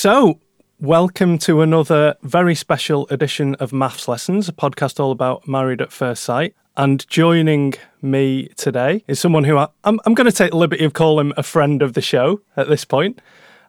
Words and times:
So, 0.00 0.40
welcome 0.80 1.36
to 1.40 1.60
another 1.60 2.14
very 2.22 2.54
special 2.54 3.06
edition 3.10 3.54
of 3.56 3.70
Maths 3.70 4.08
Lessons, 4.08 4.48
a 4.48 4.52
podcast 4.54 4.98
all 4.98 5.12
about 5.12 5.46
married 5.46 5.82
at 5.82 5.92
first 5.92 6.24
sight. 6.24 6.54
And 6.74 7.06
joining 7.10 7.74
me 8.00 8.48
today 8.56 9.04
is 9.08 9.20
someone 9.20 9.44
who 9.44 9.58
I, 9.58 9.68
am 9.84 10.00
I'm 10.06 10.14
going 10.14 10.24
to 10.24 10.32
take 10.32 10.52
the 10.52 10.56
liberty 10.56 10.86
of 10.86 10.94
calling 10.94 11.26
him 11.26 11.34
a 11.36 11.42
friend 11.42 11.82
of 11.82 11.92
the 11.92 12.00
show 12.00 12.40
at 12.56 12.66
this 12.70 12.86
point. 12.86 13.20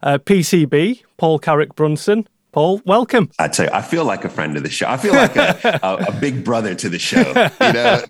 Uh, 0.01 0.19
PCB, 0.19 1.03
Paul 1.17 1.37
Carrick 1.37 1.75
Brunson. 1.75 2.29
Paul, 2.53 2.81
welcome. 2.85 3.29
I 3.37 3.49
tell 3.49 3.65
you, 3.65 3.73
I 3.73 3.81
feel 3.81 4.05
like 4.05 4.23
a 4.23 4.29
friend 4.29 4.55
of 4.55 4.63
the 4.63 4.69
show. 4.69 4.87
I 4.87 4.95
feel 4.95 5.13
like 5.13 5.35
a, 5.35 5.79
a, 5.83 5.95
a 5.95 6.11
big 6.13 6.45
brother 6.45 6.73
to 6.75 6.87
the 6.87 6.97
show. 6.97 7.27
You 7.27 7.73
know, 7.73 8.03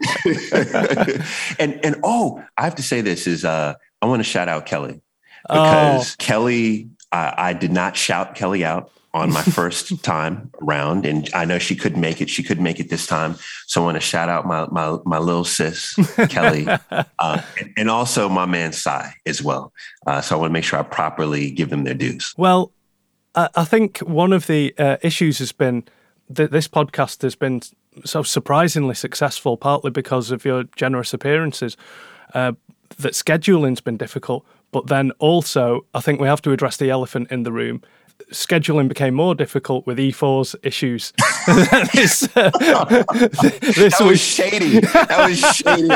and 1.60 1.84
and 1.84 1.96
oh, 2.04 2.44
I 2.56 2.66
have 2.66 2.76
to 2.76 2.84
say 2.84 3.02
this 3.02 3.26
is 3.26 3.44
uh, 3.46 3.74
I 4.00 4.06
want 4.06 4.20
to 4.20 4.30
shout 4.30 4.48
out 4.48 4.68
Kelly 4.68 5.02
because 5.50 6.12
oh. 6.12 6.16
Kelly 6.24 6.92
I, 7.12 7.34
I 7.38 7.54
did 7.54 7.72
not 7.72 7.96
shout 7.96 8.36
Kelly 8.36 8.64
out 8.64 8.92
on 9.14 9.32
my 9.32 9.42
first 9.60 10.04
time 10.04 10.52
around, 10.62 11.06
and 11.06 11.30
I 11.34 11.46
know 11.46 11.60
she 11.60 11.76
couldn't 11.76 12.02
make 12.02 12.22
it. 12.22 12.30
She 12.30 12.44
couldn't 12.44 12.64
make 12.64 12.80
it 12.80 12.90
this 12.90 13.08
time, 13.08 13.36
so 13.68 13.82
I 13.82 13.86
want 13.86 13.96
to 13.96 14.02
shout 14.02 14.30
out 14.30 14.46
my 14.46 14.68
my 14.72 14.98
my 15.06 15.18
little 15.18 15.44
sis 15.44 15.96
Kelly, 16.30 16.68
uh, 16.92 17.42
and, 17.60 17.74
and, 17.78 17.90
also 17.90 18.30
my 18.30 18.46
man 18.46 18.74
Sai 18.74 19.14
as 19.26 19.42
well. 19.42 19.74
Uh, 20.08 20.22
so 20.22 20.36
I 20.36 20.40
want 20.40 20.50
to 20.50 20.54
make 20.54 20.64
sure 20.64 20.80
I 20.80 20.84
properly 20.84 21.52
give 21.52 21.70
them 21.70 21.84
their 21.84 21.94
dues. 21.94 22.34
Well, 22.38 22.72
I 23.36 23.64
think 23.64 24.00
one 24.00 24.34
of 24.34 24.48
the 24.48 24.74
uh, 24.78 24.98
issues 25.02 25.40
has 25.40 25.52
been 25.52 25.86
that 26.30 26.52
this 26.52 26.68
podcast 26.68 27.22
has 27.22 27.36
been 27.36 27.62
so 28.06 28.24
surprisingly 28.24 28.96
successful, 28.96 29.58
partly 29.58 29.92
because 29.92 30.32
of 30.32 30.46
your 30.46 30.64
generous 30.76 31.14
appearances. 31.14 31.78
Uh, 32.34 32.54
that 32.98 33.16
scheduling's 33.16 33.82
been 33.82 33.98
difficult, 33.98 34.46
but 34.72 34.88
then 34.88 35.12
also, 35.20 35.86
I 35.94 36.02
think 36.02 36.20
we 36.20 36.28
have 36.28 36.42
to 36.44 36.52
address 36.52 36.78
the 36.78 36.90
elephant 36.90 37.32
in 37.32 37.44
the 37.44 37.52
room. 37.52 37.82
Scheduling 38.32 38.88
became 38.88 39.14
more 39.14 39.36
difficult 39.36 39.86
with 39.86 39.98
E4's 39.98 40.56
issues. 40.64 41.12
this, 41.94 42.24
uh, 42.36 42.50
this 43.62 43.98
that 43.98 44.02
was 44.02 44.22
shady. 44.22 44.80
That 44.80 45.28
was 45.28 45.40
shady. 45.40 45.90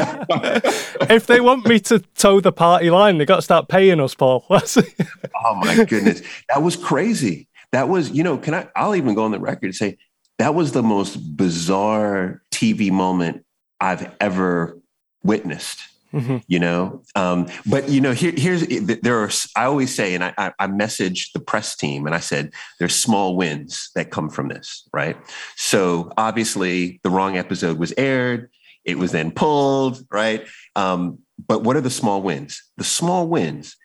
if 1.14 1.28
they 1.28 1.40
want 1.40 1.66
me 1.68 1.80
to 1.82 2.00
toe 2.16 2.42
the 2.42 2.52
party 2.52 2.90
line, 2.90 3.20
they 3.20 3.26
got 3.26 3.38
to 3.38 3.42
start 3.42 3.70
paying 3.70 4.02
us, 4.02 4.16
Paul. 4.16 4.44
oh 4.50 5.56
my 5.56 5.86
goodness, 5.86 6.22
that 6.50 6.62
was 6.62 6.76
crazy. 6.76 7.48
That 7.72 7.90
was, 7.90 8.12
you 8.12 8.24
know, 8.24 8.38
can 8.38 8.54
I? 8.54 8.68
I'll 8.76 8.96
even 8.96 9.14
go 9.14 9.24
on 9.24 9.32
the 9.32 9.40
record 9.40 9.66
and 9.66 9.76
say 9.76 9.98
that 10.40 10.56
was 10.56 10.72
the 10.72 10.84
most 10.84 11.16
bizarre 11.38 12.42
TV 12.52 12.92
moment 12.92 13.46
I've 13.80 14.12
ever 14.20 14.80
witnessed 15.24 15.80
Mm-hmm. 16.16 16.38
You 16.48 16.60
know, 16.60 17.04
um, 17.16 17.48
but 17.66 17.90
you 17.90 18.00
know, 18.00 18.14
here, 18.14 18.32
here's 18.36 18.66
there 18.66 19.20
are. 19.22 19.30
I 19.58 19.66
always 19.66 19.94
say, 19.94 20.16
and 20.16 20.24
I, 20.24 20.34
I, 20.38 20.54
I 20.60 20.68
messaged 20.68 21.34
the 21.34 21.42
press 21.42 21.76
team, 21.76 22.06
and 22.06 22.16
I 22.16 22.20
said, 22.20 22.52
"There's 22.80 22.96
small 22.96 23.36
wins 23.36 23.92
that 23.96 24.12
come 24.12 24.30
from 24.30 24.48
this, 24.48 24.88
right?" 24.94 25.18
So 25.58 26.14
obviously, 26.18 27.02
the 27.04 27.10
wrong 27.10 27.36
episode 27.36 27.78
was 27.78 27.94
aired. 27.98 28.50
It 28.86 28.98
was 28.98 29.12
then 29.12 29.32
pulled, 29.32 30.06
right? 30.10 30.48
Um, 30.78 31.20
but 31.48 31.64
what 31.64 31.76
are 31.76 31.82
the 31.82 31.90
small 31.90 32.22
wins? 32.22 32.64
The 32.78 32.86
small 32.86 33.28
wins, 33.28 33.76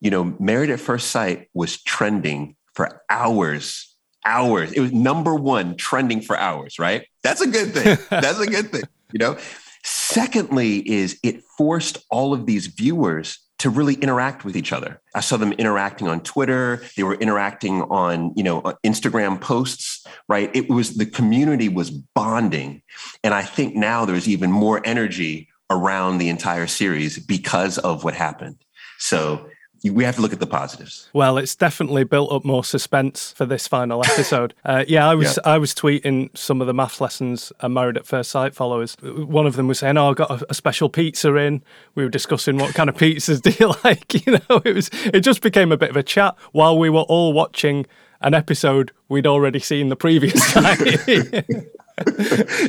you 0.00 0.10
know, 0.10 0.36
Married 0.38 0.70
at 0.70 0.78
First 0.78 1.10
Sight 1.10 1.48
was 1.54 1.82
trending 1.82 2.54
for 2.74 3.02
hours, 3.10 3.96
hours. 4.24 4.72
It 4.72 4.80
was 4.80 4.92
number 4.92 5.34
one 5.34 5.76
trending 5.76 6.20
for 6.20 6.38
hours, 6.38 6.78
right? 6.78 7.06
That's 7.22 7.40
a 7.40 7.48
good 7.48 7.72
thing. 7.72 7.98
That's 8.10 8.38
a 8.38 8.46
good 8.46 8.70
thing, 8.70 8.84
you 9.12 9.18
know. 9.18 9.38
Secondly, 9.82 10.78
is 10.88 11.18
it 11.22 11.42
forced 11.56 11.98
all 12.10 12.32
of 12.32 12.46
these 12.46 12.66
viewers 12.66 13.38
to 13.60 13.68
really 13.68 13.94
interact 13.94 14.42
with 14.42 14.56
each 14.56 14.72
other. 14.72 15.02
I 15.14 15.20
saw 15.20 15.36
them 15.36 15.52
interacting 15.52 16.08
on 16.08 16.22
Twitter. 16.22 16.82
They 16.96 17.02
were 17.02 17.16
interacting 17.16 17.82
on, 17.82 18.32
you 18.34 18.42
know, 18.42 18.62
uh, 18.62 18.72
Instagram 18.86 19.38
posts, 19.38 20.06
right? 20.30 20.50
It 20.56 20.70
was 20.70 20.94
the 20.94 21.04
community 21.04 21.68
was 21.68 21.90
bonding. 21.90 22.80
And 23.22 23.34
I 23.34 23.42
think 23.42 23.76
now 23.76 24.06
there's 24.06 24.26
even 24.26 24.50
more 24.50 24.80
energy 24.86 25.48
around 25.68 26.18
the 26.18 26.30
entire 26.30 26.66
series 26.66 27.18
because 27.18 27.76
of 27.76 28.02
what 28.02 28.14
happened. 28.14 28.56
So 28.98 29.46
we 29.84 30.04
have 30.04 30.16
to 30.16 30.20
look 30.20 30.32
at 30.32 30.40
the 30.40 30.46
positives. 30.46 31.08
Well, 31.12 31.38
it's 31.38 31.56
definitely 31.56 32.04
built 32.04 32.30
up 32.32 32.44
more 32.44 32.64
suspense 32.64 33.32
for 33.32 33.46
this 33.46 33.66
final 33.66 34.04
episode. 34.10 34.54
uh, 34.64 34.84
yeah, 34.86 35.08
I 35.08 35.14
was 35.14 35.38
yeah. 35.38 35.52
I 35.52 35.58
was 35.58 35.74
tweeting 35.74 36.36
some 36.36 36.60
of 36.60 36.66
the 36.66 36.74
math 36.74 37.00
lessons 37.00 37.52
and 37.60 37.72
married 37.72 37.96
at 37.96 38.06
first 38.06 38.30
sight 38.30 38.54
followers. 38.54 38.96
One 39.02 39.46
of 39.46 39.56
them 39.56 39.68
was 39.68 39.78
saying, 39.78 39.96
"Oh, 39.96 40.10
I 40.10 40.14
got 40.14 40.30
a, 40.30 40.46
a 40.50 40.54
special 40.54 40.88
pizza 40.88 41.34
in." 41.36 41.62
We 41.94 42.02
were 42.04 42.10
discussing 42.10 42.58
what 42.58 42.74
kind 42.74 42.90
of 42.90 42.96
pizzas 42.96 43.40
do 43.42 43.50
you 43.58 43.72
like. 43.84 44.26
You 44.26 44.32
know, 44.48 44.60
it 44.64 44.74
was 44.74 44.90
it 45.06 45.20
just 45.20 45.40
became 45.40 45.72
a 45.72 45.76
bit 45.76 45.90
of 45.90 45.96
a 45.96 46.02
chat 46.02 46.36
while 46.52 46.78
we 46.78 46.90
were 46.90 47.02
all 47.02 47.32
watching 47.32 47.86
an 48.20 48.34
episode 48.34 48.92
we'd 49.08 49.26
already 49.26 49.58
seen 49.58 49.88
the 49.88 49.96
previous 49.96 50.52
time. 50.52 50.76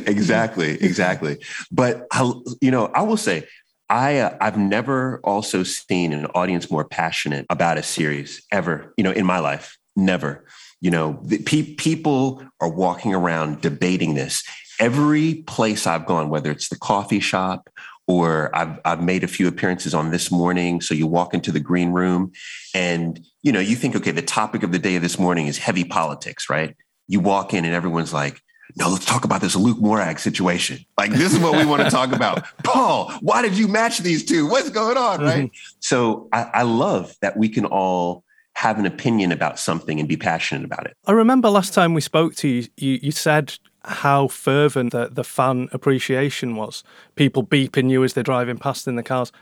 exactly, 0.06 0.72
exactly. 0.82 1.38
But 1.70 2.06
I, 2.10 2.32
you 2.60 2.70
know, 2.70 2.86
I 2.94 3.02
will 3.02 3.16
say 3.16 3.46
I 3.88 4.18
uh, 4.18 4.36
I've 4.40 4.58
never 4.58 5.20
also 5.24 5.62
seen 5.62 6.12
an 6.12 6.26
audience 6.26 6.70
more 6.70 6.84
passionate 6.84 7.46
about 7.50 7.78
a 7.78 7.82
series 7.82 8.42
ever. 8.50 8.92
You 8.96 9.04
know, 9.04 9.12
in 9.12 9.26
my 9.26 9.38
life, 9.38 9.76
never. 9.96 10.46
You 10.80 10.90
know, 10.90 11.22
pe- 11.46 11.74
people 11.74 12.42
are 12.60 12.68
walking 12.68 13.14
around 13.14 13.60
debating 13.60 14.14
this. 14.14 14.42
Every 14.80 15.44
place 15.46 15.86
I've 15.86 16.06
gone, 16.06 16.28
whether 16.28 16.50
it's 16.50 16.68
the 16.68 16.78
coffee 16.78 17.20
shop 17.20 17.68
or 18.06 18.50
I've 18.54 18.78
I've 18.84 19.02
made 19.02 19.24
a 19.24 19.28
few 19.28 19.46
appearances 19.46 19.94
on 19.94 20.10
this 20.10 20.30
morning. 20.30 20.80
So 20.80 20.94
you 20.94 21.06
walk 21.06 21.34
into 21.34 21.52
the 21.52 21.60
green 21.60 21.92
room, 21.92 22.32
and 22.74 23.20
you 23.42 23.52
know 23.52 23.60
you 23.60 23.76
think, 23.76 23.94
okay, 23.96 24.10
the 24.10 24.22
topic 24.22 24.62
of 24.62 24.72
the 24.72 24.78
day 24.78 24.96
of 24.96 25.02
this 25.02 25.18
morning 25.18 25.46
is 25.46 25.58
heavy 25.58 25.84
politics, 25.84 26.50
right? 26.50 26.76
You 27.08 27.20
walk 27.20 27.54
in 27.54 27.64
and 27.64 27.74
everyone's 27.74 28.12
like, 28.12 28.40
no, 28.76 28.88
let's 28.88 29.04
talk 29.04 29.24
about 29.24 29.40
this 29.40 29.54
Luke 29.54 29.78
Morag 29.78 30.18
situation. 30.18 30.84
Like, 30.96 31.12
this 31.12 31.34
is 31.34 31.38
what 31.38 31.56
we 31.56 31.66
want 31.66 31.82
to 31.82 31.90
talk 31.90 32.12
about. 32.12 32.44
Paul, 32.64 33.12
why 33.20 33.42
did 33.42 33.56
you 33.56 33.68
match 33.68 33.98
these 33.98 34.24
two? 34.24 34.48
What's 34.48 34.70
going 34.70 34.96
on? 34.96 35.20
Right. 35.20 35.44
Mm-hmm. 35.44 35.76
So 35.80 36.28
I, 36.32 36.42
I 36.54 36.62
love 36.62 37.14
that 37.20 37.36
we 37.36 37.48
can 37.48 37.66
all 37.66 38.24
have 38.54 38.78
an 38.78 38.86
opinion 38.86 39.32
about 39.32 39.58
something 39.58 39.98
and 39.98 40.08
be 40.08 40.16
passionate 40.16 40.64
about 40.64 40.86
it. 40.86 40.96
I 41.06 41.12
remember 41.12 41.48
last 41.50 41.74
time 41.74 41.94
we 41.94 42.00
spoke 42.00 42.34
to 42.36 42.48
you, 42.48 42.66
you, 42.76 42.98
you 43.02 43.10
said 43.10 43.54
how 43.84 44.28
fervent 44.28 44.92
the, 44.92 45.08
the 45.08 45.24
fan 45.24 45.68
appreciation 45.72 46.56
was. 46.56 46.84
People 47.16 47.44
beeping 47.44 47.90
you 47.90 48.04
as 48.04 48.14
they're 48.14 48.22
driving 48.22 48.58
past 48.58 48.86
in 48.86 48.96
the 48.96 49.02
cars. 49.02 49.32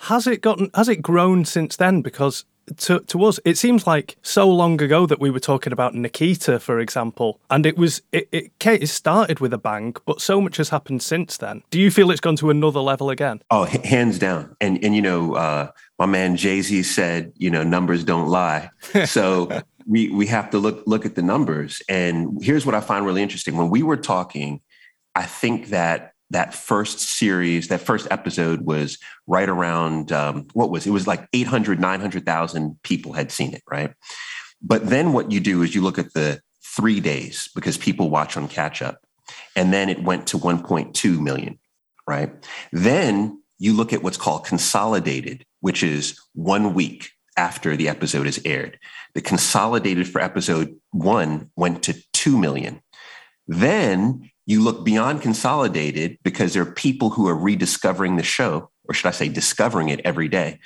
Has 0.00 0.26
it 0.26 0.42
gotten 0.42 0.70
has 0.74 0.88
it 0.88 1.00
grown 1.00 1.44
since 1.44 1.76
then? 1.76 2.02
Because 2.02 2.44
to, 2.78 3.00
to 3.00 3.24
us, 3.24 3.38
it 3.44 3.56
seems 3.56 3.86
like 3.86 4.16
so 4.22 4.48
long 4.48 4.80
ago 4.82 5.06
that 5.06 5.20
we 5.20 5.30
were 5.30 5.40
talking 5.40 5.72
about 5.72 5.94
Nikita, 5.94 6.58
for 6.58 6.80
example, 6.80 7.40
and 7.50 7.64
it 7.64 7.76
was 7.76 8.02
it, 8.12 8.28
it, 8.32 8.52
it 8.64 8.88
started 8.88 9.40
with 9.40 9.52
a 9.52 9.58
bang, 9.58 9.94
but 10.04 10.20
so 10.20 10.40
much 10.40 10.56
has 10.56 10.68
happened 10.68 11.02
since 11.02 11.36
then. 11.36 11.62
Do 11.70 11.80
you 11.80 11.90
feel 11.90 12.10
it's 12.10 12.20
gone 12.20 12.36
to 12.36 12.50
another 12.50 12.80
level 12.80 13.10
again? 13.10 13.40
Oh, 13.50 13.64
hands 13.64 14.18
down. 14.18 14.56
And 14.60 14.82
and 14.84 14.94
you 14.94 15.02
know, 15.02 15.34
uh, 15.34 15.70
my 15.98 16.06
man 16.06 16.36
Jay 16.36 16.60
Z 16.60 16.82
said, 16.82 17.32
you 17.36 17.50
know, 17.50 17.62
numbers 17.62 18.04
don't 18.04 18.28
lie. 18.28 18.70
So 19.06 19.62
we 19.86 20.08
we 20.10 20.26
have 20.26 20.50
to 20.50 20.58
look 20.58 20.82
look 20.86 21.06
at 21.06 21.14
the 21.14 21.22
numbers. 21.22 21.82
And 21.88 22.42
here's 22.42 22.66
what 22.66 22.74
I 22.74 22.80
find 22.80 23.06
really 23.06 23.22
interesting: 23.22 23.56
when 23.56 23.70
we 23.70 23.82
were 23.82 23.96
talking, 23.96 24.60
I 25.14 25.22
think 25.22 25.68
that 25.68 26.12
that 26.30 26.54
first 26.54 26.98
series, 26.98 27.68
that 27.68 27.80
first 27.80 28.08
episode 28.10 28.62
was 28.62 28.98
right 29.26 29.48
around 29.48 30.12
um, 30.12 30.46
what 30.52 30.70
was 30.70 30.86
it 30.86 30.90
was 30.90 31.06
like 31.06 31.28
800, 31.32 31.80
900,000 31.80 32.82
people 32.82 33.12
had 33.12 33.30
seen 33.30 33.54
it, 33.54 33.62
right? 33.70 33.92
But 34.60 34.88
then 34.88 35.12
what 35.12 35.30
you 35.30 35.40
do 35.40 35.62
is 35.62 35.74
you 35.74 35.82
look 35.82 35.98
at 35.98 36.12
the 36.12 36.40
three 36.76 37.00
days 37.00 37.48
because 37.54 37.78
people 37.78 38.10
watch 38.10 38.36
on 38.36 38.48
catch 38.48 38.82
up. 38.82 39.00
And 39.54 39.72
then 39.72 39.88
it 39.88 40.02
went 40.02 40.26
to 40.28 40.38
1.2 40.38 41.20
million, 41.20 41.58
right? 42.06 42.32
Then 42.72 43.42
you 43.58 43.72
look 43.72 43.92
at 43.92 44.02
what's 44.02 44.18
called 44.18 44.44
consolidated, 44.44 45.44
which 45.60 45.82
is 45.82 46.20
one 46.34 46.74
week 46.74 47.10
after 47.36 47.76
the 47.76 47.88
episode 47.88 48.26
is 48.26 48.40
aired. 48.44 48.78
The 49.14 49.20
consolidated 49.20 50.08
for 50.08 50.20
episode 50.20 50.76
one 50.90 51.50
went 51.56 51.82
to 51.84 51.94
2 52.12 52.38
million. 52.38 52.82
Then 53.46 54.30
you 54.46 54.62
look 54.62 54.84
beyond 54.84 55.22
consolidated 55.22 56.18
because 56.22 56.54
there 56.54 56.62
are 56.62 56.72
people 56.72 57.10
who 57.10 57.28
are 57.28 57.36
rediscovering 57.36 58.16
the 58.16 58.22
show, 58.22 58.70
or 58.84 58.94
should 58.94 59.08
I 59.08 59.12
say, 59.12 59.28
discovering 59.28 59.88
it 59.88 60.00
every 60.04 60.28
day. 60.28 60.60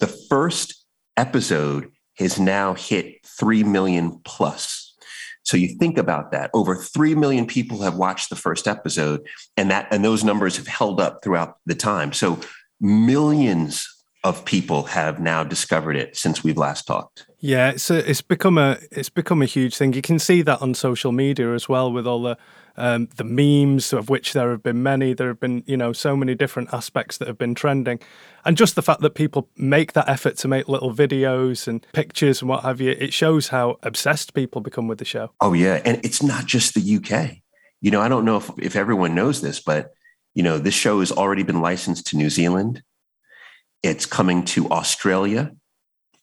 The 0.00 0.06
first 0.06 0.86
episode 1.16 1.90
has 2.18 2.40
now 2.40 2.74
hit 2.74 3.24
3 3.26 3.62
million 3.64 4.20
plus. 4.24 4.94
So 5.42 5.56
you 5.56 5.76
think 5.78 5.98
about 5.98 6.32
that. 6.32 6.50
Over 6.54 6.76
3 6.76 7.14
million 7.14 7.46
people 7.46 7.82
have 7.82 7.96
watched 7.96 8.30
the 8.30 8.36
first 8.36 8.66
episode, 8.66 9.20
and 9.56 9.70
that 9.70 9.88
and 9.90 10.04
those 10.04 10.24
numbers 10.24 10.56
have 10.56 10.66
held 10.66 11.00
up 11.00 11.20
throughout 11.22 11.56
the 11.66 11.74
time. 11.74 12.12
So 12.12 12.38
millions 12.80 13.86
of 14.22 14.44
people 14.44 14.82
have 14.82 15.18
now 15.18 15.42
discovered 15.42 15.96
it 15.96 16.16
since 16.16 16.44
we've 16.44 16.58
last 16.58 16.86
talked. 16.86 17.26
Yeah, 17.38 17.70
it's 17.70 17.90
a, 17.90 18.08
it's 18.08 18.20
become 18.20 18.58
a 18.58 18.78
it's 18.90 19.08
become 19.08 19.40
a 19.40 19.46
huge 19.46 19.76
thing. 19.76 19.94
You 19.94 20.02
can 20.02 20.18
see 20.18 20.42
that 20.42 20.60
on 20.60 20.74
social 20.74 21.10
media 21.10 21.54
as 21.54 21.68
well 21.68 21.90
with 21.90 22.06
all 22.06 22.22
the 22.22 22.36
um, 22.76 23.08
the 23.16 23.24
memes 23.24 23.92
of 23.92 24.08
which 24.10 24.34
there 24.34 24.50
have 24.50 24.62
been 24.62 24.82
many. 24.82 25.14
There 25.14 25.28
have 25.28 25.40
been 25.40 25.64
you 25.66 25.76
know 25.76 25.92
so 25.92 26.16
many 26.16 26.34
different 26.34 26.72
aspects 26.72 27.16
that 27.18 27.28
have 27.28 27.38
been 27.38 27.54
trending, 27.54 27.98
and 28.44 28.58
just 28.58 28.74
the 28.74 28.82
fact 28.82 29.00
that 29.00 29.14
people 29.14 29.48
make 29.56 29.94
that 29.94 30.08
effort 30.08 30.36
to 30.38 30.48
make 30.48 30.68
little 30.68 30.94
videos 30.94 31.66
and 31.66 31.86
pictures 31.92 32.42
and 32.42 32.48
what 32.48 32.62
have 32.62 32.80
you. 32.80 32.90
It 32.90 33.14
shows 33.14 33.48
how 33.48 33.78
obsessed 33.82 34.34
people 34.34 34.60
become 34.60 34.86
with 34.86 34.98
the 34.98 35.04
show. 35.06 35.32
Oh 35.40 35.54
yeah, 35.54 35.80
and 35.84 35.98
it's 36.04 36.22
not 36.22 36.44
just 36.44 36.74
the 36.74 36.96
UK. 36.96 37.38
You 37.80 37.90
know, 37.90 38.02
I 38.02 38.08
don't 38.08 38.26
know 38.26 38.36
if 38.36 38.50
if 38.58 38.76
everyone 38.76 39.14
knows 39.14 39.40
this, 39.40 39.60
but 39.60 39.92
you 40.34 40.42
know, 40.42 40.58
this 40.58 40.74
show 40.74 41.00
has 41.00 41.10
already 41.10 41.42
been 41.42 41.60
licensed 41.60 42.08
to 42.08 42.16
New 42.16 42.30
Zealand. 42.30 42.82
It's 43.82 44.06
coming 44.06 44.44
to 44.46 44.68
Australia, 44.70 45.52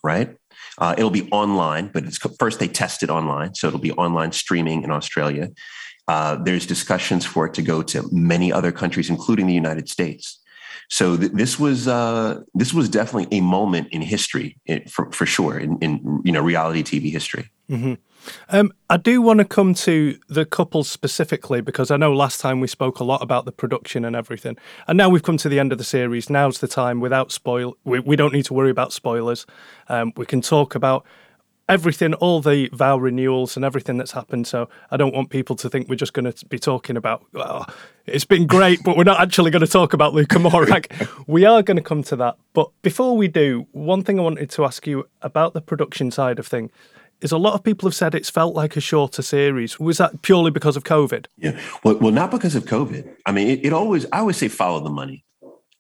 right? 0.04 0.36
Uh, 0.78 0.94
it'll 0.98 1.10
be 1.10 1.30
online, 1.32 1.90
but 1.92 2.04
it's 2.04 2.18
first 2.40 2.60
they 2.60 2.68
test 2.68 3.04
it 3.04 3.10
online, 3.10 3.56
so 3.56 3.68
it'll 3.68 3.80
be 3.80 3.94
online 3.94 4.32
streaming 4.32 4.84
in 4.84 4.92
Australia. 4.92 5.50
Uh, 6.08 6.36
there's 6.36 6.66
discussions 6.66 7.26
for 7.26 7.48
it 7.48 7.54
to 7.56 7.62
go 7.62 7.82
to 7.84 8.08
many 8.12 8.54
other 8.54 8.72
countries, 8.72 9.10
including 9.10 9.48
the 9.48 9.54
United 9.54 9.90
States. 9.90 10.40
So 10.90 11.18
th- 11.18 11.34
this 11.34 11.60
was 11.60 11.88
uh, 11.88 12.42
this 12.54 12.74
was 12.74 12.90
definitely 12.90 13.38
a 13.38 13.42
moment 13.42 13.90
in 13.92 14.02
history, 14.02 14.58
for, 14.90 15.12
for 15.12 15.26
sure, 15.26 15.58
in, 15.58 15.78
in, 15.80 16.22
you 16.24 16.32
know 16.32 16.42
reality 16.42 16.84
TV 16.84 17.12
history. 17.12 17.50
Mm-hmm. 17.70 17.96
Um, 18.50 18.74
I 18.90 18.98
do 18.98 19.22
want 19.22 19.40
to 19.40 19.46
come 19.46 19.74
to 19.76 20.18
the 20.28 20.46
couple 20.46 20.84
specifically 20.84 21.62
because 21.62 21.92
I 21.92 21.98
know 21.98 22.14
last 22.14 22.42
time 22.42 22.60
we 22.60 22.68
spoke 22.68 23.00
a 23.00 23.04
lot 23.04 23.22
about 23.22 23.46
the 23.46 23.52
production 23.52 24.06
and 24.06 24.16
everything, 24.16 24.58
and 24.88 24.98
now 24.98 25.10
we've 25.10 25.24
come 25.24 25.38
to 25.38 25.50
the 25.50 25.60
end 25.60 25.72
of 25.72 25.78
the 25.78 25.84
series. 25.84 26.30
Now's 26.30 26.60
the 26.60 26.68
time 26.68 27.00
without 27.00 27.32
spoil. 27.32 27.76
We, 27.84 28.00
we 28.00 28.16
don't 28.16 28.34
need 28.34 28.46
to 28.46 28.54
worry 28.54 28.72
about 28.72 28.94
spoilers. 28.94 29.46
Um, 29.90 30.14
we 30.16 30.26
can 30.26 30.42
talk 30.42 30.76
about 30.76 31.06
everything, 31.70 32.14
all 32.16 32.42
the 32.42 32.70
vow 32.72 32.98
renewals 32.98 33.56
and 33.56 33.66
everything 33.66 33.98
that's 33.98 34.12
happened. 34.12 34.48
So 34.48 34.70
I 34.90 34.98
don't 34.98 35.14
want 35.14 35.30
people 35.30 35.56
to 35.58 35.70
think 35.70 35.90
we're 35.90 35.96
just 35.96 36.14
going 36.14 36.32
to 36.32 36.46
be 36.46 36.60
talking 36.60 36.96
about, 36.96 37.26
oh, 37.36 37.66
it's 38.06 38.26
been 38.26 38.48
great, 38.48 38.84
but 38.84 38.96
we're 38.96 39.04
not 39.04 39.20
actually 39.20 39.52
going 39.52 39.66
to 39.66 39.72
talk 39.72 39.94
about 39.94 40.14
Luke 40.14 40.34
and 40.34 40.44
Morag. 40.44 40.92
we 41.28 41.46
are 41.46 41.62
going 41.62 41.78
to 41.78 41.84
come 41.84 42.04
to 42.04 42.16
that. 42.18 42.38
But 42.54 42.70
before 42.82 43.18
we 43.18 43.28
do, 43.28 43.68
one 43.72 44.04
thing 44.04 44.20
I 44.20 44.24
wanted 44.24 44.50
to 44.52 44.64
ask 44.64 44.88
you 44.88 45.08
about 45.22 45.54
the 45.54 45.62
production 45.62 46.10
side 46.10 46.40
of 46.40 46.48
things 46.48 46.72
is 47.22 47.32
a 47.32 47.38
lot 47.38 47.54
of 47.54 47.64
people 47.64 47.88
have 47.88 47.96
said 47.96 48.14
it's 48.14 48.30
felt 48.30 48.56
like 48.56 48.76
a 48.76 48.82
shorter 48.82 49.22
series. 49.22 49.80
Was 49.80 49.98
that 49.98 50.22
purely 50.22 50.52
because 50.52 50.76
of 50.76 50.84
COVID? 50.84 51.26
Yeah. 51.38 51.60
Well, 51.84 51.98
well 51.98 52.12
not 52.12 52.32
because 52.32 52.56
of 52.56 52.66
COVID. 52.66 53.16
I 53.26 53.32
mean, 53.32 53.48
it, 53.48 53.66
it 53.66 53.74
always, 53.74 54.06
I 54.12 54.20
always 54.20 54.38
say 54.38 54.48
follow 54.48 54.80
the 54.80 54.90
money. 54.90 55.24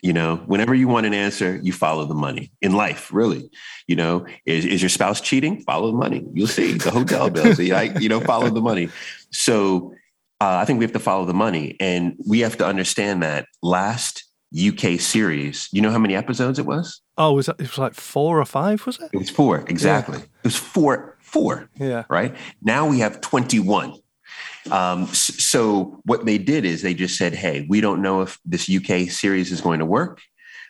You 0.03 0.13
know, 0.13 0.37
whenever 0.45 0.75
you 0.75 0.87
want 0.87 1.07
an 1.07 1.13
answer, 1.15 1.59
you 1.63 1.73
follow 1.73 2.05
the 2.05 2.13
money 2.13 2.51
in 2.61 2.73
life, 2.73 3.11
really. 3.11 3.49
You 3.87 3.95
know, 3.95 4.27
is, 4.45 4.63
is 4.63 4.81
your 4.81 4.89
spouse 4.89 5.19
cheating? 5.19 5.61
Follow 5.61 5.91
the 5.91 5.97
money. 5.97 6.23
You'll 6.33 6.47
see 6.47 6.73
the 6.73 6.91
hotel 6.91 7.31
bills, 7.31 7.59
you 7.99 8.07
know, 8.07 8.19
follow 8.19 8.49
the 8.49 8.61
money. 8.61 8.89
So 9.31 9.95
uh, 10.39 10.57
I 10.57 10.65
think 10.65 10.77
we 10.77 10.85
have 10.85 10.93
to 10.93 10.99
follow 10.99 11.25
the 11.25 11.33
money. 11.33 11.75
And 11.79 12.15
we 12.27 12.41
have 12.41 12.57
to 12.57 12.65
understand 12.65 13.23
that 13.23 13.47
last 13.63 14.26
UK 14.57 15.00
series, 15.00 15.69
you 15.71 15.81
know 15.81 15.92
how 15.92 16.00
many 16.00 16.15
episodes 16.15 16.57
it 16.59 16.65
was? 16.65 17.01
Oh, 17.18 17.33
was 17.33 17.45
that, 17.48 17.59
it 17.59 17.69
was 17.69 17.77
like 17.77 17.94
four 17.94 18.39
or 18.39 18.45
five, 18.45 18.86
was 18.86 19.00
it? 19.00 19.09
It 19.13 19.18
was 19.18 19.30
four, 19.30 19.63
exactly. 19.68 20.18
Yeah. 20.18 20.24
It 20.24 20.44
was 20.44 20.56
four, 20.56 21.18
four. 21.21 21.69
Yeah. 21.75 22.06
Right. 22.09 22.36
Now 22.62 22.88
we 22.88 23.00
have 23.00 23.21
21. 23.21 23.94
Um, 24.71 25.07
so 25.07 26.01
what 26.06 26.25
they 26.25 26.38
did 26.38 26.65
is 26.65 26.81
they 26.81 26.94
just 26.94 27.18
said, 27.18 27.33
"Hey, 27.33 27.65
we 27.69 27.81
don't 27.81 28.01
know 28.01 28.21
if 28.21 28.38
this 28.45 28.69
UK 28.69 29.09
series 29.09 29.51
is 29.51 29.62
going 29.62 29.80
to 29.80 29.86
work. 29.86 30.21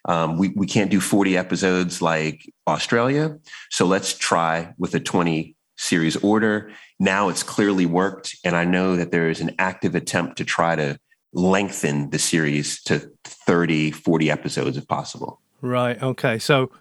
Um, 0.05 0.37
we 0.37 0.49
we 0.49 0.67
can't 0.67 0.91
do 0.91 1.01
40 1.01 1.35
episodes 1.37 2.01
like 2.01 2.47
Australia, 2.67 3.37
so 3.71 3.85
let's 3.85 4.15
try 4.17 4.73
with 4.77 4.93
a 4.93 4.99
20 4.99 5.55
series 5.77 6.15
order." 6.17 6.71
Now 6.99 7.29
it's 7.29 7.43
clearly 7.43 7.85
worked, 7.85 8.35
and 8.43 8.55
I 8.55 8.65
know 8.65 8.95
that 8.95 9.11
there 9.11 9.29
is 9.29 9.41
an 9.41 9.55
active 9.57 9.95
attempt 9.95 10.37
to 10.37 10.45
try 10.45 10.75
to 10.75 10.99
lengthen 11.33 12.09
the 12.09 12.19
series 12.19 12.81
to 12.83 13.11
30, 13.25 13.91
40 13.91 14.31
episodes 14.31 14.77
if 14.77 14.87
possible. 14.87 15.41
Right. 15.61 16.01
Okay. 16.01 16.39
So 16.39 16.71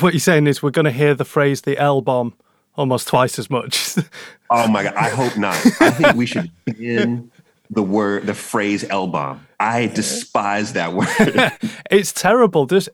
what 0.00 0.14
you're 0.14 0.20
saying 0.20 0.46
is 0.46 0.62
we're 0.62 0.70
going 0.70 0.84
to 0.84 0.90
hear 0.90 1.14
the 1.14 1.24
phrase 1.24 1.62
"the 1.62 1.78
L 1.78 2.00
bomb." 2.00 2.34
almost 2.76 3.08
twice 3.08 3.40
as 3.40 3.50
much. 3.50 3.96
oh 4.50 4.68
my 4.68 4.84
god! 4.84 4.94
I 4.94 5.08
hope 5.08 5.36
not. 5.36 5.56
I 5.80 5.90
think 5.90 6.14
we 6.14 6.26
should 6.26 6.50
ban 6.64 7.30
the 7.70 7.82
word, 7.82 8.26
the 8.26 8.34
phrase 8.34 8.84
"L 8.88 9.08
bomb." 9.08 9.46
I 9.58 9.86
despise 9.86 10.74
that 10.74 10.92
word. 10.92 11.52
it's 11.90 12.12
terrible. 12.12 12.66
Does 12.66 12.88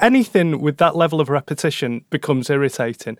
anything 0.00 0.60
with 0.60 0.78
that 0.78 0.96
level 0.96 1.20
of 1.20 1.28
repetition 1.28 2.04
becomes 2.10 2.50
irritating. 2.50 3.16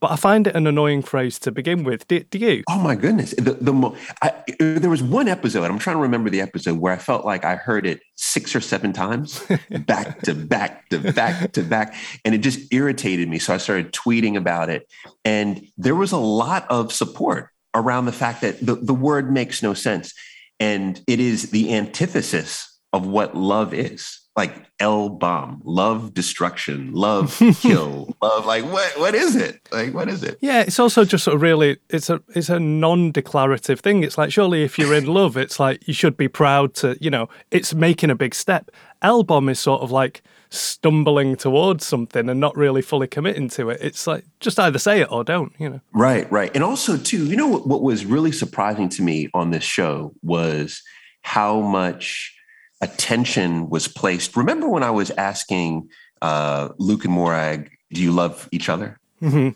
But 0.00 0.12
I 0.12 0.16
find 0.16 0.46
it 0.46 0.54
an 0.54 0.66
annoying 0.66 1.02
phrase 1.02 1.38
to 1.40 1.50
begin 1.50 1.82
with. 1.82 2.06
Do, 2.06 2.20
do 2.20 2.38
you? 2.38 2.62
Oh 2.68 2.78
my 2.78 2.94
goodness! 2.94 3.34
The, 3.36 3.54
the 3.54 3.96
I, 4.22 4.32
there 4.58 4.90
was 4.90 5.02
one 5.02 5.26
episode. 5.28 5.64
I'm 5.64 5.78
trying 5.78 5.96
to 5.96 6.02
remember 6.02 6.30
the 6.30 6.40
episode 6.40 6.78
where 6.78 6.92
I 6.92 6.98
felt 6.98 7.24
like 7.24 7.44
I 7.44 7.56
heard 7.56 7.86
it 7.86 8.00
six 8.14 8.54
or 8.54 8.60
seven 8.60 8.92
times, 8.92 9.44
back 9.86 10.20
to 10.22 10.34
back 10.34 10.88
to 10.90 11.12
back 11.12 11.52
to 11.52 11.62
back, 11.62 11.94
and 12.24 12.34
it 12.34 12.38
just 12.38 12.72
irritated 12.72 13.28
me. 13.28 13.38
So 13.38 13.54
I 13.54 13.58
started 13.58 13.92
tweeting 13.92 14.36
about 14.36 14.70
it, 14.70 14.88
and 15.24 15.66
there 15.76 15.96
was 15.96 16.12
a 16.12 16.18
lot 16.18 16.66
of 16.70 16.92
support 16.92 17.50
around 17.74 18.06
the 18.06 18.12
fact 18.12 18.40
that 18.42 18.64
the, 18.64 18.76
the 18.76 18.94
word 18.94 19.32
makes 19.32 19.62
no 19.62 19.74
sense, 19.74 20.14
and 20.60 21.00
it 21.06 21.18
is 21.18 21.50
the 21.50 21.74
antithesis 21.74 22.78
of 22.92 23.06
what 23.06 23.36
love 23.36 23.74
is 23.74 24.17
like 24.38 24.54
L 24.78 25.08
bomb, 25.08 25.60
love 25.64 26.14
destruction, 26.14 26.92
love 26.92 27.36
kill, 27.60 28.14
love 28.22 28.46
like 28.46 28.64
what 28.66 28.96
what 28.96 29.12
is 29.12 29.34
it? 29.34 29.68
Like 29.72 29.92
what 29.92 30.08
is 30.08 30.22
it? 30.22 30.38
Yeah, 30.40 30.60
it's 30.60 30.78
also 30.78 31.04
just 31.04 31.24
sort 31.24 31.34
of 31.34 31.42
really 31.42 31.78
it's 31.90 32.08
a 32.08 32.22
it's 32.36 32.48
a 32.48 32.60
non-declarative 32.60 33.80
thing. 33.80 34.04
It's 34.04 34.16
like 34.16 34.30
surely 34.30 34.62
if 34.62 34.78
you're 34.78 34.94
in 34.94 35.06
love, 35.20 35.36
it's 35.36 35.58
like 35.58 35.88
you 35.88 35.92
should 35.92 36.16
be 36.16 36.28
proud 36.28 36.74
to, 36.74 36.96
you 37.00 37.10
know, 37.10 37.28
it's 37.50 37.74
making 37.74 38.10
a 38.10 38.14
big 38.14 38.32
step. 38.32 38.70
L 39.02 39.24
bomb 39.24 39.48
is 39.48 39.58
sort 39.58 39.82
of 39.82 39.90
like 39.90 40.22
stumbling 40.50 41.34
towards 41.34 41.84
something 41.84 42.28
and 42.28 42.38
not 42.38 42.56
really 42.56 42.80
fully 42.80 43.08
committing 43.08 43.48
to 43.48 43.70
it. 43.70 43.80
It's 43.82 44.06
like 44.06 44.24
just 44.38 44.60
either 44.60 44.78
say 44.78 45.00
it 45.00 45.10
or 45.10 45.24
don't, 45.24 45.52
you 45.58 45.68
know. 45.68 45.80
Right, 45.92 46.30
right. 46.30 46.52
And 46.54 46.62
also 46.62 46.96
too, 46.96 47.26
you 47.26 47.34
know 47.34 47.48
what, 47.48 47.66
what 47.66 47.82
was 47.82 48.06
really 48.06 48.32
surprising 48.32 48.88
to 48.90 49.02
me 49.02 49.30
on 49.34 49.50
this 49.50 49.64
show 49.64 50.14
was 50.22 50.80
how 51.22 51.60
much 51.60 52.37
attention 52.80 53.68
was 53.68 53.88
placed. 53.88 54.36
Remember 54.36 54.68
when 54.68 54.82
I 54.82 54.90
was 54.90 55.10
asking 55.10 55.88
uh, 56.22 56.70
Luke 56.78 57.04
and 57.04 57.12
Morag, 57.12 57.70
do 57.92 58.02
you 58.02 58.12
love 58.12 58.48
each 58.52 58.68
other? 58.68 58.98
Mm-hmm. 59.22 59.50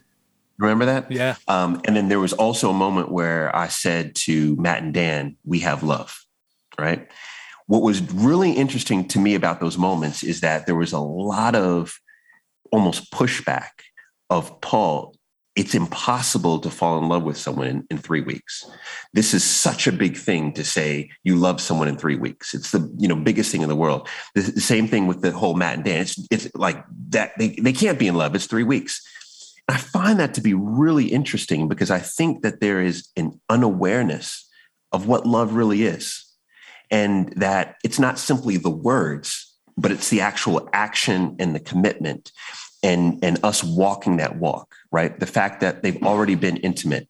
Remember 0.58 0.84
that? 0.86 1.10
Yeah. 1.10 1.36
Um, 1.48 1.80
and 1.84 1.96
then 1.96 2.08
there 2.08 2.20
was 2.20 2.32
also 2.32 2.70
a 2.70 2.74
moment 2.74 3.10
where 3.10 3.54
I 3.54 3.68
said 3.68 4.14
to 4.16 4.56
Matt 4.56 4.82
and 4.82 4.94
Dan, 4.94 5.36
we 5.44 5.60
have 5.60 5.82
love, 5.82 6.24
right? 6.78 7.08
What 7.66 7.82
was 7.82 8.00
really 8.12 8.52
interesting 8.52 9.08
to 9.08 9.18
me 9.18 9.34
about 9.34 9.60
those 9.60 9.78
moments 9.78 10.22
is 10.22 10.40
that 10.40 10.66
there 10.66 10.74
was 10.74 10.92
a 10.92 11.00
lot 11.00 11.54
of 11.54 11.98
almost 12.70 13.12
pushback 13.12 13.70
of 14.30 14.60
Paul 14.60 15.14
it's 15.54 15.74
impossible 15.74 16.58
to 16.60 16.70
fall 16.70 16.98
in 16.98 17.08
love 17.08 17.24
with 17.24 17.36
someone 17.36 17.66
in, 17.66 17.86
in, 17.90 17.98
three 17.98 18.22
weeks. 18.22 18.64
This 19.12 19.34
is 19.34 19.44
such 19.44 19.86
a 19.86 19.92
big 19.92 20.16
thing 20.16 20.52
to 20.54 20.64
say 20.64 21.10
you 21.24 21.36
love 21.36 21.60
someone 21.60 21.88
in 21.88 21.96
three 21.96 22.16
weeks. 22.16 22.54
It's 22.54 22.70
the 22.70 22.90
you 22.98 23.06
know 23.06 23.16
biggest 23.16 23.52
thing 23.52 23.60
in 23.60 23.68
the 23.68 23.76
world. 23.76 24.08
The, 24.34 24.42
the 24.42 24.60
same 24.60 24.88
thing 24.88 25.06
with 25.06 25.20
the 25.20 25.32
whole 25.32 25.54
Matt 25.54 25.76
and 25.76 25.84
Dan. 25.84 26.00
It's, 26.02 26.26
it's 26.30 26.48
like 26.54 26.82
that 27.10 27.32
they, 27.38 27.48
they 27.48 27.72
can't 27.72 27.98
be 27.98 28.08
in 28.08 28.14
love. 28.14 28.34
It's 28.34 28.46
three 28.46 28.64
weeks. 28.64 29.02
I 29.68 29.76
find 29.76 30.18
that 30.20 30.34
to 30.34 30.40
be 30.40 30.54
really 30.54 31.06
interesting 31.06 31.68
because 31.68 31.90
I 31.90 32.00
think 32.00 32.42
that 32.42 32.60
there 32.60 32.80
is 32.80 33.08
an 33.16 33.40
unawareness 33.48 34.48
of 34.90 35.06
what 35.06 35.26
love 35.26 35.54
really 35.54 35.84
is. 35.84 36.26
And 36.90 37.32
that 37.36 37.76
it's 37.84 37.98
not 37.98 38.18
simply 38.18 38.58
the 38.58 38.70
words, 38.70 39.56
but 39.76 39.90
it's 39.90 40.10
the 40.10 40.20
actual 40.20 40.68
action 40.72 41.36
and 41.38 41.54
the 41.54 41.60
commitment 41.60 42.32
and 42.82 43.22
and 43.22 43.38
us 43.42 43.62
walking 43.62 44.16
that 44.16 44.36
walk 44.36 44.74
right? 44.90 45.18
The 45.18 45.26
fact 45.26 45.60
that 45.60 45.82
they've 45.82 46.02
already 46.02 46.34
been 46.34 46.56
intimate 46.58 47.08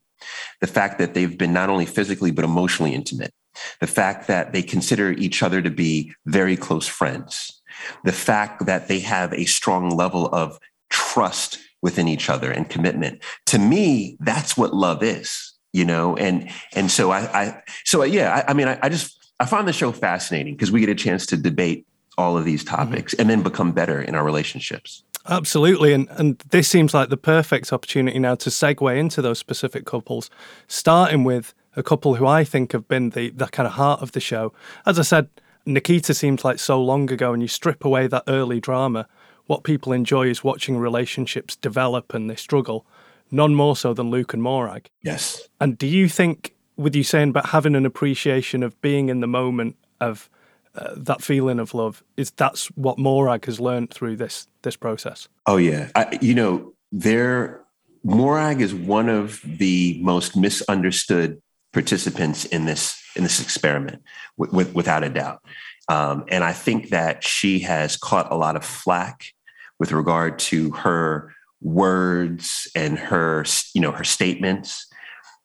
the 0.61 0.69
fact 0.69 0.99
that 0.99 1.15
they've 1.15 1.37
been 1.37 1.53
not 1.53 1.71
only 1.71 1.87
physically 1.87 2.31
but 2.31 2.45
emotionally 2.45 2.95
intimate 2.95 3.35
the 3.81 3.87
fact 3.87 4.29
that 4.29 4.53
they 4.53 4.63
consider 4.63 5.13
each 5.13 5.43
other 5.43 5.61
to 5.61 5.71
be 5.71 6.15
very 6.27 6.57
close 6.57 6.87
friends 6.87 7.61
the 8.05 8.13
fact 8.13 8.67
that 8.67 8.89
they 8.89 9.01
have 9.01 9.33
a 9.33 9.45
strong 9.45 9.91
level 9.91 10.27
of 10.33 10.59
trust 10.91 11.59
within 11.81 12.07
each 12.07 12.31
other 12.31 12.53
and 12.53 12.69
commitment. 12.71 13.21
To 13.47 13.59
me 13.59 14.17
that's 14.21 14.57
what 14.57 14.75
love 14.75 15.03
is 15.03 15.53
you 15.73 15.85
know? 15.85 16.17
And 16.17 16.51
and 16.75 16.91
so 16.91 17.11
i 17.11 17.21
i 17.21 17.63
so 17.85 18.03
yeah 18.05 18.45
i, 18.47 18.51
I 18.51 18.55
mean 18.55 18.69
I, 18.69 18.79
I, 18.83 18.89
just 18.89 19.19
i 19.41 19.47
find 19.47 19.67
the 19.67 19.73
show 19.73 19.93
fascinating 19.93 20.55
because 20.55 20.71
we 20.71 20.81
get 20.81 20.89
a 20.89 20.95
chance 20.95 21.27
to 21.27 21.37
debate 21.37 21.87
all 22.19 22.37
of 22.37 22.45
these 22.45 22.63
topics 22.63 23.13
mm-hmm. 23.13 23.23
and 23.23 23.31
then 23.31 23.43
become 23.43 23.73
better 23.73 24.01
in 24.01 24.15
our 24.15 24.25
relationships 24.25 25.05
Absolutely. 25.29 25.93
And, 25.93 26.09
and 26.11 26.39
this 26.51 26.69
seems 26.69 26.93
like 26.93 27.09
the 27.09 27.17
perfect 27.17 27.73
opportunity 27.73 28.19
now 28.19 28.35
to 28.37 28.51
segue 28.51 28.99
into 28.99 29.23
those 29.23 29.39
specific 29.39 29.85
couples, 29.85 30.31
starting 30.67 31.25
with 31.25 31.55
a 31.77 31.83
couple 31.83 32.17
who 32.17 32.27
I 32.27 32.45
think 32.45 32.73
have 32.73 32.89
been 32.89 33.11
the, 33.11 33.31
the 33.31 33.47
kind 33.47 33.67
of 33.67 33.75
heart 33.75 34.03
of 34.03 34.13
the 34.13 34.21
show. 34.21 34.53
As 34.85 34.99
I 34.99 35.03
said, 35.03 35.29
Nikita 35.65 36.13
seems 36.13 36.45
like 36.45 36.59
so 36.59 36.83
long 36.83 37.11
ago, 37.11 37.33
and 37.33 37.41
you 37.41 37.49
strip 37.49 37.85
away 37.85 38.09
that 38.09 38.25
early 38.27 38.61
drama. 38.61 39.07
What 39.47 39.63
people 39.63 39.93
enjoy 39.93 40.29
is 40.29 40.43
watching 40.43 40.77
relationships 40.77 41.57
develop 41.57 42.15
and 42.15 42.29
they 42.29 42.37
struggle. 42.37 42.85
none 43.33 43.55
more 43.55 43.75
so 43.75 43.95
than 43.95 44.11
Luke 44.11 44.35
and 44.35 44.43
Morag. 44.43 44.89
Yes. 45.03 45.49
And 45.61 45.77
do 45.77 45.87
you 45.87 46.09
think, 46.09 46.55
with 46.77 46.95
you 46.95 47.03
saying 47.03 47.31
about 47.31 47.47
having 47.47 47.75
an 47.75 47.87
appreciation 47.87 48.63
of 48.63 48.81
being 48.83 49.09
in 49.09 49.21
the 49.21 49.27
moment 49.27 49.77
of 50.01 50.31
uh, 50.75 50.95
that 50.97 51.23
feeling 51.23 51.59
of 51.59 51.75
love, 51.75 52.03
is 52.17 52.31
that's 52.31 52.67
what 52.69 52.99
Morag 52.99 53.45
has 53.47 53.61
learned 53.61 53.91
through 53.91 54.17
this 54.17 54.47
this 54.63 54.77
process? 54.77 55.29
Oh 55.47 55.57
yeah, 55.57 55.91
I, 55.95 56.19
you 56.21 56.35
know, 56.35 56.73
there 56.91 57.63
Morag 58.05 58.61
is 58.61 58.75
one 58.75 59.09
of 59.09 59.41
the 59.45 59.99
most 60.03 60.37
misunderstood 60.37 61.41
participants 61.73 62.45
in 62.45 62.65
this 62.65 63.01
in 63.17 63.23
this 63.23 63.41
experiment, 63.41 64.03
with, 64.37 64.53
with, 64.53 64.75
without 64.75 65.05
a 65.05 65.09
doubt. 65.09 65.43
Um, 65.89 66.25
and 66.29 66.45
I 66.45 66.53
think 66.53 66.91
that 66.91 67.25
she 67.25 67.61
has 67.61 67.97
caught 67.97 68.33
a 68.33 68.37
lot 68.37 68.57
of 68.57 68.65
flack 68.65 69.27
with 69.79 69.93
regard 69.93 70.39
to 70.39 70.71
her 70.71 71.35
words 71.61 72.71
and 72.75 72.99
her, 72.99 73.45
you 73.75 73.81
know, 73.81 73.93
her 73.93 74.05
statements. 74.05 74.87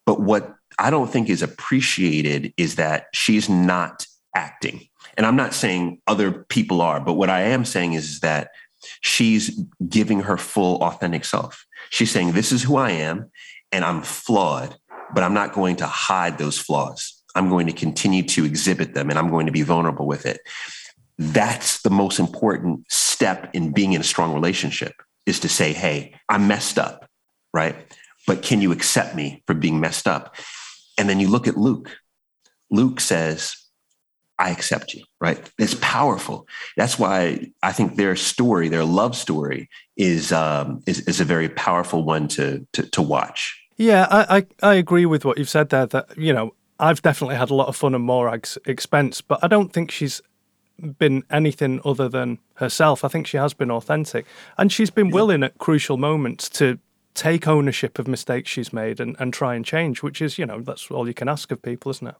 But 0.05 0.21
what 0.21 0.55
I 0.79 0.89
don't 0.89 1.09
think 1.09 1.29
is 1.29 1.41
appreciated 1.41 2.53
is 2.55 2.75
that 2.75 3.07
she's 3.13 3.49
not 3.49 4.05
acting. 4.37 4.87
And 5.17 5.25
I'm 5.25 5.35
not 5.35 5.55
saying 5.55 5.99
other 6.05 6.31
people 6.31 6.81
are, 6.81 6.99
but 6.99 7.13
what 7.13 7.29
I 7.29 7.41
am 7.41 7.65
saying 7.65 7.93
is 7.93 8.19
that 8.19 8.51
she's 9.01 9.59
giving 9.89 10.19
her 10.21 10.37
full 10.37 10.81
authentic 10.83 11.25
self. 11.25 11.65
She's 11.89 12.11
saying, 12.11 12.31
This 12.31 12.51
is 12.51 12.63
who 12.63 12.77
I 12.77 12.91
am, 12.91 13.31
and 13.71 13.83
I'm 13.83 14.03
flawed, 14.03 14.77
but 15.13 15.23
I'm 15.23 15.33
not 15.33 15.53
going 15.53 15.77
to 15.77 15.87
hide 15.87 16.37
those 16.37 16.59
flaws. 16.59 17.23
I'm 17.35 17.49
going 17.49 17.65
to 17.67 17.73
continue 17.73 18.23
to 18.23 18.45
exhibit 18.45 18.93
them 18.93 19.09
and 19.09 19.19
I'm 19.19 19.29
going 19.29 19.45
to 19.45 19.51
be 19.51 19.61
vulnerable 19.61 20.07
with 20.07 20.25
it. 20.25 20.39
That's 21.19 21.81
the 21.81 21.89
most 21.89 22.19
important 22.19 22.91
step 22.91 23.49
in 23.53 23.73
being 23.73 23.93
in 23.93 24.01
a 24.01 24.03
strong 24.03 24.33
relationship 24.33 24.93
is 25.25 25.39
to 25.41 25.49
say, 25.49 25.73
Hey, 25.73 26.15
I'm 26.29 26.47
messed 26.47 26.77
up, 26.77 27.09
right? 27.53 27.75
But 28.27 28.43
can 28.43 28.61
you 28.61 28.71
accept 28.71 29.15
me 29.15 29.43
for 29.47 29.55
being 29.55 29.79
messed 29.79 30.07
up? 30.07 30.35
And 30.97 31.09
then 31.09 31.19
you 31.19 31.27
look 31.27 31.47
at 31.47 31.57
Luke. 31.57 31.97
Luke 32.69 32.99
says, 32.99 33.66
I 34.39 34.51
accept 34.51 34.93
you, 34.93 35.03
right? 35.19 35.39
It's 35.57 35.75
powerful. 35.75 36.47
That's 36.75 36.99
why 36.99 37.51
I 37.63 37.71
think 37.71 37.95
their 37.95 38.15
story, 38.15 38.69
their 38.69 38.85
love 38.85 39.15
story, 39.15 39.69
is 39.95 40.31
um, 40.31 40.81
is, 40.85 40.99
is 41.01 41.19
a 41.19 41.25
very 41.25 41.49
powerful 41.49 42.03
one 42.03 42.27
to 42.29 42.65
to, 42.73 42.83
to 42.91 43.01
watch. 43.01 43.59
Yeah, 43.77 44.07
I, 44.09 44.37
I, 44.37 44.71
I 44.71 44.73
agree 44.75 45.05
with 45.05 45.23
what 45.23 45.37
you've 45.37 45.49
said 45.49 45.69
there. 45.69 45.85
That 45.85 46.17
you 46.17 46.33
know, 46.33 46.53
I've 46.79 47.01
definitely 47.01 47.35
had 47.35 47.49
a 47.49 47.55
lot 47.55 47.67
of 47.67 47.75
fun 47.75 47.95
at 47.95 48.01
Morag's 48.01 48.57
expense, 48.65 49.21
but 49.21 49.39
I 49.43 49.47
don't 49.47 49.73
think 49.73 49.91
she's 49.91 50.21
been 50.99 51.23
anything 51.31 51.81
other 51.83 52.07
than 52.07 52.37
herself. 52.55 53.03
I 53.03 53.07
think 53.07 53.25
she 53.25 53.37
has 53.37 53.53
been 53.53 53.71
authentic, 53.71 54.25
and 54.57 54.71
she's 54.71 54.91
been 54.91 55.09
willing 55.09 55.43
at 55.43 55.57
crucial 55.57 55.97
moments 55.97 56.49
to 56.49 56.79
take 57.17 57.47
ownership 57.47 57.97
of 57.97 58.07
mistakes 58.07 58.49
she's 58.49 58.71
made 58.71 58.99
and, 58.99 59.15
and 59.19 59.33
try 59.33 59.55
and 59.55 59.65
change, 59.65 60.03
which 60.03 60.21
is, 60.21 60.37
you 60.37 60.45
know, 60.45 60.61
that's 60.61 60.91
all 60.91 61.07
you 61.07 61.15
can 61.15 61.27
ask 61.27 61.51
of 61.51 61.59
people, 61.63 61.89
isn't 61.89 62.07
it? 62.07 62.15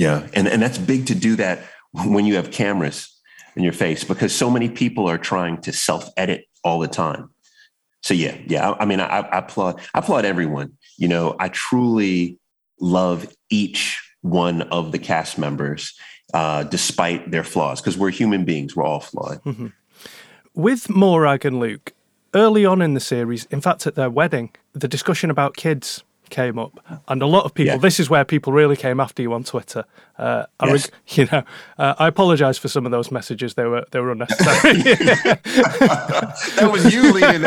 Yeah. 0.00 0.26
And, 0.32 0.48
and 0.48 0.62
that's 0.62 0.78
big 0.78 1.08
to 1.08 1.14
do 1.14 1.36
that 1.36 1.62
when 1.92 2.24
you 2.24 2.36
have 2.36 2.50
cameras 2.50 3.14
in 3.54 3.62
your 3.62 3.74
face 3.74 4.02
because 4.02 4.34
so 4.34 4.50
many 4.50 4.70
people 4.70 5.06
are 5.06 5.18
trying 5.18 5.60
to 5.60 5.74
self 5.74 6.08
edit 6.16 6.46
all 6.64 6.78
the 6.78 6.88
time. 6.88 7.28
So 8.02 8.14
yeah, 8.14 8.34
yeah. 8.46 8.70
I, 8.70 8.82
I 8.82 8.84
mean, 8.86 8.98
I, 8.98 9.04
I, 9.04 9.38
applaud, 9.40 9.78
I 9.92 9.98
applaud 9.98 10.24
everyone. 10.24 10.72
You 10.96 11.08
know, 11.08 11.36
I 11.38 11.48
truly 11.48 12.38
love 12.80 13.30
each 13.50 14.00
one 14.22 14.62
of 14.62 14.90
the 14.92 14.98
cast 14.98 15.36
members, 15.36 15.92
uh, 16.32 16.62
despite 16.62 17.30
their 17.30 17.44
flaws, 17.44 17.82
because 17.82 17.98
we're 17.98 18.08
human 18.08 18.46
beings. 18.46 18.74
We're 18.74 18.84
all 18.84 19.00
flawed. 19.00 19.42
Mm-hmm. 19.44 19.66
With 20.54 20.88
Morag 20.88 21.44
and 21.44 21.60
Luke, 21.60 21.92
early 22.32 22.64
on 22.64 22.80
in 22.80 22.94
the 22.94 23.00
series, 23.00 23.44
in 23.50 23.60
fact, 23.60 23.86
at 23.86 23.96
their 23.96 24.08
wedding, 24.08 24.50
the 24.72 24.88
discussion 24.88 25.28
about 25.28 25.58
kids 25.58 26.04
came 26.30 26.58
up, 26.58 26.78
and 27.08 27.22
a 27.22 27.26
lot 27.26 27.44
of 27.44 27.54
people. 27.54 27.74
Yeah. 27.74 27.78
This 27.78 28.00
is 28.00 28.08
where 28.08 28.24
people 28.24 28.52
really 28.52 28.76
came 28.76 29.00
after 29.00 29.22
you 29.22 29.32
on 29.32 29.44
Twitter. 29.44 29.84
Uh, 30.18 30.46
yes. 30.64 30.90
I, 30.90 30.94
you 31.20 31.28
know, 31.30 31.42
uh, 31.78 31.94
I 31.98 32.08
apologise 32.08 32.58
for 32.58 32.68
some 32.68 32.86
of 32.86 32.92
those 32.92 33.10
messages. 33.10 33.54
They 33.54 33.64
were 33.64 33.84
they 33.90 34.00
were 34.00 34.12
unnecessary. 34.12 34.82
that 34.82 36.70
was 36.70 36.92
you 36.92 37.12
leading 37.12 37.42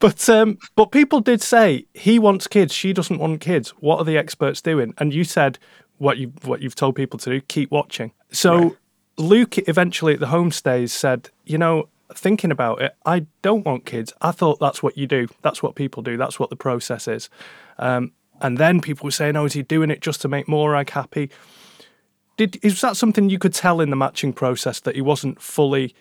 but 0.00 0.28
um, 0.28 0.58
but 0.74 0.86
people 0.86 1.20
did 1.20 1.40
say 1.40 1.86
he 1.94 2.18
wants 2.18 2.46
kids. 2.46 2.74
She 2.74 2.92
doesn't 2.92 3.18
want 3.18 3.40
kids. 3.40 3.70
What 3.80 3.98
are 3.98 4.04
the 4.04 4.18
experts 4.18 4.60
doing? 4.60 4.94
And 4.98 5.14
you 5.14 5.24
said 5.24 5.58
what 5.98 6.18
you 6.18 6.32
what 6.42 6.60
you've 6.60 6.74
told 6.74 6.96
people 6.96 7.18
to 7.20 7.30
do. 7.30 7.40
Keep 7.40 7.70
watching. 7.70 8.12
So. 8.30 8.58
Right. 8.58 8.76
Luke 9.18 9.58
eventually 9.68 10.14
at 10.14 10.20
the 10.20 10.26
homestays 10.26 10.88
said, 10.88 11.28
you 11.44 11.58
know, 11.58 11.86
thinking 12.18 12.50
about 12.50 12.82
it, 12.82 12.94
I 13.04 13.26
don't 13.42 13.64
want 13.64 13.86
kids. 13.86 14.12
I 14.20 14.32
thought 14.32 14.60
that's 14.60 14.82
what 14.82 14.96
you 14.96 15.06
do. 15.06 15.28
That's 15.42 15.62
what 15.62 15.74
people 15.74 16.02
do. 16.02 16.16
That's 16.16 16.38
what 16.38 16.50
the 16.50 16.56
process 16.56 17.08
is. 17.08 17.28
Um, 17.78 18.12
and 18.40 18.58
then 18.58 18.80
people 18.80 19.04
were 19.04 19.12
saying, 19.12 19.36
"Oh, 19.36 19.44
is 19.44 19.52
he 19.52 19.62
doing 19.62 19.90
it 19.90 20.00
just 20.00 20.20
to 20.22 20.28
make 20.28 20.48
Morag 20.48 20.90
happy?" 20.90 21.30
Did 22.36 22.58
is 22.62 22.80
that 22.80 22.96
something 22.96 23.30
you 23.30 23.38
could 23.38 23.54
tell 23.54 23.80
in 23.80 23.90
the 23.90 23.96
matching 23.96 24.32
process 24.32 24.80
that 24.80 24.94
he 24.94 25.00
wasn't 25.00 25.40
fully 25.40 25.94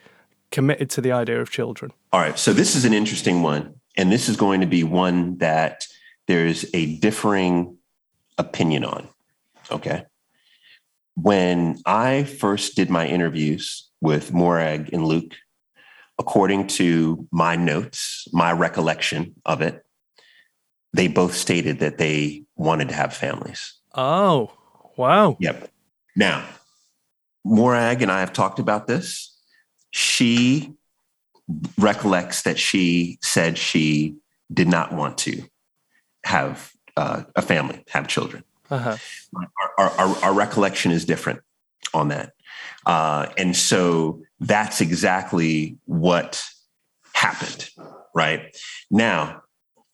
committed 0.52 0.90
to 0.92 1.02
the 1.02 1.12
idea 1.12 1.40
of 1.40 1.50
children? 1.50 1.92
All 2.12 2.20
right. 2.20 2.38
So 2.38 2.54
this 2.54 2.76
is 2.76 2.86
an 2.86 2.94
interesting 2.94 3.44
one, 3.44 3.76
and 3.98 4.12
this 4.12 4.28
is 4.28 4.38
going 4.38 4.62
to 4.62 4.68
be 4.68 4.84
one 4.84 5.38
that 5.38 5.86
there's 6.28 6.66
a 6.74 6.98
differing 6.98 7.78
opinion 8.38 8.86
on. 8.86 9.08
Okay. 9.70 10.06
When 11.16 11.80
I 11.86 12.24
first 12.24 12.76
did 12.76 12.90
my 12.90 13.06
interviews 13.08 13.90
with 14.00 14.34
Morag 14.34 14.90
and 14.94 15.06
Luke, 15.06 15.36
according 16.22 16.68
to 16.68 17.28
my 17.32 17.56
notes, 17.56 18.28
my 18.32 18.52
recollection 18.52 19.34
of 19.44 19.64
it, 19.64 19.84
they 20.94 21.08
both 21.08 21.34
stated 21.34 21.80
that 21.80 21.98
they 21.98 22.44
wanted 22.56 22.90
to 22.90 22.94
have 22.94 23.12
families. 23.12 23.74
Oh, 23.96 24.52
wow. 24.98 25.36
Yep. 25.40 25.72
Now, 26.16 26.46
Morag 27.44 28.04
and 28.04 28.12
I 28.12 28.20
have 28.20 28.34
talked 28.34 28.60
about 28.60 28.86
this. 28.86 29.36
She 29.90 30.76
recollects 31.80 32.44
that 32.44 32.60
she 32.60 33.18
said 33.24 33.58
she 33.58 34.16
did 34.54 34.68
not 34.68 34.94
want 34.94 35.18
to 35.20 35.44
have 36.24 36.72
uh, 36.98 37.24
a 37.36 37.42
family, 37.42 37.84
have 37.90 38.08
children. 38.08 38.44
Uh-huh. 38.70 38.96
Our, 39.80 39.90
our, 39.90 40.18
our, 40.24 40.34
recollection 40.34 40.92
is 40.92 41.04
different 41.04 41.42
on 41.96 42.10
that. 42.10 42.34
Uh, 42.86 43.26
and 43.38 43.56
so 43.56 44.22
that's 44.42 44.82
exactly 44.82 45.78
what 45.86 46.44
happened, 47.14 47.70
right? 48.14 48.58
Now, 48.90 49.44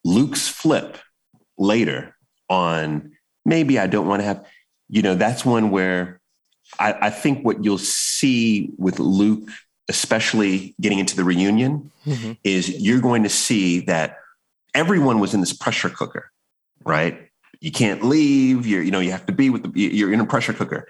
Luke's 0.06 0.48
flip 0.48 0.98
later 1.58 2.16
on, 2.50 3.12
maybe 3.46 3.78
I 3.78 3.88
don't 3.88 4.08
want 4.08 4.22
to 4.22 4.26
have, 4.26 4.46
you 4.88 5.02
know, 5.02 5.16
that's 5.16 5.44
one 5.44 5.70
where 5.70 6.22
I, 6.80 6.94
I 7.08 7.10
think 7.10 7.46
what 7.46 7.66
you'll 7.66 7.78
see 7.78 8.72
with 8.78 9.00
Luke, 9.00 9.50
especially 9.90 10.76
getting 10.80 11.00
into 11.00 11.18
the 11.18 11.26
reunion, 11.26 11.92
mm-hmm. 12.06 12.32
is 12.46 12.70
you're 12.70 13.02
going 13.02 13.24
to 13.24 13.30
see 13.30 13.82
that 13.82 14.18
everyone 14.74 15.20
was 15.20 15.34
in 15.34 15.42
this 15.42 15.54
pressure 15.54 15.90
cooker, 15.90 16.32
right? 16.86 17.30
You 17.60 17.72
can't 17.72 18.02
leave. 18.02 18.66
You're, 18.66 18.82
you 18.82 18.92
know, 18.92 19.00
you 19.02 19.12
have 19.12 19.26
to 19.26 19.34
be 19.34 19.50
with 19.50 19.64
the, 19.64 19.80
you're 19.80 20.14
in 20.14 20.22
a 20.22 20.26
pressure 20.26 20.54
cooker. 20.54 20.88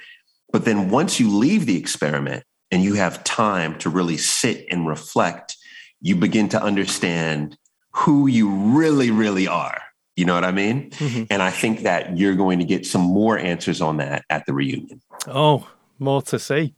But 0.52 0.64
then 0.66 0.92
once 0.92 1.20
you 1.20 1.36
leave 1.36 1.66
the 1.66 1.78
experiment 1.78 2.44
and 2.72 2.84
you 2.84 2.96
have 2.96 3.24
time 3.24 3.78
to 3.80 3.90
really 3.90 4.18
sit 4.18 4.66
and 4.70 4.88
reflect, 4.88 5.56
you 6.02 6.16
begin 6.16 6.50
to 6.50 6.62
understand 6.62 7.58
who 7.92 8.28
you 8.28 8.50
really, 8.50 9.12
really 9.12 9.48
are. 9.48 9.82
You 10.16 10.26
know 10.26 10.34
what 10.34 10.44
I 10.44 10.52
mean? 10.52 10.90
Mm-hmm. 10.92 11.24
And 11.30 11.42
I 11.44 11.52
think 11.52 11.82
that 11.82 12.18
you're 12.18 12.36
going 12.36 12.60
to 12.60 12.66
get 12.66 12.86
some 12.86 13.02
more 13.02 13.38
answers 13.38 13.82
on 13.82 13.98
that 13.98 14.26
at 14.30 14.46
the 14.46 14.54
reunion. 14.54 15.02
Oh, 15.28 15.68
more 16.00 16.22
to 16.24 16.40
see. 16.40 16.74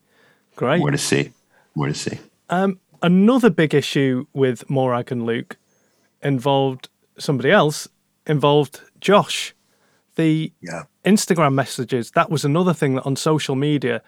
Great. 0.55 0.79
More 0.79 0.91
to 0.91 0.97
see. 0.97 1.31
More 1.75 1.87
to 1.87 1.93
see. 1.93 2.19
Um, 2.49 2.79
another 3.01 3.49
big 3.49 3.73
issue 3.73 4.25
with 4.33 4.69
Morag 4.69 5.11
and 5.11 5.25
Luke 5.25 5.57
involved 6.21 6.89
somebody 7.17 7.51
else, 7.51 7.87
involved 8.27 8.81
Josh. 8.99 9.55
The 10.15 10.51
yeah. 10.61 10.83
Instagram 11.05 11.53
messages, 11.53 12.11
that 12.11 12.29
was 12.29 12.43
another 12.43 12.73
thing 12.73 12.95
that 12.95 13.05
on 13.05 13.15
social 13.15 13.55
media, 13.55 14.01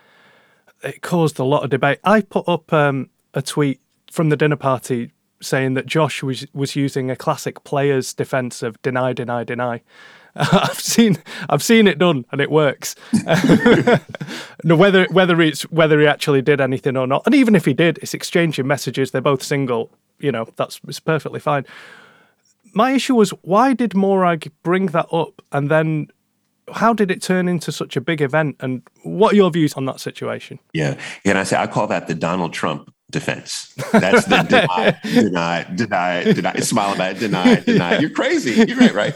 it 0.83 1.01
caused 1.01 1.39
a 1.39 1.43
lot 1.43 1.63
of 1.63 1.69
debate. 1.69 1.99
I 2.03 2.21
put 2.21 2.47
up 2.47 2.71
um, 2.73 3.09
a 3.33 3.41
tweet 3.41 3.79
from 4.11 4.29
the 4.29 4.37
dinner 4.37 4.55
party 4.55 5.11
saying 5.41 5.73
that 5.73 5.85
Josh 5.85 6.21
was 6.21 6.45
was 6.53 6.75
using 6.75 7.09
a 7.09 7.15
classic 7.15 7.63
player's 7.63 8.13
defense 8.13 8.61
of 8.61 8.81
deny, 8.81 9.13
deny, 9.13 9.43
deny. 9.43 9.81
I've 10.35 10.79
seen 10.79 11.17
I've 11.49 11.63
seen 11.63 11.87
it 11.87 11.97
done 11.97 12.25
and 12.31 12.39
it 12.39 12.51
works. 12.51 12.95
no, 14.63 14.75
whether 14.75 15.05
whether 15.11 15.41
it's 15.41 15.63
whether 15.63 15.99
he 15.99 16.07
actually 16.07 16.41
did 16.41 16.61
anything 16.61 16.97
or 16.97 17.07
not, 17.07 17.23
and 17.25 17.35
even 17.35 17.55
if 17.55 17.65
he 17.65 17.73
did, 17.73 17.99
it's 18.01 18.13
exchanging 18.13 18.67
messages. 18.67 19.11
They're 19.11 19.21
both 19.21 19.43
single. 19.43 19.91
You 20.19 20.31
know 20.31 20.47
that's 20.55 20.79
it's 20.87 20.99
perfectly 20.99 21.39
fine 21.39 21.65
my 22.73 22.91
issue 22.91 23.15
was 23.15 23.31
why 23.41 23.73
did 23.73 23.95
Morag 23.95 24.51
bring 24.63 24.87
that 24.87 25.07
up 25.11 25.41
and 25.51 25.69
then 25.69 26.07
how 26.73 26.93
did 26.93 27.11
it 27.11 27.21
turn 27.21 27.47
into 27.47 27.71
such 27.71 27.95
a 27.95 28.01
big 28.01 28.21
event 28.21 28.55
and 28.59 28.81
what 29.03 29.33
are 29.33 29.35
your 29.35 29.51
views 29.51 29.73
on 29.73 29.85
that 29.85 29.99
situation? 29.99 30.59
Yeah. 30.73 30.99
And 31.25 31.37
I 31.37 31.43
say 31.43 31.57
I 31.57 31.67
call 31.67 31.87
that 31.87 32.07
the 32.07 32.15
Donald 32.15 32.53
Trump 32.53 32.93
defense. 33.09 33.73
That's 33.91 34.25
the 34.25 34.43
deny, 34.43 34.97
deny, 35.03 35.63
deny, 35.75 36.23
deny, 36.33 36.55
smile 36.59 36.95
about 36.95 37.17
it, 37.17 37.19
deny, 37.19 37.55
deny. 37.65 37.99
You're 37.99 38.09
crazy. 38.09 38.51
You're 38.51 38.77
right, 38.77 38.93
right. 38.93 39.13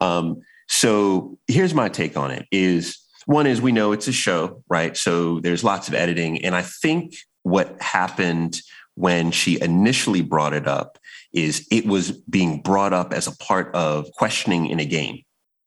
Um, 0.00 0.42
so 0.68 1.38
here's 1.46 1.74
my 1.74 1.88
take 1.88 2.16
on 2.16 2.30
it 2.30 2.46
is 2.52 2.98
one 3.26 3.46
is 3.46 3.60
we 3.60 3.72
know 3.72 3.92
it's 3.92 4.08
a 4.08 4.12
show, 4.12 4.62
right? 4.68 4.96
So 4.96 5.40
there's 5.40 5.64
lots 5.64 5.88
of 5.88 5.94
editing. 5.94 6.44
And 6.44 6.54
I 6.54 6.62
think 6.62 7.14
what 7.42 7.80
happened 7.80 8.60
when 8.94 9.30
she 9.30 9.60
initially 9.60 10.22
brought 10.22 10.52
it 10.52 10.66
up 10.66 10.98
is 11.32 11.66
it 11.70 11.86
was 11.86 12.10
being 12.10 12.60
brought 12.60 12.92
up 12.92 13.12
as 13.12 13.26
a 13.26 13.36
part 13.36 13.74
of 13.74 14.10
questioning 14.12 14.66
in 14.66 14.80
a 14.80 14.84
game, 14.84 15.22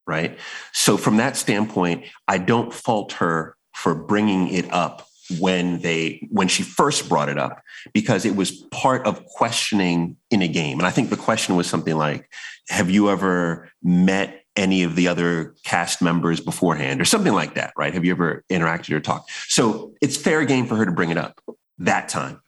right? 0.08 0.38
So 0.74 0.98
from 0.98 1.18
that 1.18 1.38
standpoint, 1.38 2.06
I 2.28 2.38
don't 2.38 2.74
fault 2.74 3.14
her 3.14 3.56
for 3.74 3.96
bringing 3.96 4.50
it 4.50 4.72
up 4.72 5.08
when 5.40 5.80
they 5.80 6.28
when 6.32 6.48
she 6.48 6.64
first 6.64 7.08
brought 7.08 7.30
it 7.30 7.38
up 7.38 7.62
because 7.94 8.26
it 8.26 8.36
was 8.36 8.52
part 8.72 9.06
of 9.06 9.26
questioning 9.26 10.18
in 10.30 10.42
a 10.42 10.48
game. 10.48 10.80
And 10.80 10.88
i 10.88 10.92
think 10.92 11.10
the 11.10 11.18
question 11.18 11.56
was 11.56 11.68
something 11.68 11.96
like 11.96 12.30
have 12.70 12.90
you 12.90 13.10
ever 13.10 13.70
met 13.82 14.44
any 14.56 14.84
of 14.84 14.96
the 14.96 15.08
other 15.08 15.56
cast 15.64 16.02
members 16.02 16.40
beforehand? 16.40 17.00
or 17.00 17.06
something 17.06 17.34
like 17.34 17.56
that 17.56 17.74
right? 17.78 17.94
Have 17.94 18.04
you 18.04 18.12
ever 18.12 18.44
interacted 18.50 18.94
or 18.94 19.00
talked? 19.00 19.32
So 19.48 19.94
it's 20.02 20.18
fair 20.18 20.44
game 20.46 20.66
for 20.66 20.76
her 20.76 20.86
to 20.86 20.92
bring 20.92 21.12
it 21.12 21.18
up 21.18 21.42
that 21.80 22.10
time. 22.10 22.42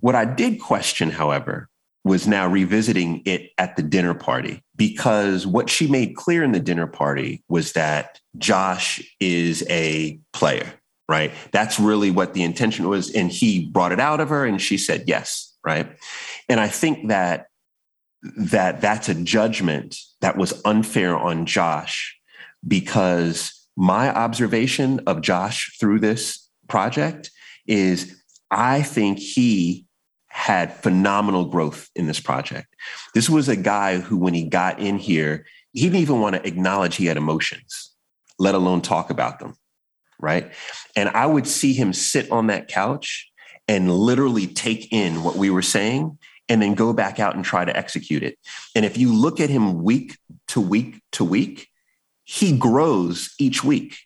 What 0.00 0.14
i 0.14 0.24
did 0.24 0.60
question 0.60 1.10
however 1.10 1.68
was 2.04 2.28
now 2.28 2.46
revisiting 2.46 3.22
it 3.24 3.50
at 3.58 3.76
the 3.76 3.82
dinner 3.82 4.14
party 4.14 4.62
because 4.76 5.46
what 5.46 5.70
she 5.70 5.86
made 5.86 6.16
clear 6.16 6.42
in 6.42 6.52
the 6.52 6.60
dinner 6.60 6.86
party 6.86 7.42
was 7.48 7.72
that 7.72 8.20
Josh 8.38 9.02
is 9.20 9.64
a 9.68 10.18
player, 10.32 10.72
right? 11.08 11.32
That's 11.52 11.78
really 11.78 12.10
what 12.10 12.34
the 12.34 12.42
intention 12.42 12.88
was. 12.88 13.10
And 13.14 13.30
he 13.30 13.66
brought 13.66 13.92
it 13.92 14.00
out 14.00 14.20
of 14.20 14.30
her 14.30 14.44
and 14.44 14.60
she 14.60 14.76
said 14.78 15.04
yes, 15.06 15.54
right? 15.64 15.96
And 16.48 16.60
I 16.60 16.68
think 16.68 17.08
that 17.08 17.46
that 18.36 18.80
that's 18.80 19.08
a 19.08 19.14
judgment 19.14 19.98
that 20.22 20.36
was 20.36 20.60
unfair 20.64 21.16
on 21.16 21.44
Josh 21.44 22.18
because 22.66 23.68
my 23.76 24.14
observation 24.14 25.00
of 25.06 25.20
Josh 25.20 25.76
through 25.78 26.00
this 26.00 26.48
project 26.68 27.30
is 27.66 28.18
I 28.50 28.82
think 28.82 29.18
he 29.18 29.83
had 30.34 30.74
phenomenal 30.74 31.44
growth 31.44 31.88
in 31.94 32.08
this 32.08 32.18
project. 32.18 32.66
This 33.14 33.30
was 33.30 33.48
a 33.48 33.54
guy 33.54 33.98
who, 33.98 34.16
when 34.16 34.34
he 34.34 34.48
got 34.48 34.80
in 34.80 34.98
here, 34.98 35.46
he 35.72 35.82
didn't 35.82 36.00
even 36.00 36.20
want 36.20 36.34
to 36.34 36.44
acknowledge 36.44 36.96
he 36.96 37.06
had 37.06 37.16
emotions, 37.16 37.94
let 38.36 38.56
alone 38.56 38.82
talk 38.82 39.10
about 39.10 39.38
them. 39.38 39.54
Right. 40.18 40.52
And 40.96 41.08
I 41.10 41.26
would 41.26 41.46
see 41.46 41.72
him 41.72 41.92
sit 41.92 42.32
on 42.32 42.48
that 42.48 42.66
couch 42.66 43.30
and 43.68 43.92
literally 43.92 44.48
take 44.48 44.92
in 44.92 45.22
what 45.22 45.36
we 45.36 45.50
were 45.50 45.62
saying 45.62 46.18
and 46.48 46.60
then 46.60 46.74
go 46.74 46.92
back 46.92 47.20
out 47.20 47.36
and 47.36 47.44
try 47.44 47.64
to 47.64 47.76
execute 47.76 48.24
it. 48.24 48.36
And 48.74 48.84
if 48.84 48.98
you 48.98 49.14
look 49.14 49.38
at 49.38 49.50
him 49.50 49.84
week 49.84 50.18
to 50.48 50.60
week 50.60 51.00
to 51.12 51.24
week, 51.24 51.68
he 52.24 52.56
grows 52.58 53.32
each 53.38 53.62
week. 53.62 53.98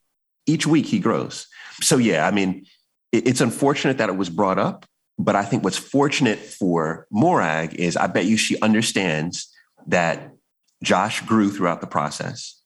Each 0.46 0.66
week 0.66 0.84
he 0.84 0.98
grows. 0.98 1.46
So, 1.80 1.96
yeah, 1.96 2.26
I 2.26 2.32
mean, 2.32 2.66
it's 3.12 3.40
unfortunate 3.40 3.96
that 3.98 4.10
it 4.10 4.16
was 4.16 4.28
brought 4.28 4.58
up, 4.58 4.84
but 5.18 5.34
I 5.34 5.44
think 5.44 5.64
what's 5.64 5.78
fortunate 5.78 6.38
for 6.38 7.06
Morag 7.10 7.74
is 7.74 7.96
I 7.96 8.06
bet 8.06 8.26
you 8.26 8.36
she 8.36 8.60
understands 8.60 9.52
that 9.86 10.30
Josh 10.82 11.22
grew 11.22 11.50
throughout 11.50 11.80
the 11.80 11.86
process. 11.86 12.60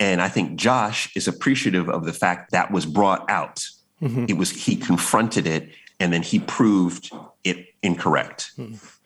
And 0.00 0.20
I 0.20 0.28
think 0.28 0.58
Josh 0.58 1.14
is 1.14 1.28
appreciative 1.28 1.88
of 1.88 2.04
the 2.04 2.12
fact 2.12 2.50
that 2.50 2.72
was 2.72 2.86
brought 2.86 3.28
out. 3.30 3.64
Mm-hmm. 4.00 4.26
It 4.28 4.36
was 4.36 4.50
he 4.50 4.74
confronted 4.74 5.46
it 5.46 5.70
and 6.00 6.12
then 6.12 6.22
he 6.22 6.40
proved 6.40 7.12
it 7.44 7.66
incorrect. 7.82 8.50
Mm. 8.58 8.98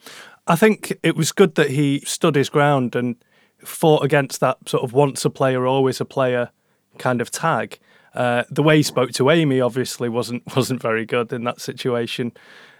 I 0.46 0.56
think 0.56 0.96
it 1.02 1.16
was 1.16 1.32
good 1.32 1.56
that 1.56 1.70
he 1.70 2.00
stood 2.06 2.34
his 2.34 2.48
ground 2.48 2.96
and 2.96 3.16
fought 3.58 4.04
against 4.04 4.40
that 4.40 4.68
sort 4.68 4.84
of 4.84 4.92
once 4.92 5.24
a 5.24 5.30
player, 5.30 5.66
always 5.66 6.00
a 6.00 6.04
player 6.04 6.50
kind 6.98 7.20
of 7.20 7.30
tag. 7.30 7.78
Uh, 8.14 8.44
the 8.50 8.62
way 8.62 8.78
he 8.78 8.82
spoke 8.82 9.12
to 9.12 9.28
Amy 9.28 9.60
obviously 9.60 10.08
wasn't 10.08 10.42
wasn't 10.56 10.80
very 10.80 11.04
good 11.04 11.32
in 11.32 11.44
that 11.44 11.60
situation. 11.60 12.32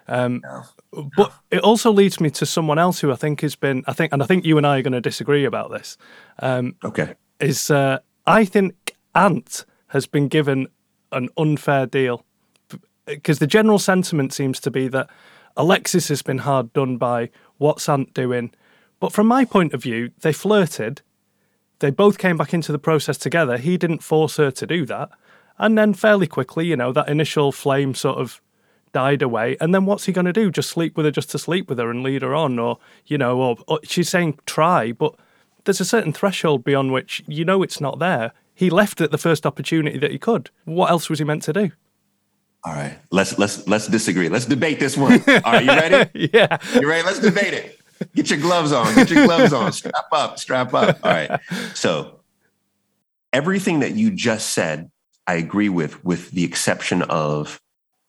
Um, 0.09 0.43
no. 0.43 1.09
But 1.17 1.33
it 1.51 1.61
also 1.61 1.91
leads 1.93 2.21
me 2.21 2.31
to 2.31 2.47
someone 2.47 2.79
else 2.79 3.01
who 3.01 3.13
I 3.13 3.17
think 3.17 3.41
has 3.41 3.57
been, 3.57 3.85
I 3.87 3.93
think, 3.93 4.13
and 4.13 4.23
I 4.23 4.27
think 4.27 4.45
you 4.45 4.57
and 4.57 4.67
I 4.67 4.79
are 4.79 4.83
going 4.83 4.93
to 4.93 5.01
disagree 5.01 5.45
about 5.45 5.71
this. 5.71 5.97
Um, 6.39 6.77
okay. 6.85 7.15
Is 7.41 7.71
uh, 7.71 7.99
I 8.27 8.45
think 8.45 8.95
Ant 9.15 9.65
has 9.89 10.07
been 10.07 10.29
given 10.29 10.69
an 11.13 11.29
unfair 11.37 11.87
deal 11.87 12.25
because 13.07 13.39
the 13.39 13.47
general 13.47 13.79
sentiment 13.79 14.33
seems 14.33 14.61
to 14.61 14.71
be 14.71 14.89
that 14.89 15.09
Alexis 15.57 16.09
has 16.09 16.23
been 16.23 16.39
hard 16.39 16.73
done 16.73 16.97
by 16.97 17.31
what's 17.59 17.89
Ant 17.89 18.13
doing. 18.15 18.53
But 19.01 19.13
from 19.13 19.27
my 19.27 19.45
point 19.45 19.73
of 19.73 19.83
view, 19.83 20.11
they 20.21 20.33
flirted. 20.33 21.03
They 21.79 21.91
both 21.91 22.19
came 22.19 22.37
back 22.37 22.55
into 22.55 22.73
the 22.73 22.79
process 22.79 23.19
together. 23.19 23.59
He 23.59 23.77
didn't 23.77 24.03
force 24.03 24.37
her 24.39 24.51
to 24.51 24.67
do 24.67 24.87
that. 24.87 25.11
And 25.59 25.77
then 25.79 25.95
fairly 25.95 26.27
quickly, 26.27 26.67
you 26.67 26.77
know, 26.77 26.93
that 26.93 27.09
initial 27.09 27.53
flame 27.53 27.95
sort 27.95 28.19
of 28.19 28.41
died 28.93 29.23
away. 29.23 29.57
And 29.61 29.75
then 29.75 29.87
what's 29.87 30.05
he 30.05 30.13
going 30.13 30.27
to 30.27 30.33
do? 30.33 30.51
Just 30.51 30.71
sleep 30.71 30.97
with 30.97 31.07
her 31.07 31.13
just 31.13 31.31
to 31.31 31.39
sleep 31.39 31.69
with 31.69 31.79
her 31.79 31.91
and 31.91 32.03
lead 32.03 32.23
her 32.23 32.35
on? 32.35 32.59
Or, 32.59 32.79
you 33.07 33.19
know, 33.19 33.41
or, 33.41 33.57
or 33.67 33.81
she's 33.85 34.09
saying 34.09 34.39
try, 34.47 34.93
but 34.93 35.15
there's 35.65 35.81
a 35.81 35.85
certain 35.85 36.13
threshold 36.13 36.65
beyond 36.65 36.93
which 36.93 37.23
you 37.27 37.45
know 37.45 37.63
it's 37.63 37.81
not 37.81 37.99
there. 37.99 38.33
He 38.55 38.71
left 38.71 39.01
at 39.01 39.11
the 39.11 39.19
first 39.19 39.45
opportunity 39.45 39.99
that 39.99 40.11
he 40.11 40.19
could. 40.19 40.51
What 40.65 40.91
else 40.91 41.11
was 41.11 41.19
he 41.19 41.25
meant 41.25 41.43
to 41.43 41.53
do? 41.53 41.73
All 42.65 42.73
right, 42.73 42.99
let's 43.13 43.39
let's 43.39 43.69
let's 43.69 43.87
disagree. 43.87 44.29
Let's 44.29 44.47
debate 44.47 44.81
this 44.81 44.97
one. 44.97 45.23
All 45.29 45.53
right, 45.53 45.65
you 45.65 45.71
ready? 45.71 46.31
yeah, 46.35 46.59
you 46.75 46.89
ready? 46.89 47.05
Let's 47.05 47.21
debate 47.21 47.55
it. 47.55 47.79
Get 48.15 48.31
your 48.31 48.41
gloves 48.41 48.73
on. 48.73 48.93
Get 48.95 49.11
your 49.11 49.27
gloves 49.27 49.53
on. 49.53 49.73
Strap 49.73 50.07
up. 50.11 50.39
Strap 50.39 50.75
up. 50.75 50.99
All 51.05 51.13
right. 51.13 51.41
So 51.75 52.21
everything 53.33 53.81
that 53.81 53.95
you 53.95 54.11
just 54.11 54.53
said, 54.53 54.91
I 55.27 55.35
agree 55.35 55.69
with, 55.69 56.05
with 56.05 56.31
the 56.31 56.45
exception 56.45 57.03
of 57.03 57.61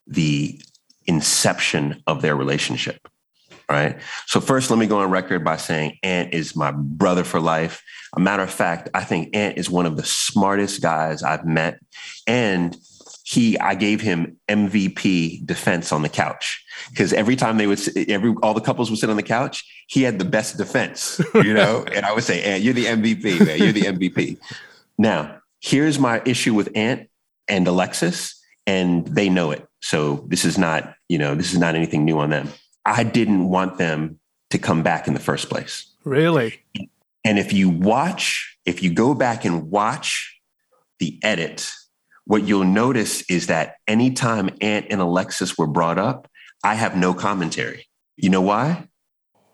the 0.08 0.60
inception 1.06 2.04
of 2.08 2.22
their 2.22 2.36
relationship. 2.36 3.08
Right. 3.70 3.98
So 4.28 4.40
first, 4.40 4.70
let 4.70 4.80
me 4.80 4.88
go 4.88 5.00
on 5.00 5.12
record 5.12 5.44
by 5.44 5.58
saying 5.58 5.98
Ant 6.02 6.34
is 6.34 6.56
my 6.56 6.72
brother 6.72 7.26
for 7.26 7.42
life. 7.42 7.84
A 8.16 8.20
matter 8.20 8.44
of 8.44 8.50
fact, 8.50 8.90
I 8.94 9.04
think 9.04 9.36
Ant 9.36 9.58
is 9.58 9.70
one 9.70 9.86
of 9.86 9.98
the 9.98 10.06
smartest 10.06 10.82
guys 10.82 11.22
I've 11.22 11.46
met. 11.46 11.80
And 12.26 12.78
he, 13.26 13.60
I 13.60 13.76
gave 13.76 14.00
him 14.00 14.38
MVP 14.48 15.46
defense 15.46 15.92
on 15.92 16.02
the 16.02 16.08
couch 16.08 16.64
because 16.92 17.12
every 17.12 17.36
time 17.36 17.58
they 17.58 17.68
would, 17.68 17.82
every 18.10 18.34
all 18.42 18.54
the 18.54 18.62
couples 18.62 18.90
would 18.90 19.00
sit 19.00 19.10
on 19.10 19.18
the 19.18 19.24
couch, 19.24 19.66
he 19.88 20.02
had 20.04 20.18
the 20.18 20.24
best 20.24 20.56
defense, 20.56 21.20
you 21.36 21.54
know. 21.54 21.84
and 21.94 22.06
I 22.06 22.14
would 22.14 22.24
say, 22.24 22.42
Ant, 22.44 22.64
you're 22.64 22.74
the 22.74 22.86
MVP, 22.86 23.46
man. 23.46 23.58
You're 23.58 23.74
the 23.74 23.82
MVP. 23.82 24.38
now, 24.98 25.40
here's 25.60 26.00
my 26.00 26.22
issue 26.26 26.54
with 26.54 26.70
Ant 26.74 27.10
and 27.50 27.68
Alexis, 27.68 28.37
and 28.68 29.08
they 29.08 29.30
know 29.30 29.50
it. 29.50 29.66
So 29.82 30.26
this 30.28 30.46
is 30.46 30.58
not, 30.58 30.94
you 31.08 31.18
know, 31.18 31.34
this 31.34 31.54
is 31.54 31.60
not 31.60 31.74
anything 31.74 32.06
new 32.06 32.20
on 32.20 32.30
them. 32.30 32.50
I 32.86 33.04
didn't 33.04 33.50
want 33.50 33.78
them 33.78 34.20
to 34.52 34.60
come 34.60 34.84
back 34.84 35.08
in 35.08 35.14
the 35.14 35.20
first 35.20 35.50
place. 35.50 35.92
Really? 36.04 36.64
And 37.24 37.40
if 37.40 37.52
you 37.52 37.70
watch, 37.70 38.58
if 38.66 38.84
you 38.84 38.94
go 38.94 39.14
back 39.14 39.46
and 39.46 39.72
watch 39.72 40.40
the 41.00 41.18
edit, 41.24 41.72
what 42.26 42.44
you'll 42.44 42.66
notice 42.66 43.24
is 43.30 43.48
that 43.48 43.76
anytime 43.88 44.50
Ant 44.62 44.88
and 44.90 45.02
Alexis 45.02 45.58
were 45.58 45.68
brought 45.68 45.98
up, 45.98 46.30
I 46.64 46.76
have 46.76 46.96
no 46.96 47.14
commentary. 47.14 47.88
You 48.18 48.30
know 48.30 48.42
why? 48.42 48.88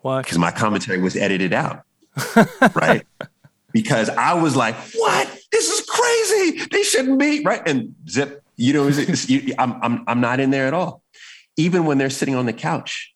Why? 0.02 0.22
Because 0.22 0.38
my 0.38 0.50
commentary 0.50 1.00
was 1.00 1.16
edited 1.16 1.52
out. 1.52 1.82
right? 2.74 3.06
Because 3.72 4.08
I 4.08 4.34
was 4.34 4.56
like, 4.56 4.74
what? 4.94 5.33
This 5.54 5.70
is 5.70 5.86
crazy. 5.86 6.66
They 6.72 6.82
shouldn't 6.82 7.16
be. 7.16 7.42
Right. 7.44 7.62
And 7.64 7.94
zip, 8.08 8.42
you 8.56 8.72
know, 8.72 8.90
I'm, 9.56 9.78
I'm, 9.82 10.04
I'm 10.08 10.20
not 10.20 10.40
in 10.40 10.50
there 10.50 10.66
at 10.66 10.74
all. 10.74 11.04
Even 11.56 11.84
when 11.86 11.96
they're 11.96 12.10
sitting 12.10 12.34
on 12.34 12.46
the 12.46 12.52
couch, 12.52 13.14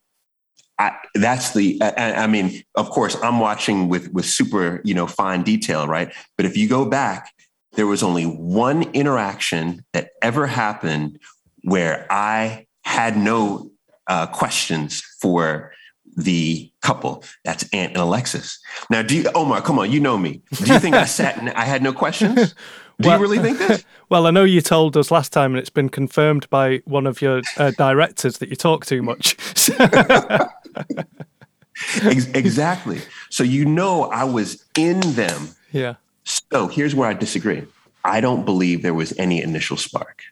I, 0.79 0.93
that's 1.17 1.53
the. 1.53 1.83
I, 1.83 2.13
I, 2.23 2.27
mean, 2.29 2.63
of 2.77 2.91
course, 2.91 3.17
I'm 3.25 3.41
watching 3.41 3.89
with 3.89 4.13
with 4.13 4.25
super, 4.25 4.81
you 4.85 4.95
know, 4.95 5.09
fine 5.09 5.43
detail, 5.43 5.89
right? 5.89 6.15
But 6.37 6.47
if 6.47 6.57
you 6.57 6.69
go 6.69 6.85
back, 6.85 7.33
there 7.73 7.89
was 7.89 8.05
only 8.05 8.23
one 8.23 8.85
interaction 8.93 9.85
that 9.93 10.11
ever 10.23 10.47
happened 10.47 11.19
where 11.65 12.07
I 12.09 12.67
had 12.85 13.17
no 13.17 13.73
uh, 14.07 14.29
questions 14.29 15.03
for 15.21 15.73
the 16.17 16.71
couple. 16.81 17.25
That's 17.45 17.65
Ant 17.73 17.93
and 17.93 18.03
Alexis. 18.03 18.59
Now, 18.91 19.03
do 19.03 19.17
you, 19.17 19.25
Omar? 19.35 19.63
Come 19.63 19.79
on, 19.79 19.91
you 19.91 20.01
know 20.01 20.19
me. 20.19 20.43
Do 20.53 20.73
you 20.73 20.79
think 20.79 20.95
I 20.95 21.05
sat 21.05 21.39
and 21.39 21.51
I 21.51 21.65
had 21.65 21.83
no 21.83 21.93
questions? 21.93 22.55
Do 23.01 23.09
well, 23.09 23.19
you 23.19 23.23
really 23.23 23.39
think 23.39 23.59
this? 23.59 23.85
Well, 24.11 24.27
I 24.27 24.31
know 24.31 24.43
you 24.43 24.63
told 24.63 24.97
us 24.97 25.11
last 25.11 25.35
time, 25.35 25.53
and 25.53 25.61
it's 25.61 25.71
been 25.71 25.91
confirmed 25.91 26.49
by 26.49 26.79
one 26.87 27.07
of 27.07 27.21
your 27.21 27.43
uh, 27.59 27.73
directors 27.73 28.39
that 28.39 28.49
you 28.49 28.57
talk 28.57 28.87
too 28.87 29.03
much. 29.03 29.37
exactly. 32.35 33.03
So 33.29 33.45
you 33.45 33.67
know 33.67 34.05
I 34.05 34.25
was 34.25 34.65
in 34.77 35.01
them. 35.01 35.49
Yeah. 35.73 35.97
So 36.25 36.69
here's 36.69 36.95
where 36.95 37.09
I 37.09 37.13
disagree. 37.13 37.65
I 38.03 38.23
don't 38.23 38.47
believe 38.47 38.81
there 38.81 38.95
was 38.95 39.17
any 39.19 39.43
initial 39.43 39.77
spark. 39.77 40.23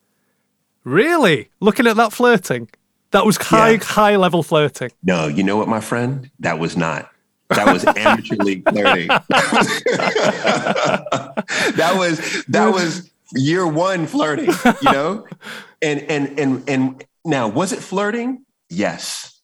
Really? 0.85 1.51
Looking 1.61 1.87
at 1.87 1.97
that 1.97 2.13
flirting? 2.13 2.71
That 3.13 3.25
was 3.25 3.37
high 3.37 3.71
Yeah. 3.73 3.85
high 3.85 4.17
level 4.17 4.43
flirting. 4.43 4.91
No, 5.03 5.27
you 5.29 5.43
know 5.43 5.57
what, 5.57 5.69
my 5.69 5.81
friend? 5.81 6.31
That 6.41 6.59
was 6.59 6.77
not. 6.77 7.11
That 7.51 7.73
was 7.73 7.85
amateur 7.85 8.37
league 8.37 8.69
flirting. 8.69 9.07
that 11.77 11.95
was 11.97 12.45
that 12.47 12.73
was 12.73 13.11
year 13.35 13.67
one 13.67 14.07
flirting, 14.07 14.51
you 14.83 14.93
know? 14.93 15.27
And 15.83 16.01
and 16.03 16.39
and 16.39 16.69
and 16.69 17.05
now 17.25 17.49
was 17.49 17.73
it 17.73 17.81
flirting? 17.81 18.45
Yes. 18.69 19.41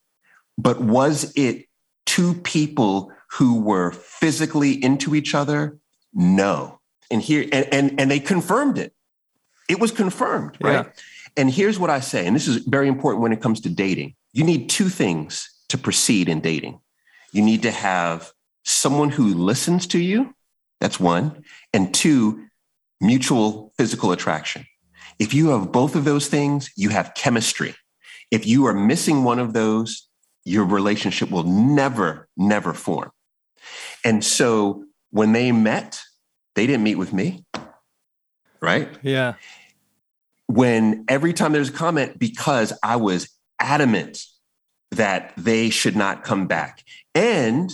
But 0.59 0.81
was 0.81 1.33
it 1.37 1.67
two 2.07 2.35
people 2.35 3.13
who 3.33 3.61
were 3.61 3.93
physically 3.93 4.73
into 4.83 5.15
each 5.15 5.35
other? 5.35 5.79
No. 6.13 6.81
And 7.11 7.23
here 7.23 7.43
and 7.53 7.67
and, 7.73 8.01
and 8.01 8.11
they 8.11 8.21
confirmed 8.21 8.79
it. 8.79 8.95
It 9.69 9.79
was 9.81 9.91
confirmed, 9.93 10.57
right? 10.61 10.87
Yeah. 10.87 10.93
And 11.37 11.51
here's 11.51 11.79
what 11.79 11.91
I 11.91 12.01
say, 12.01 12.27
and 12.27 12.37
this 12.37 12.49
is 12.49 12.59
very 12.59 12.89
important 12.89 13.23
when 13.23 13.33
it 13.33 13.41
comes 13.41 13.61
to 13.63 13.71
dating. 13.71 14.15
You 14.33 14.45
need 14.45 14.69
two 14.69 14.89
things 14.89 15.49
to 15.69 15.79
proceed 15.79 16.29
in 16.29 16.41
dating. 16.41 16.81
You 17.33 17.43
need 17.43 17.63
to 17.63 17.71
have 17.71 18.33
someone 18.65 19.09
who 19.11 19.35
listens 19.35 19.87
to 19.89 19.99
you, 19.99 20.35
that's 20.81 21.01
one, 21.01 21.45
and 21.73 21.93
two, 21.95 22.47
mutual 23.01 23.73
physical 23.79 24.13
attraction. 24.13 24.67
If 25.19 25.33
you 25.35 25.49
have 25.49 25.73
both 25.73 25.97
of 25.97 26.05
those 26.05 26.29
things, 26.29 26.71
you 26.77 26.91
have 26.91 27.15
chemistry. 27.15 27.75
If 28.31 28.47
you 28.47 28.67
are 28.67 28.75
missing 28.75 29.25
one 29.25 29.39
of 29.39 29.53
those, 29.53 30.09
your 30.45 30.65
relationship 30.65 31.31
will 31.31 31.45
never, 31.45 32.29
never 32.37 32.75
form. 32.75 33.11
And 34.05 34.25
so 34.25 34.85
when 35.11 35.33
they 35.33 35.53
met, 35.53 36.01
they 36.55 36.67
didn't 36.67 36.83
meet 36.83 36.97
with 36.97 37.13
me, 37.13 37.45
right? 38.61 38.89
Yeah. 39.03 39.35
When 40.53 41.05
every 41.09 41.33
time 41.33 41.53
there's 41.53 41.71
a 41.71 41.73
comment 41.73 42.19
because 42.19 42.73
I 42.83 42.97
was 42.97 43.29
adamant 43.59 44.23
that 44.91 45.33
they 45.39 45.71
should 45.71 45.97
not 45.97 46.25
come 46.25 46.47
back. 46.47 46.85
And 47.15 47.73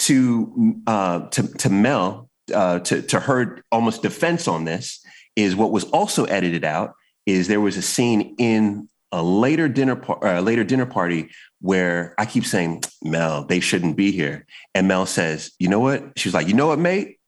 to 0.00 0.80
uh, 0.86 1.26
to 1.30 1.42
to 1.42 1.68
Mel 1.68 2.30
uh, 2.54 2.78
to 2.80 3.02
to 3.02 3.20
her 3.20 3.64
almost 3.72 4.02
defense 4.02 4.46
on 4.46 4.64
this 4.64 5.04
is 5.34 5.56
what 5.56 5.72
was 5.72 5.84
also 5.84 6.24
edited 6.24 6.64
out 6.64 6.94
is 7.26 7.48
there 7.48 7.60
was 7.60 7.76
a 7.76 7.82
scene 7.82 8.36
in 8.38 8.88
a 9.10 9.22
later 9.22 9.68
dinner 9.68 9.96
par- 9.96 10.24
uh, 10.24 10.40
later 10.40 10.62
dinner 10.62 10.86
party 10.86 11.30
where 11.60 12.14
I 12.16 12.26
keep 12.26 12.46
saying 12.46 12.84
Mel 13.02 13.44
they 13.44 13.58
shouldn't 13.58 13.96
be 13.96 14.12
here. 14.12 14.46
And 14.72 14.86
Mel 14.86 15.06
says 15.06 15.50
you 15.58 15.68
know 15.68 15.80
what? 15.80 16.16
She's 16.16 16.34
like 16.34 16.46
you 16.46 16.54
know 16.54 16.68
what 16.68 16.78
mate? 16.78 17.18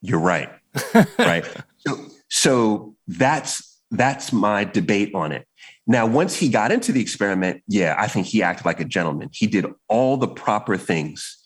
You're 0.00 0.20
right. 0.20 0.50
Right? 1.18 1.44
So 1.78 1.98
so 2.30 2.94
that's 3.06 3.75
that's 3.90 4.32
my 4.32 4.64
debate 4.64 5.14
on 5.14 5.32
it 5.32 5.46
now 5.86 6.06
once 6.06 6.36
he 6.36 6.48
got 6.48 6.72
into 6.72 6.92
the 6.92 7.00
experiment 7.00 7.62
yeah 7.68 7.94
i 7.98 8.06
think 8.06 8.26
he 8.26 8.42
acted 8.42 8.66
like 8.66 8.80
a 8.80 8.84
gentleman 8.84 9.28
he 9.32 9.46
did 9.46 9.66
all 9.88 10.16
the 10.16 10.28
proper 10.28 10.76
things 10.76 11.38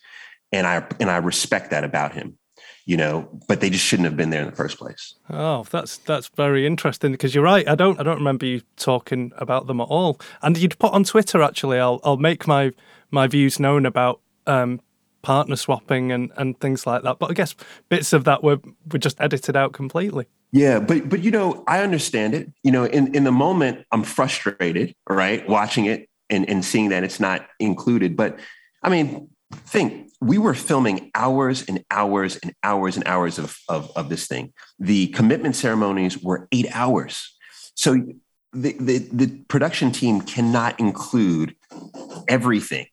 and 0.53 0.66
i 0.66 0.85
and 0.98 1.11
i 1.11 1.16
respect 1.16 1.70
that 1.70 1.85
about 1.85 2.12
him 2.14 2.37
you 2.87 2.96
know 2.96 3.29
but 3.46 3.61
they 3.61 3.68
just 3.68 3.85
shouldn't 3.85 4.07
have 4.07 4.16
been 4.16 4.31
there 4.31 4.40
in 4.40 4.48
the 4.48 4.57
first 4.57 4.79
place 4.79 5.14
Oh, 5.33 5.64
that's 5.70 5.98
that's 5.98 6.29
very 6.29 6.66
interesting 6.66 7.12
because 7.12 7.35
you're 7.35 7.44
right. 7.44 7.68
I 7.68 7.76
don't 7.76 8.00
I 8.00 8.03
don't 8.03 8.18
remember 8.18 8.46
you 8.46 8.62
talking 8.76 9.31
about 9.37 9.68
them 9.68 9.81
at 9.81 9.85
all. 9.85 10.20
And 10.42 10.59
you'd 10.59 10.76
put 10.79 10.92
on 10.92 11.05
Twitter 11.05 11.40
actually. 11.40 11.79
I'll 11.79 12.00
I'll 12.03 12.16
make 12.16 12.48
my 12.48 12.72
my 13.12 13.29
views 13.29 13.61
known 13.61 13.87
about 13.87 14.20
um, 14.48 14.81
partner 15.22 15.55
swapping 15.55 16.11
and 16.11 16.33
and 16.37 16.59
things 16.59 16.85
like 16.85 17.03
that. 17.05 17.20
But 17.20 17.31
I 17.31 17.35
guess 17.35 17.55
bits 17.88 18.12
of 18.12 18.24
that 18.24 18.42
were 18.42 18.59
were 18.90 18.98
just 18.98 19.20
edited 19.20 19.57
out 19.57 19.72
completely. 19.72 20.26
Yeah 20.53 20.79
but 20.81 21.09
but 21.09 21.21
you 21.21 21.31
know 21.31 21.65
i 21.67 21.83
understand 21.83 22.35
it 22.35 22.53
you 22.63 22.73
know 22.73 22.85
in 22.85 23.15
in 23.15 23.25
the 23.25 23.33
moment 23.33 23.85
i'm 23.93 24.03
frustrated 24.03 24.95
right 25.09 25.49
watching 25.49 25.87
it 25.87 26.09
and 26.29 26.49
and 26.49 26.65
seeing 26.65 26.89
that 26.91 27.05
it's 27.05 27.21
not 27.21 27.47
included 27.59 28.17
but 28.17 28.39
i 28.83 28.89
mean 28.89 29.29
think 29.53 30.11
we 30.21 30.39
were 30.39 30.55
filming 30.55 31.11
hours 31.15 31.65
and 31.67 31.85
hours 31.91 32.37
and 32.37 32.55
hours 32.63 32.97
and 32.97 33.07
hours 33.07 33.39
of, 33.39 33.57
of, 33.69 33.91
of 33.97 34.09
this 34.09 34.27
thing. 34.27 34.53
The 34.79 35.09
commitment 35.09 35.57
ceremonies 35.57 36.23
were 36.23 36.47
eight 36.53 36.67
hours. 36.73 37.35
So 37.75 37.95
the, 38.53 38.73
the, 38.79 38.99
the 39.13 39.27
production 39.49 39.93
team 39.93 40.21
cannot 40.21 40.79
include 40.79 41.57
everything. 42.29 42.87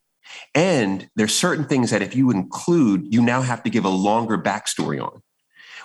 And 0.54 1.08
there's 1.16 1.34
certain 1.34 1.64
things 1.64 1.90
that 1.90 2.02
if 2.02 2.14
you 2.14 2.30
include, 2.30 3.12
you 3.12 3.20
now 3.22 3.42
have 3.42 3.62
to 3.64 3.70
give 3.70 3.84
a 3.84 3.90
longer 3.90 4.38
backstory 4.38 5.02
on, 5.02 5.20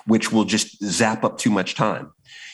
which 0.06 0.32
will 0.32 0.46
just 0.46 0.84
zap 0.84 1.24
up 1.24 1.38
too 1.38 1.52
much 1.52 1.76
time. 1.76 2.12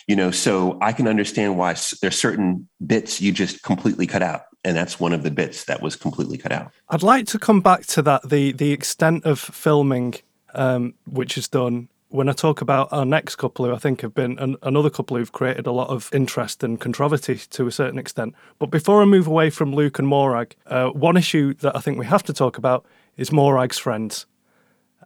You 0.08 0.16
know, 0.16 0.32
so 0.32 0.78
I 0.82 0.92
can 0.92 1.08
understand 1.08 1.58
why 1.58 1.76
there's 2.02 2.18
certain 2.18 2.68
bits 2.86 3.22
you 3.22 3.32
just 3.32 3.62
completely 3.62 4.08
cut 4.08 4.24
out. 4.24 4.42
And 4.64 4.76
that's 4.76 5.00
one 5.00 5.14
of 5.14 5.24
the 5.24 5.32
bits 5.32 5.66
that 5.66 5.82
was 5.82 5.96
completely 5.96 6.38
cut 6.38 6.52
out. 6.52 6.72
I'd 6.90 7.04
like 7.04 7.28
to 7.28 7.40
come 7.40 7.62
back 7.62 7.86
to 7.88 8.02
that 8.02 8.28
the 8.28 8.52
the 8.52 8.72
extent 8.72 9.26
of 9.26 9.40
filming 9.40 10.16
um, 10.54 10.94
which 11.06 11.38
is 11.38 11.48
done. 11.48 11.90
When 12.10 12.28
I 12.28 12.32
talk 12.32 12.62
about 12.62 12.92
our 12.92 13.06
next 13.06 13.36
couple, 13.36 13.66
who 13.66 13.74
I 13.74 13.78
think 13.78 14.02
have 14.02 14.16
been 14.16 14.40
an, 14.40 14.56
another 14.64 14.90
couple 14.90 15.16
who've 15.16 15.32
created 15.32 15.68
a 15.68 15.72
lot 15.72 15.90
of 15.90 16.10
interest 16.12 16.64
and 16.64 16.80
controversy 16.80 17.36
to 17.36 17.68
a 17.68 17.72
certain 17.72 18.00
extent. 18.00 18.34
But 18.58 18.72
before 18.72 19.02
I 19.04 19.06
move 19.06 19.28
away 19.28 19.52
from 19.52 19.76
Luke 19.76 20.00
and 20.00 20.08
Morag, 20.08 20.56
uh, 20.66 20.88
one 20.88 21.18
issue 21.18 21.54
that 21.56 21.76
I 21.76 21.80
think 21.80 22.00
we 22.00 22.08
have 22.08 22.24
to 22.24 22.34
talk 22.34 22.58
about 22.58 22.84
is 23.16 23.32
Morag's 23.32 23.78
friends. 23.78 24.26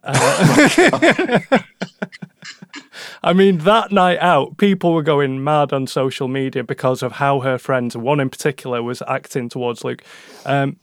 Uh, 0.04 1.48
I 3.22 3.32
mean, 3.32 3.58
that 3.58 3.90
night 3.90 4.18
out, 4.18 4.58
people 4.58 4.92
were 4.92 5.02
going 5.02 5.42
mad 5.42 5.72
on 5.72 5.86
social 5.86 6.28
media 6.28 6.62
because 6.62 7.02
of 7.02 7.12
how 7.12 7.40
her 7.40 7.56
friends, 7.58 7.96
one 7.96 8.20
in 8.20 8.28
particular, 8.28 8.82
was 8.82 9.02
acting 9.08 9.48
towards 9.48 9.82
Luke. 9.82 10.02
Um, 10.44 10.76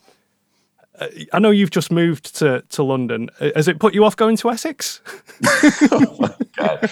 uh, 0.99 1.07
I 1.33 1.39
know 1.39 1.51
you've 1.51 1.71
just 1.71 1.91
moved 1.91 2.35
to, 2.37 2.63
to 2.69 2.83
London. 2.83 3.29
Uh, 3.39 3.51
Has 3.55 3.67
it 3.67 3.79
put 3.79 3.93
you 3.93 4.03
off 4.05 4.15
going 4.15 4.37
to 4.37 4.49
Essex? 4.49 5.01
oh 5.91 6.15
my 6.19 6.35
god! 6.57 6.91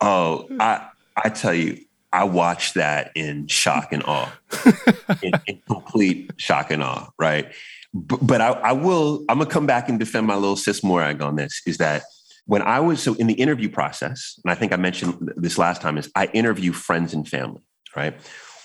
Oh, 0.00 0.48
I 0.58 0.88
I 1.16 1.28
tell 1.28 1.54
you, 1.54 1.78
I 2.12 2.24
watched 2.24 2.74
that 2.74 3.12
in 3.14 3.46
shock 3.46 3.92
and 3.92 4.02
awe, 4.04 4.32
in, 5.22 5.32
in 5.46 5.62
complete 5.66 6.32
shock 6.36 6.70
and 6.70 6.82
awe. 6.82 7.10
Right, 7.18 7.52
but, 7.94 8.26
but 8.26 8.40
I, 8.40 8.50
I 8.50 8.72
will. 8.72 9.24
I'm 9.28 9.38
gonna 9.38 9.50
come 9.50 9.66
back 9.66 9.88
and 9.88 9.98
defend 9.98 10.26
my 10.26 10.34
little 10.34 10.56
sis 10.56 10.82
Morag 10.82 11.20
on 11.20 11.36
this. 11.36 11.60
Is 11.66 11.78
that 11.78 12.02
when 12.46 12.62
I 12.62 12.80
was 12.80 13.02
so 13.02 13.14
in 13.14 13.26
the 13.26 13.34
interview 13.34 13.68
process, 13.68 14.38
and 14.44 14.50
I 14.50 14.54
think 14.54 14.72
I 14.72 14.76
mentioned 14.76 15.32
this 15.36 15.58
last 15.58 15.82
time, 15.82 15.98
is 15.98 16.10
I 16.14 16.26
interview 16.26 16.72
friends 16.72 17.12
and 17.14 17.28
family. 17.28 17.62
Right. 17.94 18.14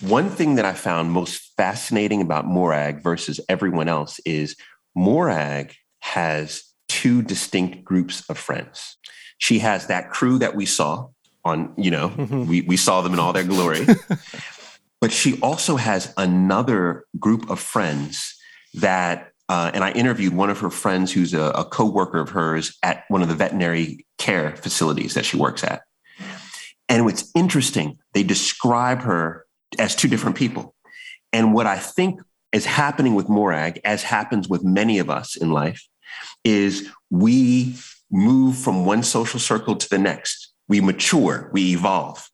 One 0.01 0.29
thing 0.29 0.55
that 0.55 0.65
I 0.65 0.73
found 0.73 1.11
most 1.11 1.53
fascinating 1.57 2.21
about 2.21 2.45
Morag 2.45 3.01
versus 3.01 3.39
everyone 3.49 3.87
else 3.87 4.19
is 4.25 4.55
Morag 4.95 5.73
has 5.99 6.63
two 6.87 7.21
distinct 7.21 7.83
groups 7.83 8.23
of 8.29 8.37
friends. 8.37 8.97
She 9.39 9.59
has 9.59 9.87
that 9.87 10.09
crew 10.11 10.39
that 10.39 10.55
we 10.55 10.65
saw 10.65 11.09
on, 11.43 11.73
you 11.77 11.91
know, 11.91 12.09
mm-hmm. 12.09 12.45
we, 12.45 12.61
we 12.61 12.77
saw 12.77 13.01
them 13.01 13.13
in 13.13 13.19
all 13.19 13.33
their 13.33 13.43
glory. 13.43 13.85
but 15.01 15.11
she 15.11 15.39
also 15.41 15.75
has 15.77 16.13
another 16.15 17.05
group 17.19 17.49
of 17.49 17.59
friends 17.59 18.36
that, 18.75 19.31
uh, 19.49 19.71
and 19.73 19.83
I 19.83 19.91
interviewed 19.91 20.33
one 20.33 20.49
of 20.49 20.59
her 20.59 20.69
friends 20.69 21.11
who's 21.11 21.33
a, 21.33 21.41
a 21.41 21.65
co 21.65 21.85
worker 21.85 22.19
of 22.19 22.29
hers 22.29 22.77
at 22.83 23.03
one 23.07 23.21
of 23.21 23.27
the 23.27 23.35
veterinary 23.35 24.05
care 24.17 24.55
facilities 24.55 25.13
that 25.13 25.25
she 25.25 25.37
works 25.37 25.63
at. 25.63 25.81
And 26.89 27.05
what's 27.05 27.29
interesting, 27.35 27.97
they 28.13 28.23
describe 28.23 29.01
her 29.01 29.45
as 29.77 29.95
two 29.95 30.07
different 30.07 30.37
people. 30.37 30.73
And 31.33 31.53
what 31.53 31.67
I 31.67 31.77
think 31.77 32.21
is 32.53 32.65
happening 32.65 33.15
with 33.15 33.29
Morag, 33.29 33.81
as 33.83 34.03
happens 34.03 34.47
with 34.47 34.63
many 34.63 34.99
of 34.99 35.09
us 35.09 35.35
in 35.35 35.51
life, 35.51 35.85
is 36.43 36.89
we 37.09 37.75
move 38.09 38.57
from 38.57 38.85
one 38.85 39.03
social 39.03 39.39
circle 39.39 39.75
to 39.75 39.89
the 39.89 39.97
next. 39.97 40.53
We 40.67 40.81
mature, 40.81 41.49
we 41.53 41.73
evolve. 41.73 42.29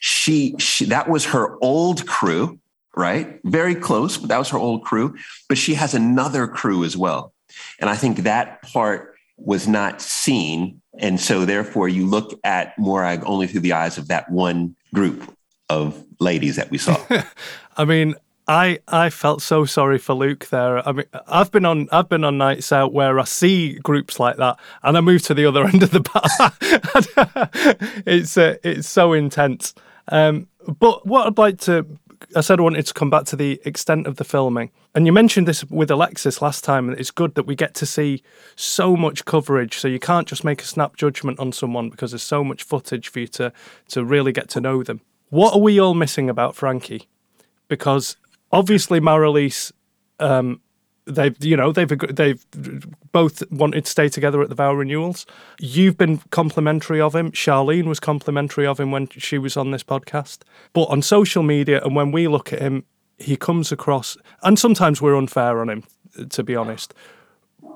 She, 0.00 0.54
she 0.58 0.84
that 0.86 1.08
was 1.08 1.26
her 1.26 1.58
old 1.60 2.06
crew, 2.06 2.60
right? 2.98 3.40
Very 3.44 3.74
close, 3.74 4.18
but 4.18 4.28
that 4.28 4.38
was 4.38 4.50
her 4.50 4.58
old 4.58 4.84
crew. 4.84 5.16
But 5.48 5.56
she 5.56 5.74
has 5.74 5.94
another 5.94 6.46
crew 6.48 6.84
as 6.84 6.96
well. 6.96 7.32
And 7.78 7.88
I 7.88 7.96
think 7.96 8.18
that 8.18 8.60
part 8.62 9.14
was 9.36 9.68
not 9.68 10.02
seen. 10.02 10.82
And 10.98 11.20
so 11.20 11.44
therefore 11.44 11.88
you 11.88 12.06
look 12.06 12.38
at 12.42 12.76
Morag 12.76 13.22
only 13.24 13.46
through 13.46 13.60
the 13.60 13.72
eyes 13.72 13.98
of 13.98 14.08
that 14.08 14.30
one 14.30 14.74
group 14.92 15.32
of 15.70 16.04
ladies 16.18 16.56
that 16.56 16.70
we 16.70 16.78
saw. 16.78 16.96
I 17.76 17.84
mean, 17.84 18.16
I 18.48 18.80
I 18.88 19.10
felt 19.10 19.42
so 19.42 19.64
sorry 19.64 19.98
for 19.98 20.14
Luke 20.14 20.48
there. 20.48 20.86
I 20.88 20.92
mean, 20.92 21.06
I've 21.28 21.52
been 21.52 21.66
on 21.66 21.88
I've 21.92 22.08
been 22.08 22.24
on 22.24 22.38
nights 22.38 22.72
out 22.72 22.92
where 22.92 23.20
I 23.20 23.24
see 23.24 23.74
groups 23.74 24.18
like 24.18 24.38
that, 24.38 24.58
and 24.82 24.96
I 24.96 25.02
move 25.02 25.22
to 25.24 25.34
the 25.34 25.44
other 25.44 25.64
end 25.72 25.82
of 25.82 25.90
the 25.90 26.00
bar. 26.00 26.22
it's 28.06 28.36
uh, 28.36 28.56
it's 28.64 28.88
so 28.88 29.12
intense. 29.12 29.74
Um, 30.08 30.48
but 30.66 31.06
what 31.06 31.26
I'd 31.26 31.38
like 31.38 31.58
to, 31.60 31.86
I 32.36 32.42
said 32.42 32.60
I 32.60 32.62
wanted 32.62 32.86
to 32.86 32.94
come 32.94 33.08
back 33.08 33.24
to 33.26 33.36
the 33.36 33.60
extent 33.64 34.06
of 34.06 34.16
the 34.16 34.24
filming, 34.24 34.70
and 34.94 35.06
you 35.06 35.12
mentioned 35.12 35.48
this 35.48 35.64
with 35.64 35.90
Alexis 35.90 36.42
last 36.42 36.62
time. 36.62 36.88
and 36.88 36.98
It's 36.98 37.10
good 37.10 37.34
that 37.36 37.46
we 37.46 37.54
get 37.54 37.74
to 37.76 37.86
see 37.86 38.22
so 38.54 38.96
much 38.96 39.24
coverage, 39.24 39.78
so 39.78 39.88
you 39.88 39.98
can't 39.98 40.28
just 40.28 40.44
make 40.44 40.60
a 40.60 40.66
snap 40.66 40.96
judgment 40.96 41.38
on 41.38 41.52
someone 41.52 41.88
because 41.88 42.10
there's 42.10 42.22
so 42.22 42.44
much 42.44 42.62
footage 42.62 43.08
for 43.08 43.20
you 43.20 43.28
to 43.28 43.52
to 43.88 44.04
really 44.04 44.32
get 44.32 44.48
to 44.50 44.60
know 44.60 44.82
them. 44.82 45.00
What 45.30 45.54
are 45.54 45.60
we 45.60 45.78
all 45.78 45.94
missing 45.94 46.28
about 46.28 46.54
Frankie? 46.54 47.08
Because 47.66 48.16
obviously 48.50 49.00
Marilyse, 49.00 49.72
um, 50.20 50.60
they've 51.08 51.36
you 51.44 51.56
know 51.56 51.72
they've 51.72 51.88
they've 52.14 52.44
both 53.12 53.42
wanted 53.50 53.84
to 53.84 53.90
stay 53.90 54.08
together 54.08 54.42
at 54.42 54.48
the 54.48 54.54
vow 54.54 54.72
renewals. 54.72 55.26
You've 55.58 55.96
been 55.96 56.18
complimentary 56.30 57.00
of 57.00 57.14
him. 57.14 57.32
Charlene 57.32 57.86
was 57.86 58.00
complimentary 58.00 58.66
of 58.66 58.78
him 58.78 58.90
when 58.90 59.08
she 59.08 59.38
was 59.38 59.56
on 59.56 59.70
this 59.70 59.82
podcast. 59.82 60.38
But 60.72 60.84
on 60.84 61.02
social 61.02 61.42
media 61.42 61.82
and 61.82 61.96
when 61.96 62.12
we 62.12 62.28
look 62.28 62.52
at 62.52 62.60
him, 62.60 62.84
he 63.18 63.36
comes 63.36 63.72
across, 63.72 64.16
and 64.42 64.58
sometimes 64.58 65.02
we're 65.02 65.16
unfair 65.16 65.60
on 65.60 65.68
him, 65.68 65.84
to 66.30 66.42
be 66.42 66.54
honest. 66.54 66.94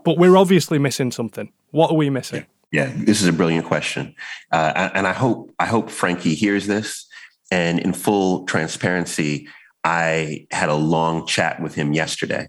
But 0.04 0.18
we're 0.18 0.36
obviously 0.36 0.78
missing 0.78 1.10
something. 1.10 1.52
What 1.70 1.90
are 1.90 1.96
we 1.96 2.10
missing? 2.10 2.46
Yeah, 2.70 2.90
this 2.94 3.20
is 3.20 3.28
a 3.28 3.32
brilliant 3.32 3.66
question, 3.66 4.14
uh, 4.50 4.90
and 4.94 5.06
I 5.06 5.12
hope 5.12 5.52
I 5.58 5.66
hope 5.66 5.90
Frankie 5.90 6.34
hears 6.34 6.66
this. 6.66 7.06
And 7.50 7.78
in 7.78 7.92
full 7.92 8.46
transparency, 8.46 9.46
I 9.84 10.46
had 10.50 10.70
a 10.70 10.74
long 10.74 11.26
chat 11.26 11.60
with 11.60 11.74
him 11.74 11.92
yesterday, 11.92 12.48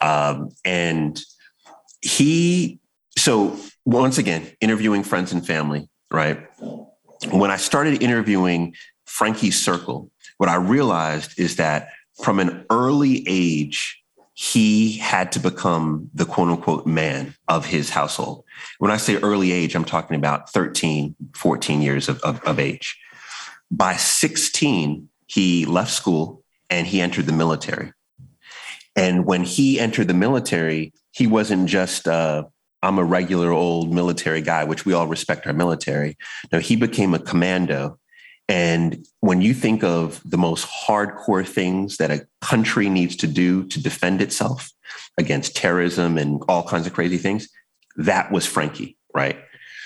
um, 0.00 0.50
and 0.64 1.20
he. 2.00 2.78
So 3.18 3.56
once 3.84 4.18
again, 4.18 4.50
interviewing 4.60 5.02
friends 5.02 5.32
and 5.32 5.46
family, 5.46 5.88
right? 6.10 6.46
When 7.30 7.50
I 7.50 7.56
started 7.56 8.02
interviewing 8.02 8.74
Frankie's 9.04 9.62
circle, 9.62 10.10
what 10.38 10.48
I 10.48 10.56
realized 10.56 11.38
is 11.38 11.56
that 11.56 11.88
from 12.22 12.38
an 12.38 12.64
early 12.70 13.24
age, 13.26 14.00
he 14.34 14.96
had 14.96 15.32
to 15.32 15.38
become 15.38 16.08
the 16.14 16.24
quote 16.24 16.48
unquote 16.48 16.86
man 16.86 17.34
of 17.48 17.66
his 17.66 17.90
household. 17.90 18.44
When 18.78 18.90
I 18.90 18.96
say 18.96 19.16
early 19.16 19.52
age, 19.52 19.74
I'm 19.74 19.84
talking 19.84 20.16
about 20.16 20.48
13, 20.50 21.14
14 21.34 21.82
years 21.82 22.08
of, 22.08 22.20
of, 22.20 22.42
of 22.44 22.58
age. 22.58 22.98
By 23.70 23.96
16, 23.96 25.08
he 25.26 25.66
left 25.66 25.90
school 25.90 26.42
and 26.70 26.86
he 26.86 27.00
entered 27.00 27.26
the 27.26 27.32
military. 27.32 27.92
And 29.00 29.24
when 29.24 29.44
he 29.44 29.80
entered 29.80 30.08
the 30.08 30.14
military, 30.14 30.92
he 31.12 31.26
wasn't 31.26 31.68
just, 31.68 32.06
uh, 32.06 32.44
I'm 32.82 32.98
a 32.98 33.04
regular 33.04 33.50
old 33.50 33.92
military 33.92 34.42
guy, 34.42 34.64
which 34.64 34.84
we 34.84 34.92
all 34.92 35.06
respect 35.06 35.46
our 35.46 35.52
military. 35.52 36.16
No, 36.52 36.58
he 36.58 36.76
became 36.76 37.14
a 37.14 37.18
commando 37.18 37.98
and 38.50 39.06
when 39.20 39.40
you 39.40 39.54
think 39.54 39.84
of 39.84 40.20
the 40.28 40.36
most 40.36 40.66
hardcore 40.66 41.46
things 41.46 41.98
that 41.98 42.10
a 42.10 42.26
country 42.40 42.88
needs 42.88 43.14
to 43.16 43.28
do 43.28 43.64
to 43.68 43.80
defend 43.80 44.20
itself 44.20 44.72
against 45.16 45.54
terrorism 45.54 46.18
and 46.18 46.42
all 46.48 46.64
kinds 46.64 46.88
of 46.88 46.92
crazy 46.92 47.16
things, 47.16 47.48
that 47.94 48.32
was 48.32 48.46
Frankie, 48.46 48.96
right? 49.14 49.38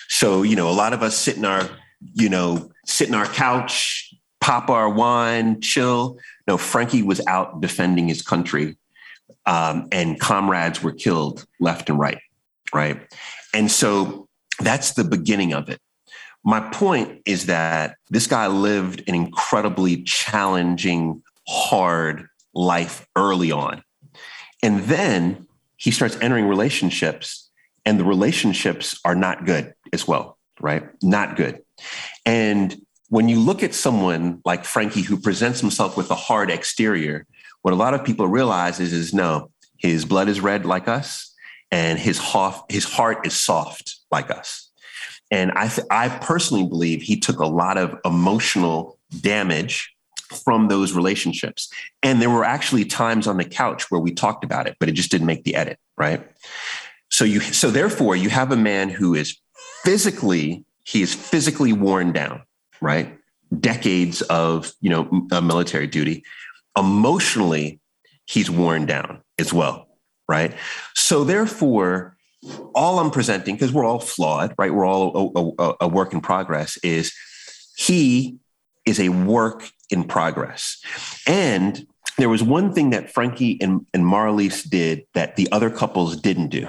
So, 0.09 0.43
you 0.43 0.57
know, 0.57 0.71
a 0.71 0.73
lot 0.73 0.95
of 0.95 1.03
us 1.03 1.15
sit 1.15 1.37
in 1.37 1.45
our, 1.45 1.69
you 2.15 2.31
know, 2.31 2.71
sit 2.87 3.07
in 3.07 3.15
our 3.15 3.27
couch, 3.27 4.15
pop 4.41 4.71
our 4.71 4.89
wine, 4.89 5.61
chill. 5.61 6.17
No, 6.49 6.57
Frankie 6.57 7.03
was 7.03 7.21
out 7.27 7.61
defending 7.61 8.09
his 8.09 8.23
country, 8.23 8.79
um, 9.47 9.89
and 9.93 10.19
comrades 10.19 10.83
were 10.83 10.93
killed 10.93 11.47
left 11.61 11.89
and 11.89 11.99
right, 11.99 12.19
right? 12.73 13.01
And 13.53 13.71
so 13.71 14.29
that's 14.61 14.93
the 14.93 15.05
beginning 15.05 15.53
of 15.53 15.69
it. 15.69 15.81
My 16.45 16.61
point 16.61 17.23
is 17.25 17.47
that 17.47 17.97
this 18.11 18.27
guy 18.27 18.47
lived 18.47 19.03
an 19.09 19.15
incredibly 19.15 20.03
challenging, 20.03 21.23
hard 21.49 22.27
life 22.55 23.07
early 23.17 23.51
on. 23.51 23.83
And 24.63 24.81
then 24.85 25.47
he 25.77 25.91
starts 25.91 26.17
entering 26.21 26.47
relationships, 26.47 27.51
and 27.85 27.99
the 27.99 28.05
relationships 28.05 28.99
are 29.05 29.15
not 29.15 29.45
good 29.45 29.75
as 29.93 30.07
well, 30.07 30.39
right? 30.61 30.85
Not 31.03 31.37
good. 31.37 31.63
And 32.25 32.77
when 33.09 33.29
you 33.29 33.41
look 33.41 33.63
at 33.63 33.75
someone 33.75 34.41
like 34.45 34.65
Frankie, 34.65 35.03
who 35.03 35.19
presents 35.19 35.61
himself 35.61 35.97
with 35.97 36.11
a 36.11 36.15
hard 36.15 36.51
exterior, 36.51 37.27
what 37.65 37.73
a 37.73 37.77
lot 37.77 37.95
of 37.95 38.05
people 38.05 38.29
realize 38.29 38.79
is, 38.79 38.93
is 38.93 39.15
no, 39.15 39.51
his 39.79 40.05
blood 40.05 40.29
is 40.29 40.39
red 40.39 40.67
like 40.67 40.87
us, 40.87 41.35
and 41.71 41.99
his, 41.99 42.21
his 42.69 42.85
heart 42.85 43.27
is 43.27 43.35
soft 43.35 43.97
like 44.11 44.31
us. 44.31 44.71
And 45.31 45.51
I, 45.53 45.69
th- 45.69 45.87
I 45.91 46.11
personally 46.11 46.69
believe 46.69 47.01
he 47.01 47.19
took 47.19 47.39
a 47.39 47.47
lot 47.47 47.79
of 47.79 47.99
emotional 48.05 48.99
damage 49.19 49.95
from 50.45 50.69
those 50.69 50.93
relationships. 50.93 51.73
And 52.03 52.21
there 52.21 52.29
were 52.29 52.45
actually 52.45 52.85
times 52.85 53.27
on 53.27 53.39
the 53.39 53.47
couch 53.47 53.91
where 53.91 54.01
we 54.01 54.13
talked 54.13 54.45
about 54.45 54.67
it, 54.67 54.77
but 54.79 54.91
it 54.91 54.93
just 54.93 55.11
didn't 55.11 55.27
make 55.27 55.45
the 55.45 55.55
edit, 55.55 55.79
right? 55.97 56.23
So 57.11 57.25
you 57.25 57.41
so 57.41 57.71
therefore 57.71 58.15
you 58.15 58.29
have 58.29 58.53
a 58.53 58.57
man 58.57 58.91
who 58.91 59.15
is 59.15 59.39
physically 59.85 60.67
he 60.85 61.01
is 61.01 61.15
physically 61.15 61.73
worn 61.73 62.13
down, 62.13 62.43
right? 62.83 63.17
Decades 63.59 64.21
of, 64.23 64.71
you 64.83 64.91
know, 64.91 65.27
uh, 65.33 65.41
military 65.41 65.87
duty. 65.87 66.25
Emotionally, 66.77 67.81
he's 68.27 68.51
worn 68.51 68.87
down 68.87 69.23
as 69.39 69.53
well, 69.53 69.89
right? 70.29 70.55
So 70.95 71.25
therefore, 71.25 72.17
all 72.75 72.99
I'm 72.99 73.11
presenting, 73.11 73.55
because 73.55 73.73
we're 73.73 73.85
all 73.85 74.01
flawed, 74.01 74.55
right? 74.59 74.73
We're 74.73 74.87
all 74.87 75.55
a, 75.59 75.63
a, 75.63 75.75
a, 75.83 75.89
work 75.89 76.13
in 76.13 76.21
progress, 76.21 76.77
is 76.83 77.13
he 77.77 78.37
is 78.85 79.01
a 79.01 79.09
work 79.09 79.69
in 79.91 80.05
progress. 80.05 80.79
And 81.27 81.87
there 82.19 82.29
was 82.29 82.43
one 82.43 82.73
thing 82.73 82.91
that 82.91 83.11
Frankie 83.11 83.59
and, 83.61 83.87
and 83.95 84.05
Marilyse 84.05 84.69
did 84.69 85.05
that 85.15 85.37
the 85.37 85.51
other 85.53 85.71
couples 85.71 86.17
didn't 86.17 86.49
do. 86.49 86.69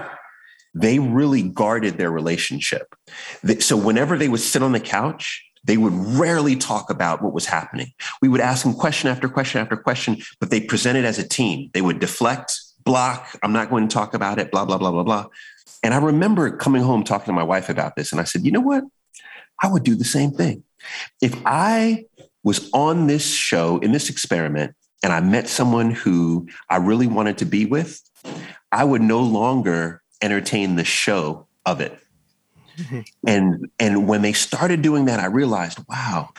They 0.74 1.00
really 1.00 1.42
guarded 1.42 1.98
their 1.98 2.12
relationship. 2.12 2.96
So 3.60 3.78
whenever 3.78 4.18
they 4.18 4.28
would 4.28 4.42
sit 4.42 4.64
on 4.64 4.72
the 4.72 4.80
couch, 4.80 5.45
they 5.66 5.78
would 5.78 5.94
rarely 5.94 6.56
talk 6.56 6.90
about 6.90 7.22
what 7.22 7.34
was 7.34 7.46
happening. 7.46 7.92
We 8.22 8.30
would 8.30 8.42
ask 8.42 8.64
them 8.64 8.74
question 8.74 9.10
after 9.10 9.28
question 9.28 9.60
after 9.60 9.76
question, 9.76 10.22
but 10.40 10.52
they 10.52 10.62
presented 10.62 11.06
as 11.06 11.20
a 11.20 11.28
team. 11.28 11.72
They 11.74 11.82
would 11.82 12.00
deflect, 12.00 12.60
block, 12.84 13.38
I'm 13.44 13.52
not 13.52 13.70
going 13.70 13.88
to 13.88 13.94
talk 13.94 14.14
about 14.14 14.40
it, 14.40 14.52
blah, 14.52 14.64
blah, 14.66 14.78
blah, 14.78 14.92
blah, 14.92 15.04
blah. 15.04 15.26
And 15.84 15.94
I 15.94 15.98
remember 15.98 16.56
coming 16.56 16.84
home 16.84 17.04
talking 17.04 17.26
to 17.26 17.34
my 17.34 17.44
wife 17.44 17.70
about 17.70 17.96
this. 17.96 18.12
And 18.12 18.22
I 18.22 18.24
said, 18.24 18.46
you 18.46 18.52
know 18.52 18.62
what? 18.62 18.84
I 19.62 19.68
would 19.68 19.84
do 19.84 19.96
the 19.96 20.04
same 20.04 20.32
thing. 20.32 20.64
If 21.22 21.36
I 21.46 22.06
was 22.44 22.70
on 22.74 23.08
this 23.08 23.28
show, 23.28 23.80
in 23.80 23.92
this 23.92 24.10
experiment, 24.10 24.76
and 25.04 25.12
I 25.12 25.20
met 25.20 25.48
someone 25.48 25.92
who 25.92 26.48
I 26.70 26.78
really 26.78 27.08
wanted 27.08 27.40
to 27.40 27.46
be 27.46 27.66
with, 27.66 28.02
I 28.72 28.84
would 28.84 29.02
no 29.02 29.20
longer 29.20 30.02
entertain 30.22 30.76
the 30.76 30.84
show 30.84 31.48
of 31.66 31.82
it. 31.82 32.00
And, 33.28 33.70
and 33.80 34.08
when 34.08 34.22
they 34.22 34.34
started 34.34 34.82
doing 34.82 35.06
that, 35.06 35.20
I 35.20 35.26
realized, 35.26 35.80
wow, 35.90 36.30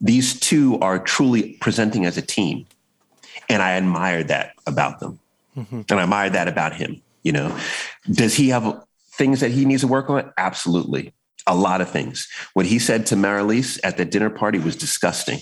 these 0.00 0.38
two 0.38 0.78
are 0.80 0.98
truly 0.98 1.54
presenting 1.60 2.06
as 2.06 2.16
a 2.16 2.22
team. 2.22 2.66
And 3.48 3.62
I 3.62 3.72
admired 3.72 4.28
that 4.28 4.52
about 4.66 5.00
them. 5.00 5.18
Mm-hmm. 5.56 5.82
And 5.90 6.00
I 6.00 6.04
admired 6.04 6.32
that 6.34 6.48
about 6.48 6.74
him. 6.74 7.02
You 7.22 7.32
know, 7.32 7.58
does 8.10 8.34
he 8.34 8.48
have 8.48 8.82
things 9.12 9.40
that 9.40 9.50
he 9.50 9.64
needs 9.64 9.82
to 9.82 9.88
work 9.88 10.08
on? 10.08 10.32
Absolutely. 10.38 11.12
A 11.46 11.54
lot 11.54 11.80
of 11.80 11.90
things. 11.90 12.28
What 12.54 12.66
he 12.66 12.78
said 12.78 13.06
to 13.06 13.16
Marilyse 13.16 13.78
at 13.84 13.96
the 13.96 14.04
dinner 14.04 14.30
party 14.30 14.58
was 14.58 14.76
disgusting. 14.76 15.40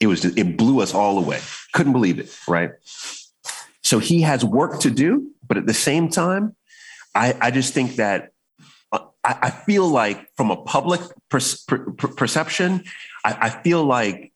It 0.00 0.08
was 0.08 0.24
it 0.24 0.56
blew 0.56 0.80
us 0.80 0.94
all 0.94 1.18
away. 1.18 1.40
Couldn't 1.72 1.92
believe 1.92 2.18
it, 2.18 2.36
right? 2.48 2.70
So 3.82 3.98
he 3.98 4.22
has 4.22 4.44
work 4.44 4.80
to 4.80 4.90
do, 4.90 5.30
but 5.46 5.56
at 5.56 5.66
the 5.66 5.74
same 5.74 6.08
time, 6.08 6.56
I, 7.14 7.36
I 7.40 7.50
just 7.50 7.72
think 7.72 7.96
that 7.96 8.32
I, 9.26 9.50
feel 9.50 9.88
like 9.88 10.28
from 10.36 10.50
a 10.50 10.56
public 10.56 11.00
per, 11.28 11.40
per, 11.66 12.08
perception, 12.08 12.84
I, 13.24 13.36
I 13.40 13.50
feel 13.50 13.84
like 13.84 14.32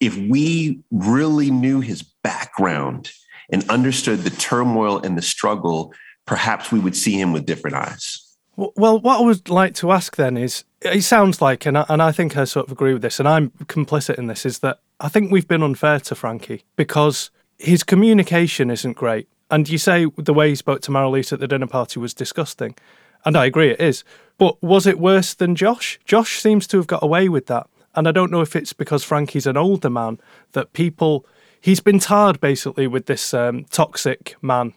if 0.00 0.16
we 0.16 0.80
really 0.90 1.50
knew 1.50 1.80
his 1.80 2.02
background 2.02 3.12
and 3.52 3.68
understood 3.70 4.20
the 4.20 4.30
turmoil 4.30 4.98
and 4.98 5.16
the 5.16 5.22
struggle 5.22 5.92
perhaps 6.26 6.72
we 6.72 6.78
would 6.78 6.96
see 6.96 7.18
him 7.20 7.32
with 7.32 7.46
different 7.46 7.76
eyes. 7.76 8.36
Well, 8.56 9.00
what 9.00 9.20
I 9.20 9.22
would 9.22 9.48
like 9.48 9.74
to 9.76 9.92
ask 9.92 10.16
then 10.16 10.36
is 10.36 10.64
it 10.82 11.02
sounds 11.02 11.40
like, 11.40 11.66
and 11.66 11.78
I, 11.78 11.86
and 11.88 12.02
I 12.02 12.12
think 12.12 12.36
I 12.36 12.44
sort 12.44 12.66
of 12.66 12.72
agree 12.72 12.92
with 12.92 13.02
this, 13.02 13.18
and 13.18 13.28
I'm 13.28 13.50
complicit 13.64 14.18
in 14.18 14.26
this, 14.26 14.44
is 14.44 14.58
that 14.60 14.80
I 15.00 15.08
think 15.08 15.32
we've 15.32 15.48
been 15.48 15.62
unfair 15.62 16.00
to 16.00 16.14
Frankie 16.14 16.64
because 16.76 17.30
his 17.58 17.82
communication 17.82 18.70
isn't 18.70 18.96
great. 18.96 19.28
And 19.50 19.68
you 19.68 19.78
say 19.78 20.06
the 20.16 20.34
way 20.34 20.50
he 20.50 20.54
spoke 20.54 20.80
to 20.82 20.90
Marilyse 20.90 21.32
at 21.32 21.40
the 21.40 21.48
dinner 21.48 21.66
party 21.66 21.98
was 21.98 22.14
disgusting. 22.14 22.74
And 23.24 23.36
I 23.36 23.46
agree, 23.46 23.70
it 23.70 23.80
is. 23.80 24.04
But 24.38 24.60
was 24.62 24.86
it 24.86 24.98
worse 24.98 25.34
than 25.34 25.54
Josh? 25.54 25.98
Josh 26.04 26.40
seems 26.40 26.66
to 26.68 26.76
have 26.78 26.86
got 26.86 27.02
away 27.02 27.28
with 27.28 27.46
that. 27.46 27.68
And 27.94 28.08
I 28.08 28.12
don't 28.12 28.30
know 28.30 28.40
if 28.40 28.56
it's 28.56 28.72
because 28.72 29.04
Frankie's 29.04 29.46
an 29.46 29.56
older 29.56 29.90
man 29.90 30.18
that 30.52 30.72
people, 30.72 31.26
he's 31.60 31.80
been 31.80 31.98
tarred 31.98 32.40
basically 32.40 32.86
with 32.86 33.06
this 33.06 33.34
um, 33.34 33.64
toxic 33.70 34.34
man 34.42 34.72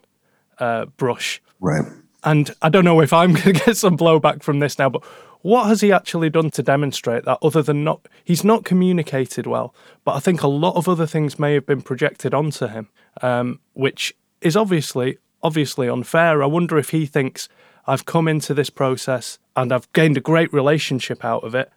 uh, 0.59 0.85
brush. 0.97 1.41
Right. 1.59 1.85
And 2.23 2.53
I 2.61 2.69
don't 2.69 2.85
know 2.85 2.99
if 3.01 3.13
I'm 3.13 3.33
going 3.33 3.55
to 3.55 3.65
get 3.65 3.77
some 3.77 3.97
blowback 3.97 4.43
from 4.43 4.59
this 4.59 4.77
now, 4.77 4.89
but 4.89 5.03
what 5.41 5.67
has 5.67 5.81
he 5.81 5.91
actually 5.91 6.31
done 6.31 6.49
to 6.51 6.63
demonstrate 6.63 7.23
that 7.25 7.37
other 7.41 7.61
than 7.61 7.83
not, 7.83 8.07
he's 8.23 8.43
not 8.43 8.65
communicated 8.65 9.45
well, 9.45 9.75
but 10.03 10.15
I 10.15 10.19
think 10.19 10.41
a 10.41 10.47
lot 10.47 10.75
of 10.75 10.89
other 10.89 11.05
things 11.05 11.37
may 11.37 11.53
have 11.53 11.67
been 11.67 11.83
projected 11.83 12.33
onto 12.33 12.67
him, 12.67 12.89
um, 13.21 13.59
which 13.73 14.15
is 14.41 14.57
obviously, 14.57 15.19
obviously 15.43 15.87
unfair. 15.87 16.41
I 16.41 16.47
wonder 16.47 16.79
if 16.79 16.89
he 16.89 17.05
thinks, 17.05 17.47
I've 17.87 18.05
come 18.05 18.27
into 18.27 18.53
this 18.53 18.69
process 18.69 19.39
and 19.55 19.71
I've 19.71 19.91
gained 19.93 20.17
a 20.17 20.21
great 20.21 20.51
relationship 20.51 21.23
out 21.23 21.43
of 21.43 21.55
it, 21.55 21.71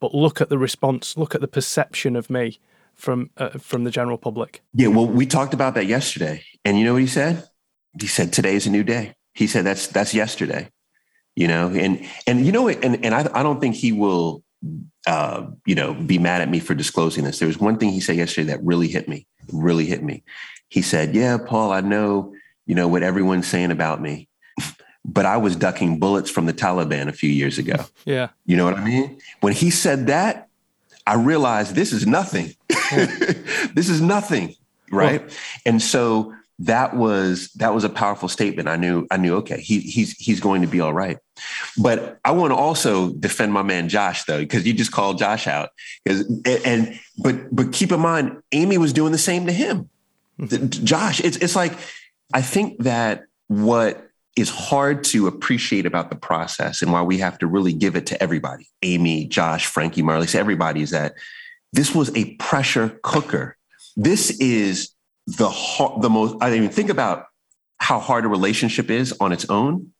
but 0.00 0.14
look 0.14 0.40
at 0.40 0.48
the 0.48 0.58
response, 0.58 1.16
look 1.16 1.34
at 1.34 1.40
the 1.40 1.48
perception 1.48 2.16
of 2.16 2.28
me 2.28 2.58
from 2.94 3.30
uh, 3.36 3.50
from 3.50 3.84
the 3.84 3.90
general 3.90 4.18
public. 4.18 4.62
Yeah, 4.72 4.88
well, 4.88 5.06
we 5.06 5.26
talked 5.26 5.54
about 5.54 5.74
that 5.74 5.86
yesterday, 5.86 6.42
and 6.64 6.78
you 6.78 6.84
know 6.84 6.94
what 6.94 7.02
he 7.02 7.08
said? 7.08 7.48
He 7.98 8.06
said 8.06 8.32
today 8.32 8.54
is 8.54 8.66
a 8.66 8.70
new 8.70 8.84
day. 8.84 9.14
He 9.34 9.46
said 9.46 9.64
that's 9.64 9.86
that's 9.88 10.14
yesterday. 10.14 10.70
You 11.34 11.48
know, 11.48 11.68
and 11.68 12.06
and 12.26 12.44
you 12.46 12.52
know, 12.52 12.68
and 12.68 13.04
and 13.04 13.14
I 13.14 13.28
I 13.34 13.42
don't 13.42 13.60
think 13.60 13.74
he 13.74 13.92
will, 13.92 14.42
uh, 15.06 15.46
you 15.66 15.74
know, 15.74 15.92
be 15.92 16.18
mad 16.18 16.40
at 16.40 16.48
me 16.48 16.60
for 16.60 16.74
disclosing 16.74 17.24
this. 17.24 17.38
There 17.38 17.48
was 17.48 17.58
one 17.58 17.76
thing 17.76 17.90
he 17.90 18.00
said 18.00 18.16
yesterday 18.16 18.48
that 18.48 18.60
really 18.62 18.88
hit 18.88 19.08
me, 19.08 19.26
really 19.52 19.84
hit 19.84 20.02
me. 20.02 20.24
He 20.68 20.80
said, 20.80 21.14
"Yeah, 21.14 21.36
Paul, 21.36 21.72
I 21.72 21.82
know, 21.82 22.34
you 22.64 22.74
know, 22.74 22.88
what 22.88 23.02
everyone's 23.02 23.46
saying 23.46 23.70
about 23.70 24.00
me." 24.00 24.28
But 25.06 25.24
I 25.24 25.36
was 25.36 25.54
ducking 25.56 25.98
bullets 25.98 26.28
from 26.28 26.46
the 26.46 26.52
Taliban 26.52 27.08
a 27.08 27.12
few 27.12 27.30
years 27.30 27.58
ago. 27.58 27.76
Yeah. 28.04 28.28
You 28.44 28.56
know 28.56 28.64
what 28.64 28.74
I 28.74 28.84
mean? 28.84 29.18
When 29.40 29.52
he 29.52 29.70
said 29.70 30.06
that, 30.06 30.48
I 31.08 31.14
realized 31.14 31.74
this 31.74 31.92
is 31.92 32.06
nothing. 32.06 32.54
Yeah. 32.70 33.06
this 33.74 33.88
is 33.88 34.00
nothing, 34.00 34.54
right? 34.92 35.22
Well, 35.22 35.36
and 35.64 35.82
so 35.82 36.32
that 36.60 36.94
was 36.94 37.48
that 37.54 37.74
was 37.74 37.82
a 37.82 37.88
powerful 37.88 38.28
statement. 38.28 38.68
I 38.68 38.76
knew 38.76 39.08
I 39.10 39.16
knew 39.16 39.34
okay, 39.36 39.60
he, 39.60 39.80
he's 39.80 40.12
he's 40.12 40.38
going 40.38 40.62
to 40.62 40.68
be 40.68 40.80
all 40.80 40.92
right. 40.92 41.18
But 41.76 42.20
I 42.24 42.30
want 42.30 42.52
to 42.52 42.56
also 42.56 43.10
defend 43.12 43.52
my 43.52 43.62
man 43.62 43.88
Josh 43.88 44.24
though, 44.24 44.38
because 44.38 44.64
you 44.64 44.72
just 44.72 44.92
called 44.92 45.18
Josh 45.18 45.48
out. 45.48 45.70
Because 46.04 46.24
and 46.64 46.98
but 47.18 47.54
but 47.54 47.72
keep 47.72 47.90
in 47.90 48.00
mind, 48.00 48.40
Amy 48.52 48.78
was 48.78 48.92
doing 48.92 49.10
the 49.10 49.18
same 49.18 49.46
to 49.46 49.52
him. 49.52 49.90
Mm-hmm. 50.38 50.84
Josh, 50.84 51.20
it's 51.20 51.38
it's 51.38 51.56
like 51.56 51.72
I 52.32 52.42
think 52.42 52.84
that 52.84 53.24
what 53.48 54.05
is 54.36 54.50
hard 54.50 55.02
to 55.02 55.26
appreciate 55.26 55.86
about 55.86 56.10
the 56.10 56.16
process 56.16 56.82
and 56.82 56.92
why 56.92 57.02
we 57.02 57.18
have 57.18 57.38
to 57.38 57.46
really 57.46 57.72
give 57.72 57.96
it 57.96 58.06
to 58.06 58.22
everybody 58.22 58.68
Amy, 58.82 59.26
Josh, 59.26 59.66
Frankie, 59.66 60.02
Marley, 60.02 60.28
everybody 60.34 60.82
is 60.82 60.90
that 60.90 61.14
this 61.72 61.94
was 61.94 62.14
a 62.16 62.34
pressure 62.36 62.98
cooker. 63.02 63.56
This 63.96 64.30
is 64.38 64.90
the, 65.26 65.48
the 66.00 66.10
most, 66.10 66.36
I 66.40 66.58
mean, 66.58 66.68
think 66.68 66.90
about 66.90 67.26
how 67.78 67.98
hard 67.98 68.24
a 68.24 68.28
relationship 68.28 68.90
is 68.90 69.14
on 69.20 69.32
its 69.32 69.48
own. 69.50 69.92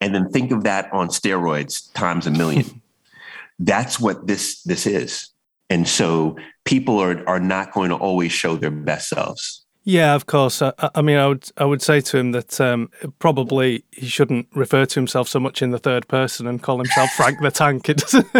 And 0.00 0.14
then 0.14 0.30
think 0.30 0.50
of 0.50 0.64
that 0.64 0.92
on 0.92 1.08
steroids 1.08 1.92
times 1.92 2.26
a 2.26 2.30
million. 2.30 2.80
That's 3.58 4.00
what 4.00 4.26
this 4.26 4.62
this 4.62 4.86
is. 4.86 5.28
And 5.68 5.86
so 5.86 6.38
people 6.64 6.98
are 6.98 7.28
are 7.28 7.40
not 7.40 7.72
going 7.72 7.90
to 7.90 7.96
always 7.96 8.32
show 8.32 8.56
their 8.56 8.70
best 8.70 9.10
selves. 9.10 9.66
Yeah, 9.90 10.14
of 10.14 10.26
course. 10.26 10.62
I, 10.62 10.72
I, 10.94 11.02
mean, 11.02 11.16
I 11.16 11.26
would 11.26 11.50
I 11.56 11.64
would 11.64 11.82
say 11.82 12.00
to 12.00 12.16
him 12.16 12.30
that 12.30 12.60
um, 12.60 12.90
probably 13.18 13.82
he 13.90 14.06
shouldn't 14.06 14.46
refer 14.54 14.86
to 14.86 14.94
himself 14.94 15.26
so 15.26 15.40
much 15.40 15.62
in 15.62 15.72
the 15.72 15.80
third 15.80 16.06
person 16.06 16.46
and 16.46 16.62
call 16.62 16.76
himself 16.76 17.10
Frank 17.16 17.40
the 17.40 17.50
Tank. 17.50 17.88
It 17.88 17.96
doesn't. 17.96 18.26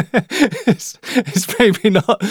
It's, 0.70 0.96
it's, 1.02 1.58
maybe 1.58 1.90
not. 1.90 2.22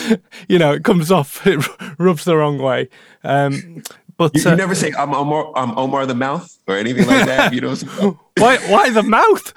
You 0.47 0.57
know, 0.57 0.71
it 0.71 0.85
comes 0.85 1.11
off. 1.11 1.45
It 1.45 1.59
rubs 1.99 2.23
the 2.23 2.37
wrong 2.37 2.59
way. 2.59 2.87
Um, 3.25 3.83
but 4.15 4.33
you, 4.35 4.41
you 4.41 4.51
uh, 4.51 4.55
never 4.55 4.73
say 4.73 4.93
I'm 4.97 5.13
Omar, 5.13 5.51
I'm 5.53 5.77
Omar 5.77 6.05
the 6.05 6.15
Mouth 6.15 6.57
or 6.65 6.77
anything 6.77 7.05
like 7.05 7.25
that. 7.25 7.53
You 7.53 7.59
know. 7.59 7.75
why? 8.37 8.57
Why 8.69 8.89
the 8.89 9.03
mouth? 9.03 9.53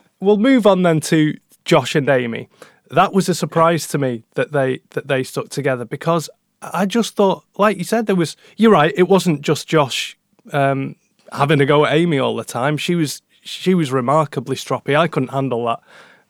we'll 0.20 0.38
move 0.38 0.66
on 0.66 0.82
then 0.82 1.00
to 1.00 1.36
Josh 1.66 1.94
and 1.94 2.08
Amy. 2.08 2.48
That 2.90 3.12
was 3.12 3.28
a 3.28 3.34
surprise 3.34 3.86
to 3.88 3.98
me 3.98 4.24
that 4.34 4.52
they 4.52 4.80
that 4.90 5.08
they 5.08 5.24
stuck 5.24 5.50
together 5.50 5.84
because 5.84 6.30
I 6.62 6.86
just 6.86 7.16
thought, 7.16 7.44
like 7.56 7.78
you 7.78 7.84
said, 7.84 8.06
there 8.06 8.16
was. 8.16 8.36
You're 8.56 8.72
right. 8.72 8.92
It 8.96 9.08
wasn't 9.08 9.40
just 9.40 9.66
Josh 9.66 10.16
um, 10.52 10.96
having 11.32 11.58
to 11.58 11.66
go 11.66 11.84
at 11.84 11.94
Amy 11.94 12.18
all 12.18 12.36
the 12.36 12.44
time. 12.44 12.76
She 12.76 12.94
was 12.94 13.22
she 13.42 13.74
was 13.74 13.90
remarkably 13.92 14.56
stroppy. 14.56 14.96
I 14.96 15.08
couldn't 15.08 15.30
handle 15.30 15.64
that. 15.66 15.80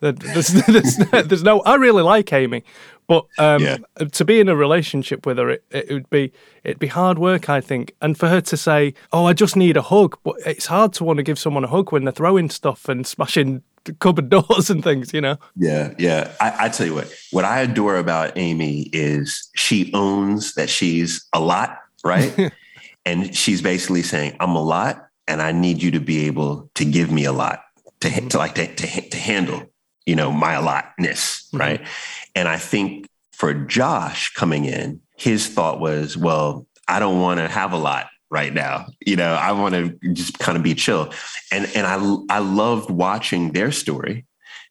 There's, 0.00 0.48
there's, 0.66 0.96
there's 0.96 1.42
no. 1.42 1.60
I 1.60 1.74
really 1.74 2.02
like 2.02 2.32
Amy, 2.32 2.64
but 3.06 3.26
um, 3.38 3.62
yeah. 3.62 3.78
to 4.12 4.24
be 4.24 4.40
in 4.40 4.48
a 4.48 4.56
relationship 4.56 5.26
with 5.26 5.36
her, 5.38 5.50
it, 5.50 5.64
it 5.70 5.90
would 5.90 6.08
be 6.10 6.32
it'd 6.64 6.78
be 6.78 6.86
hard 6.86 7.18
work, 7.18 7.48
I 7.48 7.60
think. 7.60 7.94
And 8.00 8.16
for 8.16 8.28
her 8.28 8.40
to 8.40 8.56
say, 8.56 8.94
"Oh, 9.12 9.26
I 9.26 9.34
just 9.34 9.56
need 9.56 9.76
a 9.76 9.82
hug," 9.82 10.16
but 10.22 10.36
it's 10.46 10.66
hard 10.66 10.92
to 10.94 11.04
want 11.04 11.18
to 11.18 11.22
give 11.22 11.38
someone 11.38 11.64
a 11.64 11.68
hug 11.68 11.92
when 11.92 12.04
they're 12.04 12.12
throwing 12.12 12.48
stuff 12.48 12.88
and 12.88 13.06
smashing 13.06 13.62
cupboard 13.98 14.28
doors 14.28 14.70
and 14.70 14.82
things, 14.82 15.12
you 15.12 15.20
know? 15.20 15.36
Yeah, 15.56 15.94
yeah. 15.98 16.32
I, 16.40 16.66
I, 16.66 16.68
tell 16.68 16.86
you 16.86 16.94
what, 16.94 17.12
what 17.30 17.44
I 17.44 17.60
adore 17.60 17.96
about 17.96 18.36
Amy 18.36 18.90
is 18.92 19.48
she 19.54 19.90
owns 19.94 20.54
that 20.54 20.68
she's 20.70 21.26
a 21.32 21.40
lot, 21.40 21.78
right? 22.04 22.52
and 23.06 23.34
she's 23.34 23.62
basically 23.62 24.02
saying, 24.02 24.36
I'm 24.40 24.54
a 24.54 24.62
lot 24.62 25.08
and 25.26 25.40
I 25.40 25.52
need 25.52 25.82
you 25.82 25.90
to 25.92 26.00
be 26.00 26.26
able 26.26 26.70
to 26.74 26.84
give 26.84 27.10
me 27.10 27.24
a 27.24 27.32
lot 27.32 27.62
to, 28.00 28.08
mm-hmm. 28.08 28.28
to 28.28 28.38
like 28.38 28.54
to, 28.56 28.74
to, 28.74 29.08
to, 29.08 29.16
handle, 29.16 29.62
you 30.06 30.16
know, 30.16 30.30
my 30.30 30.54
allotness, 30.54 31.46
mm-hmm. 31.48 31.58
right? 31.58 31.86
And 32.34 32.48
I 32.48 32.58
think 32.58 33.06
for 33.32 33.54
Josh 33.54 34.34
coming 34.34 34.64
in, 34.64 35.00
his 35.16 35.48
thought 35.48 35.80
was, 35.80 36.16
well, 36.16 36.66
I 36.88 36.98
don't 36.98 37.20
want 37.20 37.38
to 37.38 37.48
have 37.48 37.72
a 37.72 37.78
lot 37.78 38.09
right 38.30 38.54
now. 38.54 38.86
You 39.04 39.16
know, 39.16 39.34
I 39.34 39.52
want 39.52 39.74
to 39.74 40.12
just 40.12 40.38
kind 40.38 40.56
of 40.56 40.62
be 40.62 40.74
chill. 40.74 41.12
And 41.52 41.70
and 41.74 41.86
I 41.86 42.36
I 42.36 42.38
loved 42.38 42.90
watching 42.90 43.52
their 43.52 43.72
story 43.72 44.24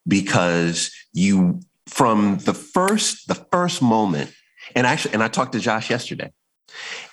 because 0.07 0.91
you 1.13 1.59
from 1.87 2.37
the 2.39 2.53
first 2.53 3.27
the 3.27 3.35
first 3.35 3.81
moment 3.81 4.33
and 4.75 4.87
actually 4.87 5.13
and 5.13 5.23
I 5.23 5.27
talked 5.27 5.53
to 5.53 5.59
Josh 5.59 5.89
yesterday. 5.89 6.31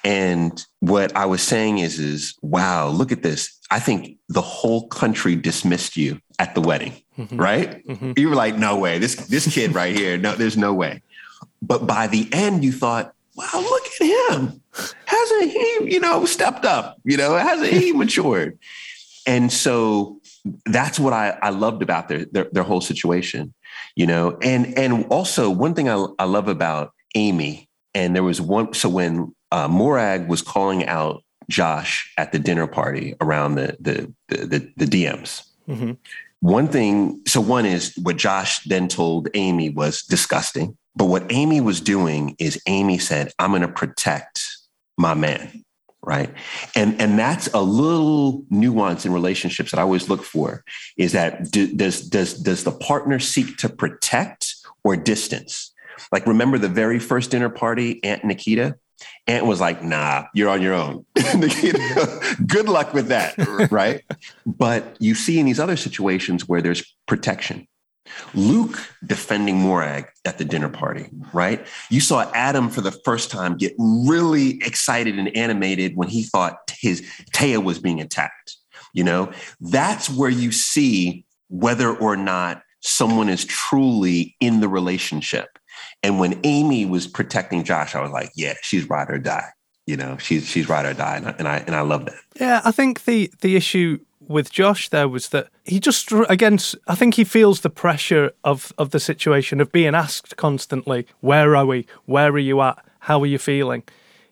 And 0.04 0.64
what 0.80 1.16
I 1.16 1.26
was 1.26 1.42
saying 1.42 1.78
is 1.78 1.98
is 1.98 2.35
wow, 2.42 2.88
look 2.88 3.11
at 3.11 3.22
this. 3.22 3.59
I 3.70 3.80
think 3.80 4.18
the 4.28 4.42
whole 4.42 4.87
country 4.88 5.35
dismissed 5.35 5.96
you 5.96 6.20
at 6.38 6.54
the 6.54 6.61
wedding, 6.61 6.92
mm-hmm. 7.18 7.37
right? 7.37 7.87
Mm-hmm. 7.87 8.12
You 8.16 8.28
were 8.28 8.37
like, 8.37 8.56
no 8.56 8.78
way. 8.78 8.98
This 8.98 9.14
this 9.14 9.52
kid 9.52 9.74
right 9.74 9.96
here, 9.96 10.16
no 10.16 10.37
there's 10.37 10.56
no 10.56 10.72
way. 10.74 11.02
But 11.62 11.87
by 11.87 12.06
the 12.06 12.28
end 12.32 12.64
you 12.64 12.72
thought, 12.72 13.12
wow, 13.35 13.48
look 13.54 13.86
at 14.00 14.35
him. 14.35 14.62
Hasn't 15.06 15.50
he, 15.50 15.78
you 15.92 16.00
know, 16.00 16.24
stepped 16.26 16.64
up? 16.64 16.98
You 17.04 17.16
know, 17.16 17.37
hasn't 17.37 17.72
he 17.72 17.92
matured? 17.94 18.59
And 19.26 19.52
so 19.52 20.20
that's 20.66 20.98
what 21.00 21.12
I, 21.12 21.30
I 21.42 21.50
loved 21.50 21.82
about 21.82 22.09
their, 22.09 22.26
their, 22.26 22.48
their 22.52 22.62
whole 22.62 22.80
situation, 22.80 23.52
you 23.96 24.06
know, 24.06 24.38
and 24.40 24.78
and 24.78 25.06
also 25.06 25.50
one 25.50 25.74
thing 25.74 25.88
I, 25.88 26.06
I 26.18 26.24
love 26.24 26.48
about 26.48 26.92
Amy, 27.14 27.68
and 27.94 28.14
there 28.14 28.22
was 28.22 28.40
one. 28.40 28.72
So 28.74 28.88
when 28.88 29.35
uh, 29.50 29.68
Morag 29.68 30.28
was 30.28 30.42
calling 30.42 30.87
out 30.87 31.24
Josh 31.48 32.12
at 32.16 32.32
the 32.32 32.38
dinner 32.38 32.66
party 32.66 33.14
around 33.20 33.56
the 33.56 33.76
the 33.80 34.12
the, 34.28 34.46
the, 34.46 34.72
the 34.76 34.85
DMs. 34.85 35.42
Mm-hmm. 35.68 35.92
One 36.40 36.68
thing, 36.68 37.22
so 37.26 37.40
one 37.40 37.66
is 37.66 37.94
what 37.96 38.16
Josh 38.16 38.61
then 38.64 38.88
told 38.88 39.28
Amy 39.35 39.70
was 39.70 40.02
disgusting. 40.02 40.76
But 40.96 41.06
what 41.06 41.30
Amy 41.30 41.61
was 41.61 41.80
doing 41.80 42.35
is 42.38 42.61
Amy 42.66 42.98
said, 42.98 43.32
I'm 43.38 43.50
going 43.50 43.62
to 43.62 43.68
protect 43.68 44.44
my 44.96 45.14
man. 45.14 45.62
Right. 46.02 46.32
And, 46.76 47.00
and 47.00 47.18
that's 47.18 47.48
a 47.48 47.61
little 47.61 48.44
nuance 48.48 49.04
in 49.04 49.12
relationships 49.12 49.72
that 49.72 49.78
I 49.78 49.82
always 49.82 50.09
look 50.09 50.22
for 50.22 50.62
is 50.96 51.12
that 51.12 51.50
do, 51.50 51.74
does, 51.74 52.00
does, 52.00 52.35
does 52.35 52.62
the 52.62 52.70
partner 52.70 53.18
seek 53.18 53.56
to 53.59 53.68
protect 53.68 54.54
or 54.85 54.96
distance? 54.96 55.72
Like, 56.12 56.26
remember 56.26 56.59
the 56.59 56.68
very 56.68 57.00
first 57.00 57.32
dinner 57.32 57.48
party, 57.48 58.02
Ant 58.04 58.24
Nikita? 58.24 58.76
Ant 59.26 59.46
was 59.46 59.61
like, 59.61 59.82
nah, 59.82 60.26
you're 60.32 60.48
on 60.48 60.62
your 60.62 60.74
own. 60.74 61.04
Good 62.46 62.68
luck 62.68 62.94
with 62.94 63.09
that. 63.09 63.35
Right. 63.70 64.02
but 64.46 64.96
you 65.00 65.14
see 65.14 65.38
in 65.38 65.46
these 65.46 65.59
other 65.59 65.76
situations 65.76 66.48
where 66.48 66.62
there's 66.62 66.94
protection, 67.06 67.66
Luke 68.35 68.79
defending 69.05 69.57
Morag 69.57 70.07
at 70.25 70.38
the 70.38 70.45
dinner 70.45 70.69
party, 70.69 71.09
right? 71.33 71.66
You 71.90 72.01
saw 72.01 72.31
Adam 72.35 72.69
for 72.71 72.81
the 72.81 72.92
first 72.92 73.31
time 73.31 73.57
get 73.57 73.75
really 73.79 74.59
excited 74.62 75.19
and 75.19 75.35
animated 75.37 75.97
when 75.97 76.09
he 76.09 76.23
thought 76.23 76.71
his 76.79 77.03
Taya 77.33 77.62
was 77.62 77.79
being 77.79 78.01
attacked. 78.01 78.57
You 78.92 79.04
know, 79.04 79.33
that's 79.61 80.09
where 80.09 80.31
you 80.31 80.52
see 80.52 81.25
whether 81.48 81.94
or 81.94 82.17
not 82.17 82.63
someone 82.81 83.29
is 83.29 83.44
truly 83.44 84.37
in 84.40 84.61
the 84.61 84.69
relationship. 84.69 85.59
And 86.02 86.19
when 86.19 86.40
Amy 86.44 86.87
was 86.87 87.07
protecting 87.07 87.65
Josh, 87.65 87.94
I 87.94 88.00
was 88.00 88.11
like, 88.11 88.31
yeah, 88.35 88.54
she's 88.63 88.88
ride 88.88 89.11
or 89.11 89.19
die. 89.19 89.48
You 89.87 89.96
know, 89.96 90.17
she's 90.17 90.48
she's 90.48 90.69
ride 90.69 90.85
or 90.85 90.94
die, 90.94 91.17
and 91.17 91.27
I 91.27 91.35
and 91.38 91.48
I, 91.48 91.57
and 91.59 91.77
I 91.77 91.83
love 91.83 92.07
that. 92.07 92.19
Yeah, 92.40 92.61
I 92.65 92.73
think 92.73 93.04
the 93.04 93.31
the 93.40 93.54
issue 93.54 93.98
with 94.29 94.50
Josh 94.50 94.88
there 94.88 95.08
was 95.08 95.29
that 95.31 95.48
he 95.64 95.81
just 95.81 96.12
again 96.29 96.58
I 96.87 96.94
think 96.94 97.14
he 97.14 97.24
feels 97.24 97.60
the 97.60 97.70
pressure 97.70 98.33
of 98.44 98.72
of 98.79 98.90
the 98.90 99.00
situation 99.00 99.60
of 99.60 99.72
being 99.72 99.94
asked 99.94 100.37
constantly 100.37 101.06
where 101.20 101.56
are 101.56 101.66
we? 101.66 101.87
Where 102.04 102.31
are 102.31 102.38
you 102.38 102.60
at? 102.62 102.85
How 103.00 103.20
are 103.22 103.27
you 103.27 103.38
feeling? 103.38 103.83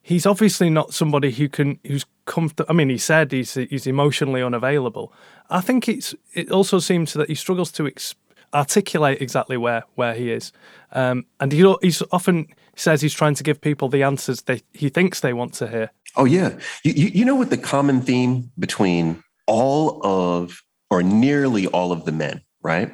He's 0.03 0.26
obviously 0.26 0.70
not 0.70 0.92
somebody 0.92 1.30
who 1.30 1.49
can 1.49 1.78
who's 1.86 2.07
comfortable 2.26 2.70
I 2.70 2.74
mean 2.74 2.88
he 2.88 2.99
said 2.99 3.32
he's 3.32 3.55
he's 3.55 3.86
emotionally 3.86 4.42
unavailable. 4.42 5.12
I 5.51 5.61
think 5.61 5.88
it's 5.88 6.14
it 6.34 6.51
also 6.51 6.78
seems 6.78 7.12
that 7.14 7.28
he 7.28 7.34
struggles 7.34 7.70
to 7.72 7.86
ex- 7.86 8.14
articulate 8.53 9.20
exactly 9.20 9.57
where 9.57 9.84
where 9.95 10.14
he 10.14 10.30
is. 10.30 10.53
Um, 10.92 11.26
and 11.40 11.53
he 11.53 11.74
he's 11.82 12.03
often 12.12 12.47
says 12.76 13.01
he's 13.01 13.14
trying 13.14 13.34
to 13.34 13.42
give 13.42 13.61
people 13.61 13.88
the 13.88 14.03
answers 14.03 14.42
they 14.42 14.62
he 14.72 14.88
thinks 14.88 15.20
they 15.20 15.32
want 15.32 15.55
to 15.55 15.68
hear. 15.68 15.90
Oh 16.16 16.24
yeah. 16.24 16.57
You, 16.84 16.92
you 16.92 17.24
know 17.24 17.34
what 17.34 17.51
the 17.51 17.59
common 17.59 18.01
theme 18.01 18.51
between 18.59 19.22
all 19.47 20.01
of, 20.05 20.62
or 20.90 21.03
nearly 21.03 21.66
all 21.66 21.92
of 21.92 22.05
the 22.05 22.12
men, 22.12 22.42
right, 22.62 22.92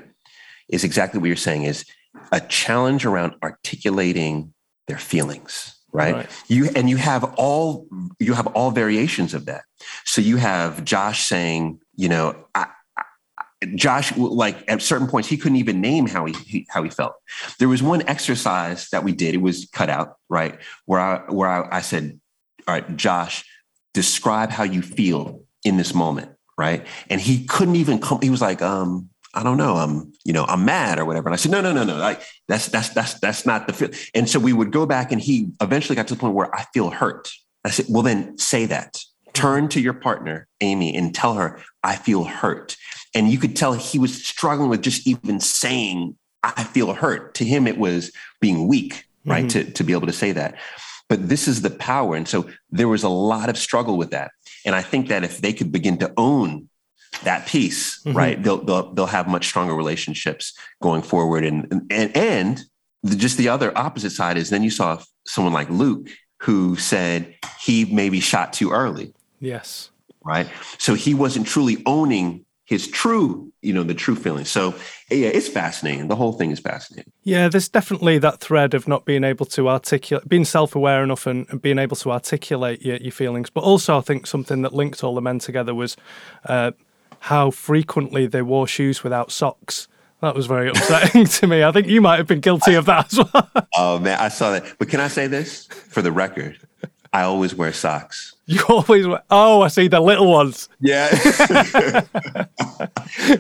is 0.69 0.85
exactly 0.85 1.21
what 1.21 1.27
you're 1.27 1.37
saying 1.37 1.65
is 1.65 1.85
a 2.33 2.41
challenge 2.41 3.05
around 3.05 3.35
articulating 3.43 4.53
their 4.87 4.99
feelings 4.99 5.81
right? 5.93 6.15
right? 6.15 6.45
You 6.49 6.69
and 6.77 6.89
you 6.89 6.97
have 6.97 7.25
all 7.37 7.87
you 8.19 8.35
have 8.35 8.47
all 8.49 8.71
variations 8.71 9.35
of 9.35 9.47
that. 9.47 9.63
So 10.05 10.21
you 10.21 10.37
have 10.37 10.85
Josh 10.85 11.25
saying, 11.25 11.81
you 11.97 12.09
know, 12.09 12.47
I, 12.55 12.67
Josh 13.75 14.17
like 14.17 14.65
at 14.69 14.83
certain 14.83 15.07
points 15.07 15.29
he 15.29 15.37
couldn't 15.37 15.57
even 15.57 15.81
name 15.81 16.07
how 16.07 16.25
he, 16.25 16.33
he, 16.33 16.67
how 16.71 16.83
he 16.83 16.91
felt. 16.91 17.15
There 17.59 17.69
was 17.69 17.83
one 17.83 18.03
exercise 18.09 18.89
that 18.91 19.05
we 19.05 19.13
did. 19.13 19.35
It 19.35 19.43
was 19.43 19.69
cut 19.73 19.91
out, 19.91 20.17
right? 20.29 20.59
Where 20.87 21.01
I 21.01 21.31
where 21.31 21.49
I, 21.49 21.79
I 21.79 21.81
said, 21.81 22.19
"All 22.67 22.75
right, 22.75 22.97
Josh, 22.97 23.45
describe 23.93 24.51
how 24.51 24.65
you 24.65 24.83
feel 24.83 25.43
in 25.65 25.77
this 25.77 25.95
moment." 25.95 26.31
Right, 26.61 26.87
and 27.09 27.23
he 27.23 27.47
couldn't 27.47 27.77
even 27.77 28.01
come. 28.01 28.21
He 28.21 28.29
was 28.29 28.43
like, 28.43 28.61
um, 28.61 29.09
I 29.33 29.43
don't 29.43 29.57
know, 29.57 29.77
I'm, 29.77 30.13
you 30.27 30.35
know, 30.35 30.45
I'm 30.45 30.67
mad 30.67 30.99
or 30.99 31.07
whatever. 31.07 31.29
And 31.29 31.33
I 31.33 31.37
said, 31.37 31.51
no, 31.53 31.63
no, 31.63 31.73
no, 31.73 31.85
no, 31.85 31.97
like 31.97 32.21
that's 32.49 32.67
that's 32.69 32.91
that's 32.91 33.15
that's 33.21 33.47
not 33.47 33.67
the 33.67 33.73
feel. 33.73 33.89
And 34.15 34.29
so 34.29 34.39
we 34.39 34.53
would 34.53 34.71
go 34.71 34.85
back 34.85 35.11
and 35.11 35.23
he 35.23 35.49
eventually 35.63 35.97
got 35.97 36.07
to 36.09 36.15
the 36.15 36.21
point 36.21 36.35
where 36.35 36.55
I 36.55 36.67
feel 36.75 36.91
hurt. 36.91 37.31
I 37.65 37.71
said, 37.71 37.87
well, 37.89 38.03
then 38.03 38.37
say 38.37 38.67
that. 38.67 38.99
Turn 39.33 39.69
to 39.69 39.81
your 39.81 39.95
partner, 39.95 40.49
Amy, 40.61 40.95
and 40.95 41.15
tell 41.15 41.35
her, 41.35 41.61
I 41.83 41.97
feel 41.97 42.25
hurt. 42.25 42.77
And 43.15 43.31
you 43.31 43.39
could 43.39 43.57
tell 43.57 43.73
he 43.73 43.99
was 43.99 44.23
struggling 44.23 44.69
with 44.69 44.83
just 44.83 45.07
even 45.07 45.41
saying, 45.41 46.17
I 46.43 46.65
feel 46.65 46.93
hurt. 46.93 47.35
To 47.37 47.45
him, 47.45 47.67
it 47.67 47.79
was 47.79 48.13
being 48.41 48.69
weak, 48.69 49.05
right? 49.25 49.47
Mm-hmm. 49.47 49.69
To, 49.69 49.73
to 49.73 49.85
be 49.85 49.95
able 49.95 50.09
to 50.09 50.13
say 50.13 50.33
that. 50.33 50.59
But 51.09 51.29
this 51.29 51.49
is 51.49 51.63
the 51.63 51.71
power. 51.71 52.17
And 52.17 52.29
so 52.29 52.49
there 52.71 52.89
was 52.89 53.03
a 53.03 53.09
lot 53.09 53.49
of 53.49 53.57
struggle 53.57 53.97
with 53.97 54.11
that. 54.11 54.31
And 54.65 54.75
I 54.75 54.83
think 54.83 55.09
that 55.09 55.25
if 55.25 55.39
they 55.39 55.53
could 55.53 55.73
begin 55.73 55.99
to 55.99 56.13
own 56.17 56.69
that 57.25 57.47
piece, 57.47 58.03
mm-hmm. 58.03 58.17
right? 58.17 58.43
They'll, 58.43 58.59
they'll 58.59 58.93
they'll 58.95 59.07
have 59.07 59.29
much 59.29 59.47
stronger 59.47 59.75
relationships 59.75 60.57
going 60.81 61.03
forward. 61.03 61.45
And 61.45 61.87
and 61.91 62.17
and 62.17 62.61
just 63.07 63.39
the 63.39 63.49
other 63.49 63.77
opposite 63.77 64.11
side 64.11 64.37
is 64.37 64.51
then 64.51 64.63
you 64.63 64.71
saw 64.71 65.03
someone 65.27 65.53
like 65.53 65.71
Luke 65.71 66.09
who 66.43 66.77
said 66.77 67.35
he 67.61 67.85
maybe 67.85 68.21
shot 68.21 68.53
too 68.53 68.71
early. 68.71 69.13
Yes. 69.41 69.91
Right. 70.25 70.49
So 70.79 70.95
he 70.95 71.15
wasn't 71.15 71.47
truly 71.47 71.83
owning 71.87 72.45
his 72.71 72.87
true, 72.87 73.53
you 73.63 73.73
know, 73.73 73.83
the 73.83 73.95
true 73.95 74.15
feelings. 74.15 74.49
So 74.49 74.77
yeah, 75.11 75.27
it's 75.27 75.49
fascinating. 75.49 76.07
The 76.07 76.15
whole 76.15 76.33
thing 76.33 76.53
is 76.53 76.61
fascinating. 76.61 77.11
Yeah, 77.25 77.49
there's 77.49 77.69
definitely 77.69 78.19
that 78.19 78.39
thread 78.39 78.75
of 78.75 78.87
not 78.87 79.05
being 79.05 79.25
able 79.25 79.45
to 79.47 79.69
articulate, 79.69 80.29
being 80.29 80.45
self-aware 80.45 81.03
enough 81.03 81.27
and, 81.27 81.47
and 81.51 81.61
being 81.61 81.81
able 81.81 81.97
to 81.97 82.13
articulate 82.13 82.83
your, 82.83 82.97
your, 82.99 83.11
feelings. 83.11 83.51
But 83.51 83.65
also, 83.65 83.99
I 83.99 84.03
think 84.03 84.29
something 84.29 84.63
that 84.63 84.73
linked 84.73 85.03
all 85.03 85.17
the 85.17 85.21
men 85.21 85.41
together 85.41 85.75
was 85.75 85.97
uh, 86.45 86.71
how 87.19 87.51
frequently 87.51 88.29
they 88.29 88.41
wore 88.41 88.69
shoes 88.69 89.03
without 89.03 89.33
socks. 89.33 89.89
That 90.21 90.37
was 90.37 90.47
very 90.47 90.69
upsetting 90.69 91.25
to 91.41 91.47
me. 91.49 91.65
I 91.65 91.73
think 91.73 91.89
you 91.89 92.01
might 92.01 92.19
have 92.19 92.29
been 92.29 92.41
guilty 92.41 92.75
of 92.75 92.87
that 92.87 93.13
as 93.13 93.19
well. 93.19 93.51
Oh 93.77 93.99
man, 93.99 94.21
I 94.21 94.29
saw 94.29 94.53
that. 94.53 94.77
But 94.79 94.89
can 94.89 95.01
I 95.01 95.09
say 95.09 95.27
this 95.27 95.67
for 95.67 96.03
the 96.03 96.13
record? 96.13 96.61
I 97.13 97.23
always 97.23 97.53
wear 97.53 97.73
socks. 97.73 98.37
You 98.55 98.65
always 98.69 99.07
wear. 99.07 99.23
Oh, 99.31 99.63
I 99.63 99.69
see 99.69 99.87
the 99.87 100.01
little 100.01 100.29
ones. 100.29 100.69
Yeah. 100.81 101.09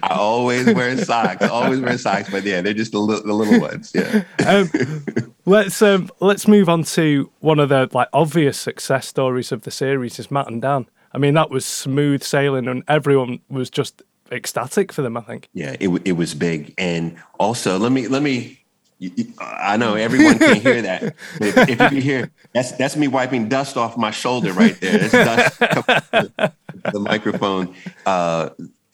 I 0.05 0.09
always 0.11 0.73
wear 0.73 0.97
socks. 0.99 1.43
Always 1.43 1.81
wear 1.81 1.99
socks, 1.99 2.31
but 2.31 2.45
yeah, 2.45 2.61
they're 2.61 2.75
just 2.75 2.93
the, 2.93 3.01
li- 3.01 3.21
the 3.25 3.33
little 3.33 3.61
ones. 3.61 3.91
Yeah. 3.93 4.23
Um, 4.47 4.71
let's 5.47 5.83
um, 5.83 6.11
let's 6.21 6.47
move 6.47 6.69
on 6.69 6.85
to 6.85 7.29
one 7.41 7.59
of 7.59 7.71
the 7.71 7.89
like 7.93 8.07
obvious 8.13 8.57
success 8.57 9.09
stories 9.09 9.51
of 9.51 9.63
the 9.63 9.73
series 9.73 10.21
is 10.21 10.31
Matt 10.31 10.47
and 10.47 10.63
Dan. 10.63 10.87
I 11.13 11.19
mean, 11.19 11.35
that 11.35 11.51
was 11.51 11.67
smooth 11.67 12.23
sailing, 12.23 12.69
and 12.69 12.85
everyone 12.87 13.41
was 13.49 13.69
just 13.69 14.03
ecstatic 14.31 14.93
for 14.93 15.03
them. 15.03 15.17
I 15.17 15.23
think. 15.23 15.49
Yeah, 15.55 15.75
it 15.81 15.89
it 16.05 16.13
was 16.13 16.35
big, 16.35 16.73
and 16.79 17.17
also 17.41 17.79
let 17.81 17.91
me 17.91 18.07
let 18.07 18.23
me. 18.23 18.60
I 19.41 19.77
know 19.77 19.95
everyone 19.95 20.39
can 20.39 20.61
hear 20.61 20.83
that. 20.83 21.15
If, 21.41 21.57
if, 21.57 21.69
you 21.69 21.77
can 21.77 22.01
hear, 22.01 22.31
that's 22.53 22.73
that's 22.73 22.97
me 22.97 23.09
wiping 23.09 23.49
dust 23.49 23.77
off 23.77 23.97
my 23.97 24.11
shoulder 24.11 24.53
right 24.53 24.79
there. 24.81 24.99
That's 24.99 25.13
dust 25.13 25.59
the, 25.59 26.53
the 26.93 27.01
microphone. 27.01 27.75
Uh, 28.05 28.51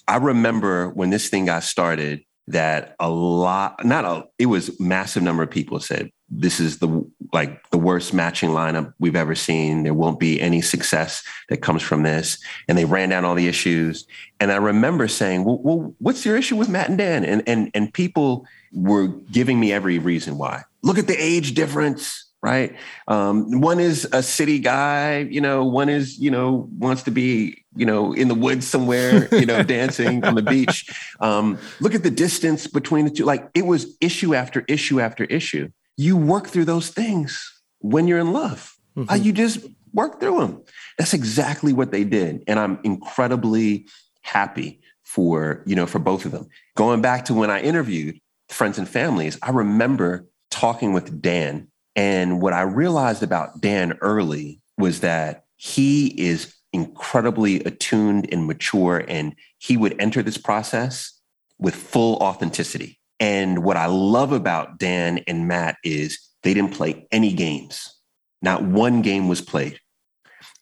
I 0.06 0.16
remember 0.16 0.90
when 0.90 1.10
this 1.10 1.28
thing 1.28 1.46
got 1.46 1.64
started 1.64 2.24
that 2.48 2.94
a 3.00 3.10
lot, 3.10 3.84
not 3.84 4.04
a, 4.04 4.28
it 4.38 4.46
was 4.46 4.78
massive 4.78 5.22
number 5.22 5.42
of 5.42 5.50
people 5.50 5.80
said, 5.80 6.10
this 6.28 6.58
is 6.58 6.78
the 6.78 7.08
like 7.32 7.68
the 7.70 7.78
worst 7.78 8.12
matching 8.12 8.50
lineup 8.50 8.92
we've 8.98 9.16
ever 9.16 9.34
seen. 9.34 9.84
There 9.84 9.94
won't 9.94 10.18
be 10.18 10.40
any 10.40 10.60
success 10.60 11.22
that 11.48 11.58
comes 11.58 11.82
from 11.82 12.02
this. 12.02 12.38
And 12.68 12.76
they 12.76 12.84
ran 12.84 13.10
down 13.10 13.24
all 13.24 13.34
the 13.34 13.46
issues. 13.46 14.06
And 14.40 14.50
I 14.50 14.56
remember 14.56 15.06
saying, 15.06 15.44
well, 15.44 15.58
well 15.62 15.94
what's 15.98 16.26
your 16.26 16.36
issue 16.36 16.56
with 16.56 16.68
Matt 16.68 16.88
and 16.88 16.98
Dan? 16.98 17.24
And 17.24 17.42
and 17.46 17.70
and 17.74 17.92
people 17.92 18.44
were 18.76 19.08
giving 19.08 19.58
me 19.58 19.72
every 19.72 19.98
reason 19.98 20.38
why. 20.38 20.62
Look 20.82 20.98
at 20.98 21.08
the 21.08 21.16
age 21.16 21.54
difference 21.54 22.26
right? 22.42 22.76
Um, 23.08 23.60
one 23.60 23.80
is 23.80 24.06
a 24.12 24.22
city 24.22 24.60
guy, 24.60 25.18
you 25.18 25.40
know, 25.40 25.64
one 25.64 25.88
is, 25.88 26.16
you 26.16 26.30
know, 26.30 26.68
wants 26.78 27.02
to 27.04 27.10
be, 27.10 27.64
you 27.74 27.84
know, 27.84 28.12
in 28.12 28.28
the 28.28 28.36
woods 28.36 28.68
somewhere, 28.68 29.28
you 29.32 29.46
know, 29.46 29.62
dancing 29.64 30.24
on 30.24 30.36
the 30.36 30.42
beach. 30.42 30.88
Um, 31.18 31.58
look 31.80 31.96
at 31.96 32.04
the 32.04 32.10
distance 32.10 32.68
between 32.68 33.04
the 33.04 33.10
two. 33.10 33.24
Like 33.24 33.50
it 33.54 33.66
was 33.66 33.96
issue 34.00 34.32
after 34.32 34.64
issue 34.68 35.00
after 35.00 35.24
issue. 35.24 35.70
You 35.96 36.16
work 36.16 36.46
through 36.46 36.66
those 36.66 36.88
things 36.90 37.60
when 37.80 38.06
you're 38.06 38.20
in 38.20 38.32
love. 38.32 38.76
Mm-hmm. 38.96 39.10
Uh, 39.10 39.16
you 39.16 39.32
just 39.32 39.66
work 39.92 40.20
through 40.20 40.38
them. 40.38 40.62
That's 40.98 41.14
exactly 41.14 41.72
what 41.72 41.90
they 41.90 42.04
did. 42.04 42.44
And 42.46 42.60
I'm 42.60 42.78
incredibly 42.84 43.88
happy 44.22 44.80
for, 45.02 45.64
you 45.66 45.74
know, 45.74 45.86
for 45.86 45.98
both 45.98 46.26
of 46.26 46.30
them. 46.30 46.48
Going 46.76 47.00
back 47.00 47.24
to 47.24 47.34
when 47.34 47.50
I 47.50 47.60
interviewed 47.60 48.20
friends 48.48 48.78
and 48.78 48.88
families, 48.88 49.38
I 49.42 49.50
remember 49.50 50.26
talking 50.50 50.92
with 50.92 51.20
Dan 51.20 51.68
and 51.96 52.42
what 52.42 52.52
I 52.52 52.60
realized 52.60 53.22
about 53.22 53.60
Dan 53.60 53.98
early 54.02 54.60
was 54.76 55.00
that 55.00 55.44
he 55.56 56.08
is 56.08 56.54
incredibly 56.74 57.64
attuned 57.64 58.28
and 58.30 58.46
mature, 58.46 59.02
and 59.08 59.34
he 59.58 59.78
would 59.78 59.98
enter 59.98 60.22
this 60.22 60.36
process 60.36 61.18
with 61.58 61.74
full 61.74 62.16
authenticity. 62.16 63.00
And 63.18 63.64
what 63.64 63.78
I 63.78 63.86
love 63.86 64.32
about 64.32 64.78
Dan 64.78 65.24
and 65.26 65.48
Matt 65.48 65.78
is 65.82 66.18
they 66.42 66.52
didn't 66.52 66.74
play 66.74 67.06
any 67.10 67.32
games. 67.32 67.94
Not 68.42 68.62
one 68.62 69.00
game 69.00 69.26
was 69.26 69.40
played. 69.40 69.80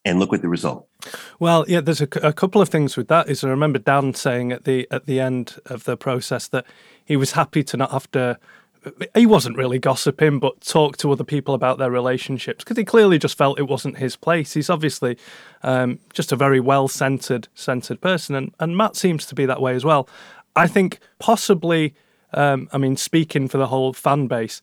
And 0.05 0.20
look 0.20 0.30
what 0.30 0.43
the 0.43 0.49
result. 0.49 0.87
Well, 1.41 1.64
yeah, 1.66 1.80
there's 1.80 2.03
a, 2.03 2.09
a, 2.22 2.32
couple 2.32 2.61
of 2.61 2.68
things 2.68 2.95
with 2.95 3.09
that. 3.09 3.28
Is 3.28 3.43
I 3.43 3.49
remember 3.49 3.78
Dan 3.78 4.12
saying 4.12 4.53
at 4.53 4.64
the 4.64 4.87
at 4.91 5.07
the 5.07 5.18
end 5.18 5.57
of 5.64 5.85
the 5.85 5.97
process 5.97 6.47
that 6.49 6.66
he 7.05 7.16
was 7.16 7.32
happy 7.32 7.62
to 7.64 7.76
not 7.76 7.90
have 7.90 8.11
to 8.12 8.38
he 9.14 9.24
wasn't 9.24 9.57
really 9.57 9.78
gossiping, 9.78 10.38
but 10.38 10.61
talked 10.61 11.00
to 11.00 11.11
other 11.11 11.24
people 11.24 11.55
about 11.55 11.78
their 11.78 11.90
relationships 11.90 12.62
because 12.62 12.76
he 12.76 12.84
clearly 12.84 13.18
just 13.18 13.36
felt 13.36 13.59
it 13.59 13.68
wasn't 13.68 13.96
his 13.96 14.14
place. 14.14 14.52
He's 14.52 14.68
obviously 14.68 15.16
um, 15.62 16.00
just 16.12 16.32
a 16.32 16.36
very 16.36 16.61
well 16.61 16.86
centered, 16.88 17.48
centered 17.55 18.00
person, 18.02 18.34
and, 18.34 18.55
and 18.61 18.76
Matt 18.76 18.96
seems 18.96 19.24
to 19.26 19.34
be 19.34 19.46
that 19.46 19.62
way 19.62 19.74
as 19.74 19.84
well. 19.84 20.07
I 20.55 20.66
think 20.66 20.98
possibly, 21.18 21.94
um, 22.34 22.68
I 22.72 22.78
mean, 22.78 22.96
speaking 22.96 23.48
for 23.48 23.59
the 23.59 23.68
whole 23.68 23.92
fan 23.92 24.26
base, 24.26 24.61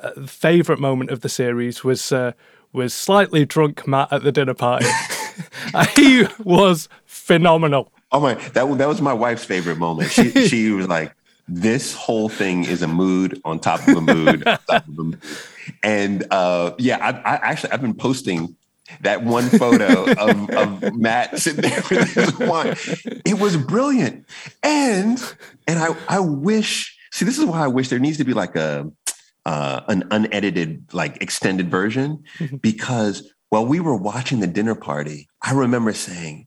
uh, 0.00 0.24
favourite 0.26 0.80
moment 0.80 1.10
of 1.10 1.20
the 1.20 1.28
series 1.28 1.82
was 1.82 2.12
uh, 2.12 2.32
was 2.72 2.94
slightly 2.94 3.44
drunk 3.44 3.86
Matt 3.86 4.12
at 4.12 4.22
the 4.22 4.32
dinner 4.32 4.54
party. 4.54 4.86
he 5.96 6.26
was 6.42 6.88
phenomenal. 7.04 7.92
Oh 8.12 8.20
my, 8.20 8.34
that 8.34 8.78
that 8.78 8.88
was 8.88 9.00
my 9.00 9.12
wife's 9.12 9.44
favorite 9.44 9.78
moment. 9.78 10.10
She 10.10 10.30
she 10.48 10.70
was 10.70 10.88
like 10.88 11.12
this 11.46 11.94
whole 11.94 12.28
thing 12.28 12.64
is 12.64 12.82
a 12.82 12.88
mood 12.88 13.40
on 13.44 13.58
top 13.58 13.86
of 13.86 13.96
a 13.96 14.00
mood, 14.00 14.46
of 14.46 14.62
a 14.68 14.82
mood. 14.86 15.20
and 15.82 16.26
uh, 16.30 16.74
yeah, 16.78 16.98
I, 16.98 17.10
I, 17.10 17.34
actually 17.36 17.72
I've 17.72 17.82
been 17.82 17.94
posting 17.94 18.56
that 19.00 19.24
one 19.24 19.44
photo 19.44 20.10
of, 20.12 20.50
of 20.50 20.94
Matt 20.96 21.38
sitting 21.38 21.62
there 21.62 21.82
with 21.90 22.14
his 22.14 22.38
wine. 22.38 22.76
It 23.24 23.38
was 23.38 23.56
brilliant, 23.56 24.26
and 24.62 25.18
and 25.66 25.78
I 25.78 25.96
I 26.08 26.20
wish 26.20 26.96
see 27.12 27.24
this 27.24 27.38
is 27.38 27.44
why 27.44 27.64
I 27.64 27.68
wish 27.68 27.88
there 27.88 27.98
needs 27.98 28.18
to 28.18 28.24
be 28.24 28.34
like 28.34 28.56
a 28.56 28.90
uh, 29.46 29.80
an 29.88 30.04
unedited 30.10 30.92
like 30.92 31.22
extended 31.22 31.70
version 31.70 32.24
mm-hmm. 32.38 32.56
because 32.56 33.30
while 33.50 33.66
we 33.66 33.80
were 33.80 33.96
watching 33.96 34.40
the 34.40 34.46
dinner 34.46 34.74
party, 34.74 35.28
I 35.42 35.52
remember 35.52 35.92
saying 35.92 36.46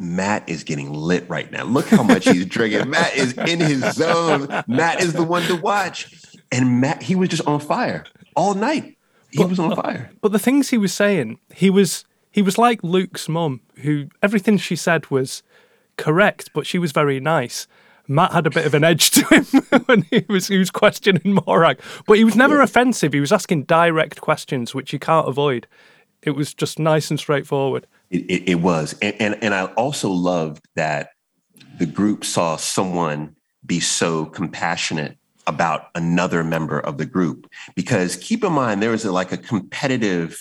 Matt 0.00 0.48
is 0.48 0.64
getting 0.64 0.92
lit 0.92 1.28
right 1.28 1.50
now. 1.52 1.64
Look 1.64 1.86
how 1.86 2.02
much 2.02 2.24
he's 2.24 2.46
drinking. 2.46 2.88
Matt 2.88 3.14
is 3.14 3.34
in 3.34 3.60
his 3.60 3.94
zone. 3.94 4.48
Matt 4.66 5.00
is 5.00 5.12
the 5.12 5.22
one 5.22 5.42
to 5.42 5.56
watch. 5.56 6.36
And 6.50 6.80
Matt, 6.80 7.02
he 7.02 7.14
was 7.14 7.28
just 7.28 7.46
on 7.46 7.60
fire 7.60 8.06
all 8.34 8.54
night. 8.54 8.96
He 9.30 9.38
but, 9.38 9.50
was 9.50 9.58
on 9.58 9.76
fire. 9.76 10.10
But 10.22 10.32
the 10.32 10.38
things 10.38 10.70
he 10.70 10.78
was 10.78 10.94
saying, 10.94 11.38
he 11.54 11.68
was 11.68 12.04
he 12.30 12.40
was 12.42 12.56
like 12.56 12.82
Luke's 12.82 13.28
mum, 13.28 13.60
who 13.82 14.06
everything 14.22 14.56
she 14.56 14.74
said 14.74 15.10
was 15.10 15.42
correct, 15.96 16.50
but 16.54 16.66
she 16.66 16.78
was 16.78 16.92
very 16.92 17.20
nice. 17.20 17.66
Matt 18.08 18.32
had 18.32 18.46
a 18.46 18.50
bit 18.50 18.66
of 18.66 18.74
an 18.74 18.82
edge 18.82 19.10
to 19.12 19.24
him 19.26 19.44
when 19.84 20.02
he 20.10 20.24
was 20.28 20.48
he 20.48 20.58
was 20.58 20.70
questioning 20.70 21.38
Morag, 21.46 21.78
but 22.06 22.16
he 22.16 22.24
was 22.24 22.36
never 22.36 22.60
offensive. 22.60 23.12
He 23.12 23.20
was 23.20 23.32
asking 23.32 23.64
direct 23.64 24.20
questions, 24.20 24.74
which 24.74 24.92
you 24.92 24.98
can't 24.98 25.28
avoid. 25.28 25.66
It 26.22 26.32
was 26.32 26.54
just 26.54 26.78
nice 26.78 27.10
and 27.10 27.20
straightforward. 27.20 27.86
It, 28.10 28.22
it, 28.30 28.50
it 28.50 28.54
was, 28.56 28.94
and, 29.00 29.14
and 29.20 29.38
and 29.42 29.54
I 29.54 29.66
also 29.66 30.10
loved 30.10 30.66
that 30.74 31.10
the 31.78 31.86
group 31.86 32.24
saw 32.24 32.56
someone 32.56 33.36
be 33.64 33.80
so 33.80 34.26
compassionate 34.26 35.16
about 35.46 35.88
another 35.94 36.44
member 36.44 36.78
of 36.78 36.98
the 36.98 37.06
group. 37.06 37.50
Because 37.74 38.16
keep 38.16 38.44
in 38.44 38.52
mind 38.52 38.82
there 38.82 38.90
was 38.90 39.04
a, 39.04 39.12
like 39.12 39.32
a 39.32 39.36
competitive 39.36 40.40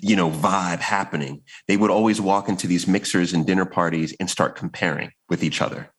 you 0.00 0.14
know 0.14 0.30
vibe 0.30 0.80
happening. 0.80 1.42
They 1.66 1.76
would 1.76 1.90
always 1.90 2.20
walk 2.20 2.48
into 2.48 2.66
these 2.66 2.86
mixers 2.86 3.32
and 3.32 3.46
dinner 3.46 3.66
parties 3.66 4.14
and 4.20 4.30
start 4.30 4.56
comparing 4.56 5.12
with 5.28 5.42
each 5.42 5.60
other 5.60 5.90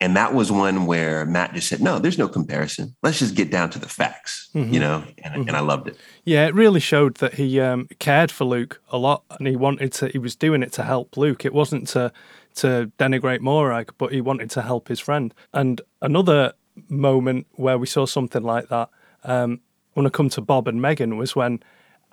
and 0.00 0.16
that 0.16 0.34
was 0.34 0.52
one 0.52 0.84
where 0.86 1.24
Matt 1.24 1.54
just 1.54 1.68
said, 1.68 1.80
"No, 1.80 1.98
there's 1.98 2.18
no 2.18 2.28
comparison. 2.28 2.94
Let's 3.02 3.18
just 3.18 3.34
get 3.34 3.50
down 3.50 3.70
to 3.70 3.78
the 3.78 3.88
facts." 3.88 4.50
Mm-hmm. 4.54 4.74
You 4.74 4.80
know, 4.80 5.04
and, 5.22 5.34
mm-hmm. 5.34 5.48
and, 5.48 5.56
I 5.56 5.60
loved 5.60 5.88
it. 5.88 5.96
Yeah, 6.24 6.46
it 6.46 6.54
really 6.54 6.80
showed 6.80 7.16
that 7.16 7.34
he 7.34 7.60
um, 7.60 7.88
cared 7.98 8.30
for 8.30 8.44
Luke 8.44 8.80
a 8.90 8.98
lot, 8.98 9.24
and 9.38 9.48
he 9.48 9.56
wanted 9.56 9.92
to. 9.94 10.08
He 10.08 10.18
was 10.18 10.36
doing 10.36 10.62
it 10.62 10.72
to 10.74 10.82
help 10.82 11.16
Luke. 11.16 11.44
It 11.44 11.54
wasn't 11.54 11.88
to 11.88 12.12
to 12.56 12.90
denigrate 12.98 13.40
Morag, 13.40 13.92
but 13.96 14.12
he 14.12 14.20
wanted 14.20 14.50
to 14.50 14.62
help 14.62 14.88
his 14.88 15.00
friend. 15.00 15.32
And 15.52 15.80
another 16.02 16.52
moment 16.88 17.46
where 17.52 17.78
we 17.78 17.86
saw 17.86 18.04
something 18.06 18.42
like 18.42 18.68
that, 18.68 18.90
um, 19.24 19.60
when 19.94 20.06
I 20.06 20.10
come 20.10 20.28
to 20.30 20.40
Bob 20.42 20.68
and 20.68 20.80
Megan, 20.80 21.16
was 21.16 21.34
when 21.34 21.62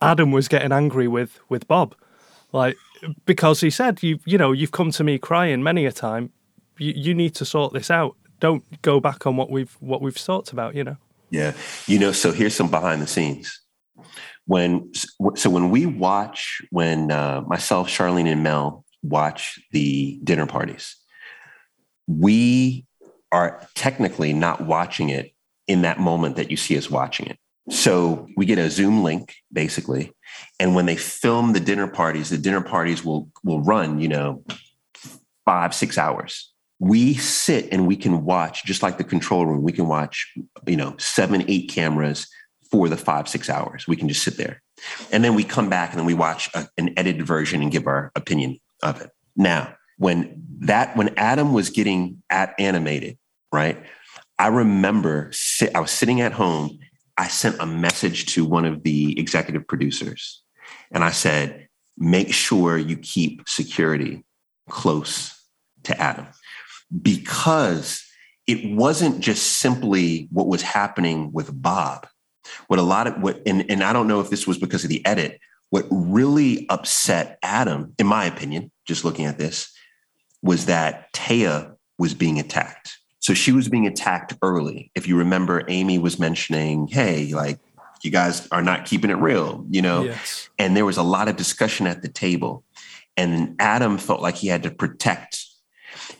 Adam 0.01 0.31
was 0.31 0.47
getting 0.47 0.71
angry 0.71 1.09
with 1.09 1.39
with 1.49 1.67
Bob, 1.67 1.95
like 2.53 2.77
because 3.25 3.59
he 3.59 3.69
said, 3.69 4.01
"You 4.01 4.19
you 4.25 4.37
know, 4.37 4.53
you've 4.53 4.71
come 4.71 4.91
to 4.91 5.03
me 5.03 5.17
crying 5.17 5.63
many 5.63 5.85
a 5.85 5.91
time." 5.91 6.31
You, 6.77 6.93
you 6.95 7.13
need 7.13 7.35
to 7.35 7.45
sort 7.45 7.73
this 7.73 7.91
out. 7.91 8.15
Don't 8.39 8.63
go 8.81 8.99
back 8.99 9.25
on 9.25 9.37
what 9.37 9.49
we've 9.49 9.75
what 9.79 10.01
we've 10.01 10.17
talked 10.17 10.51
about. 10.51 10.75
You 10.75 10.83
know. 10.83 10.97
Yeah, 11.29 11.53
you 11.87 11.99
know. 11.99 12.11
So 12.11 12.31
here's 12.31 12.55
some 12.55 12.69
behind 12.69 13.01
the 13.01 13.07
scenes. 13.07 13.61
When 14.45 14.91
so 15.35 15.49
when 15.49 15.69
we 15.69 15.85
watch 15.85 16.61
when 16.69 17.11
uh, 17.11 17.41
myself, 17.47 17.87
Charlene, 17.87 18.31
and 18.31 18.43
Mel 18.43 18.85
watch 19.01 19.59
the 19.71 20.19
dinner 20.23 20.45
parties, 20.45 20.97
we 22.07 22.85
are 23.31 23.65
technically 23.75 24.33
not 24.33 24.61
watching 24.61 25.09
it 25.09 25.33
in 25.67 25.83
that 25.83 25.99
moment 25.99 26.35
that 26.35 26.51
you 26.51 26.57
see 26.57 26.77
us 26.77 26.89
watching 26.89 27.27
it. 27.27 27.39
So 27.69 28.27
we 28.35 28.45
get 28.45 28.57
a 28.57 28.69
Zoom 28.69 29.03
link 29.03 29.33
basically, 29.51 30.11
and 30.59 30.75
when 30.75 30.85
they 30.85 30.97
film 30.97 31.53
the 31.53 31.61
dinner 31.61 31.87
parties, 31.87 32.29
the 32.29 32.37
dinner 32.37 32.61
parties 32.61 33.05
will 33.05 33.29
will 33.43 33.61
run, 33.61 33.99
you 33.99 34.09
know, 34.09 34.43
five 35.45 35.73
six 35.73 35.97
hours 35.97 36.52
we 36.83 37.13
sit 37.13 37.67
and 37.71 37.87
we 37.87 37.95
can 37.95 38.25
watch 38.25 38.65
just 38.65 38.83
like 38.83 38.97
the 38.97 39.03
control 39.03 39.45
room 39.45 39.63
we 39.63 39.71
can 39.71 39.87
watch 39.87 40.33
you 40.67 40.75
know 40.75 40.95
seven 40.97 41.43
eight 41.47 41.69
cameras 41.69 42.27
for 42.73 42.89
the 42.89 42.97
five 42.97 43.29
six 43.29 43.51
hours. 43.51 43.87
We 43.87 43.95
can 43.95 44.07
just 44.07 44.23
sit 44.23 44.35
there. 44.35 44.63
And 45.11 45.23
then 45.23 45.35
we 45.35 45.43
come 45.43 45.69
back 45.69 45.91
and 45.91 45.99
then 45.99 46.07
we 46.07 46.15
watch 46.15 46.49
a, 46.55 46.67
an 46.79 46.91
edited 46.97 47.23
version 47.23 47.61
and 47.61 47.71
give 47.71 47.85
our 47.85 48.11
opinion 48.15 48.57
of 48.81 48.99
it. 48.99 49.11
Now 49.35 49.75
when 49.97 50.43
that 50.61 50.97
when 50.97 51.13
adam 51.17 51.53
was 51.53 51.69
getting 51.69 52.23
at 52.31 52.55
animated 52.57 53.15
right 53.51 53.85
i 54.39 54.47
remember 54.47 55.29
sit, 55.31 55.75
i 55.75 55.79
was 55.79 55.91
sitting 55.91 56.19
at 56.19 56.31
home. 56.31 56.79
I 57.15 57.27
sent 57.27 57.57
a 57.59 57.67
message 57.67 58.25
to 58.33 58.43
one 58.43 58.65
of 58.65 58.81
the 58.81 59.17
executive 59.19 59.67
producers 59.67 60.41
and 60.91 61.03
i 61.03 61.11
said 61.11 61.67
make 61.95 62.33
sure 62.33 62.75
you 62.75 62.97
keep 62.97 63.47
security 63.47 64.25
close 64.67 65.39
to 65.83 66.01
adam 66.01 66.25
because 67.01 68.05
it 68.45 68.75
wasn't 68.75 69.19
just 69.21 69.59
simply 69.59 70.27
what 70.31 70.47
was 70.47 70.61
happening 70.61 71.31
with 71.31 71.61
Bob. 71.61 72.07
What 72.67 72.79
a 72.79 72.83
lot 72.83 73.07
of 73.07 73.21
what, 73.21 73.41
and, 73.45 73.69
and 73.69 73.83
I 73.83 73.93
don't 73.93 74.07
know 74.07 74.19
if 74.19 74.29
this 74.29 74.45
was 74.45 74.57
because 74.57 74.83
of 74.83 74.89
the 74.89 75.05
edit, 75.05 75.39
what 75.69 75.85
really 75.89 76.67
upset 76.69 77.39
Adam, 77.41 77.93
in 77.97 78.05
my 78.05 78.25
opinion, 78.25 78.69
just 78.85 79.05
looking 79.05 79.25
at 79.25 79.37
this, 79.37 79.71
was 80.41 80.65
that 80.65 81.11
Taya 81.13 81.75
was 81.97 82.13
being 82.13 82.37
attacked. 82.37 82.97
So 83.19 83.33
she 83.33 83.53
was 83.53 83.69
being 83.69 83.87
attacked 83.87 84.33
early. 84.41 84.91
If 84.93 85.07
you 85.07 85.17
remember, 85.17 85.63
Amy 85.69 85.97
was 85.97 86.19
mentioning, 86.19 86.87
hey, 86.87 87.33
like, 87.33 87.59
you 88.03 88.11
guys 88.11 88.45
are 88.51 88.61
not 88.61 88.85
keeping 88.85 89.09
it 89.09 89.15
real, 89.15 89.65
you 89.69 89.81
know? 89.81 90.03
Yes. 90.03 90.49
And 90.59 90.75
there 90.75 90.85
was 90.85 90.97
a 90.97 91.03
lot 91.03 91.29
of 91.29 91.37
discussion 91.37 91.87
at 91.87 92.01
the 92.01 92.09
table. 92.09 92.65
And 93.15 93.55
Adam 93.59 93.97
felt 93.97 94.21
like 94.21 94.35
he 94.35 94.49
had 94.49 94.63
to 94.63 94.71
protect 94.71 95.45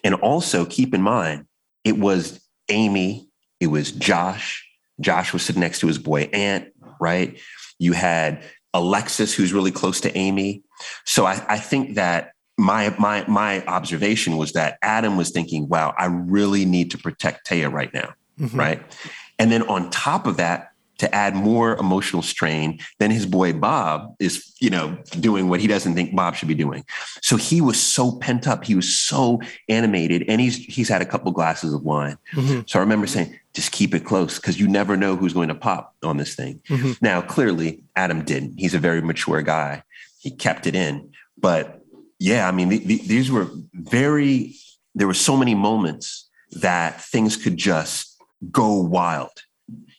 and 0.04 0.16
also 0.16 0.66
keep 0.66 0.94
in 0.94 1.02
mind, 1.02 1.46
it 1.84 1.98
was 1.98 2.42
Amy, 2.70 3.30
it 3.60 3.68
was 3.68 3.92
Josh. 3.92 4.68
Josh 5.00 5.34
was 5.34 5.44
sitting 5.44 5.62
next 5.62 5.80
to 5.80 5.88
his 5.88 5.98
boy 5.98 6.24
Ant, 6.34 6.68
right? 7.00 7.40
You 7.80 7.94
had 7.94 8.44
Alexis, 8.74 9.34
who's 9.34 9.54
really 9.54 9.72
close 9.72 10.02
to 10.02 10.16
Amy. 10.18 10.64
So 11.06 11.26
I, 11.26 11.44
I 11.48 11.58
think 11.58 11.96
that 11.96 12.32
my 12.58 12.96
my 13.00 13.26
my 13.28 13.66
observation 13.66 14.38
was 14.38 14.54
that 14.54 14.78
Adam 14.82 15.18
was 15.18 15.32
thinking, 15.32 15.68
wow, 15.68 15.94
I 15.98 16.06
really 16.06 16.66
need 16.66 16.92
to 16.92 16.98
protect 16.98 17.48
Taya 17.48 17.72
right 17.72 17.94
now. 17.94 18.14
Mm-hmm. 18.40 18.60
Right. 18.60 18.82
And 19.40 19.52
then 19.52 19.64
on 19.64 19.90
top 19.90 20.28
of 20.28 20.38
that, 20.38 20.73
to 21.00 21.14
add 21.14 21.36
more 21.36 21.76
emotional 21.78 22.22
strain 22.22 22.80
than 23.00 23.10
his 23.12 23.26
boy 23.26 23.54
Bob 23.54 24.16
is, 24.20 24.54
you 24.60 24.70
know, 24.70 24.98
doing 25.20 25.50
what 25.50 25.60
he 25.60 25.68
doesn't 25.68 25.96
think 25.96 26.16
Bob 26.16 26.36
should 26.36 26.48
be 26.48 26.56
doing. 26.56 26.86
So 27.22 27.36
he 27.36 27.62
was 27.62 27.82
so 27.82 28.18
pent 28.20 28.48
up, 28.48 28.64
he 28.64 28.76
was 28.76 28.98
so 28.98 29.42
animated, 29.70 30.24
and 30.28 30.40
he's 30.40 30.58
he's 30.58 30.90
had 30.90 31.02
a 31.02 31.06
couple 31.06 31.32
glasses 31.32 31.74
of 31.74 31.84
wine. 31.84 32.18
Mm-hmm. 32.34 32.62
So 32.68 32.80
I 32.80 32.82
remember 32.82 33.08
saying, 33.08 33.38
just 33.54 33.72
keep 33.72 33.94
it 33.96 34.06
close 34.06 34.38
because 34.38 34.60
you 34.60 34.68
never 34.68 34.96
know 34.96 35.16
who's 35.16 35.34
going 35.34 35.50
to 35.50 35.56
pop 35.56 35.96
on 36.04 36.18
this 36.18 36.36
thing. 36.36 36.62
Mm-hmm. 36.70 36.94
Now, 37.02 37.22
clearly, 37.22 37.84
Adam 37.96 38.24
didn't. 38.24 38.60
He's 38.60 38.74
a 38.74 38.80
very 38.80 39.02
mature 39.02 39.42
guy. 39.42 39.84
He 40.20 40.32
kept 40.32 40.68
it 40.68 40.76
in, 40.76 41.12
but 41.38 41.82
yeah, 42.20 42.48
I 42.48 42.52
mean, 42.52 42.70
the, 42.70 42.78
the, 42.78 42.98
these 43.00 43.32
were 43.32 43.50
very. 43.74 44.56
There 44.96 45.08
were 45.08 45.16
so 45.16 45.36
many 45.36 45.56
moments 45.56 46.30
that 46.52 47.02
things 47.02 47.36
could 47.36 47.58
just 47.58 48.16
go 48.52 48.76
wild 48.76 49.32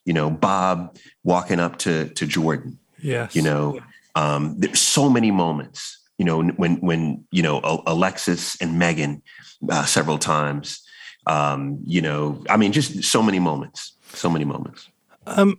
you 0.05 0.13
know, 0.13 0.31
Bob 0.31 0.97
walking 1.23 1.61
up 1.61 1.79
to 1.79 2.09
to 2.11 2.27
Jordan. 2.27 2.79
Yes. 3.03 3.35
You 3.35 3.43
know, 3.43 3.81
um, 4.15 4.55
there's 4.59 4.81
so 4.81 5.09
many 5.09 5.31
moments. 5.31 5.99
You 6.19 6.25
know, 6.25 6.43
when 6.43 6.77
when 6.77 7.25
you 7.31 7.43
know 7.43 7.83
Alexis 7.87 8.61
and 8.61 8.79
Megan 8.79 9.23
uh, 9.71 9.85
several 9.85 10.19
times. 10.19 10.81
Um, 11.27 11.79
you 11.87 12.03
know, 12.03 12.45
I 12.51 12.57
mean, 12.59 12.73
just 12.73 13.03
so 13.05 13.23
many 13.23 13.39
moments. 13.39 13.93
So 14.13 14.29
many 14.29 14.45
moments. 14.45 14.91
Um, 15.27 15.59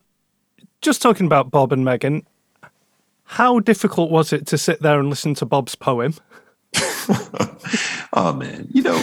just 0.81 1.01
talking 1.01 1.25
about 1.25 1.49
Bob 1.49 1.73
and 1.73 1.83
Megan, 1.83 2.25
how 3.23 3.59
difficult 3.59 4.11
was 4.11 4.31
it 4.31 4.45
to 4.47 4.57
sit 4.57 4.81
there 4.81 4.99
and 4.99 5.09
listen 5.09 5.33
to 5.35 5.45
Bob's 5.45 5.75
poem? 5.75 6.13
oh 8.13 8.33
man, 8.33 8.67
you 8.71 8.81
know, 8.81 9.01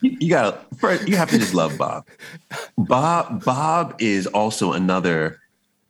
you, 0.00 0.30
gotta 0.30 0.58
you 1.06 1.16
have 1.16 1.30
to 1.30 1.38
just 1.38 1.54
love 1.54 1.76
Bob. 1.78 2.06
Bob 2.76 3.44
Bob 3.44 3.96
is 3.98 4.26
also 4.26 4.72
another. 4.72 5.40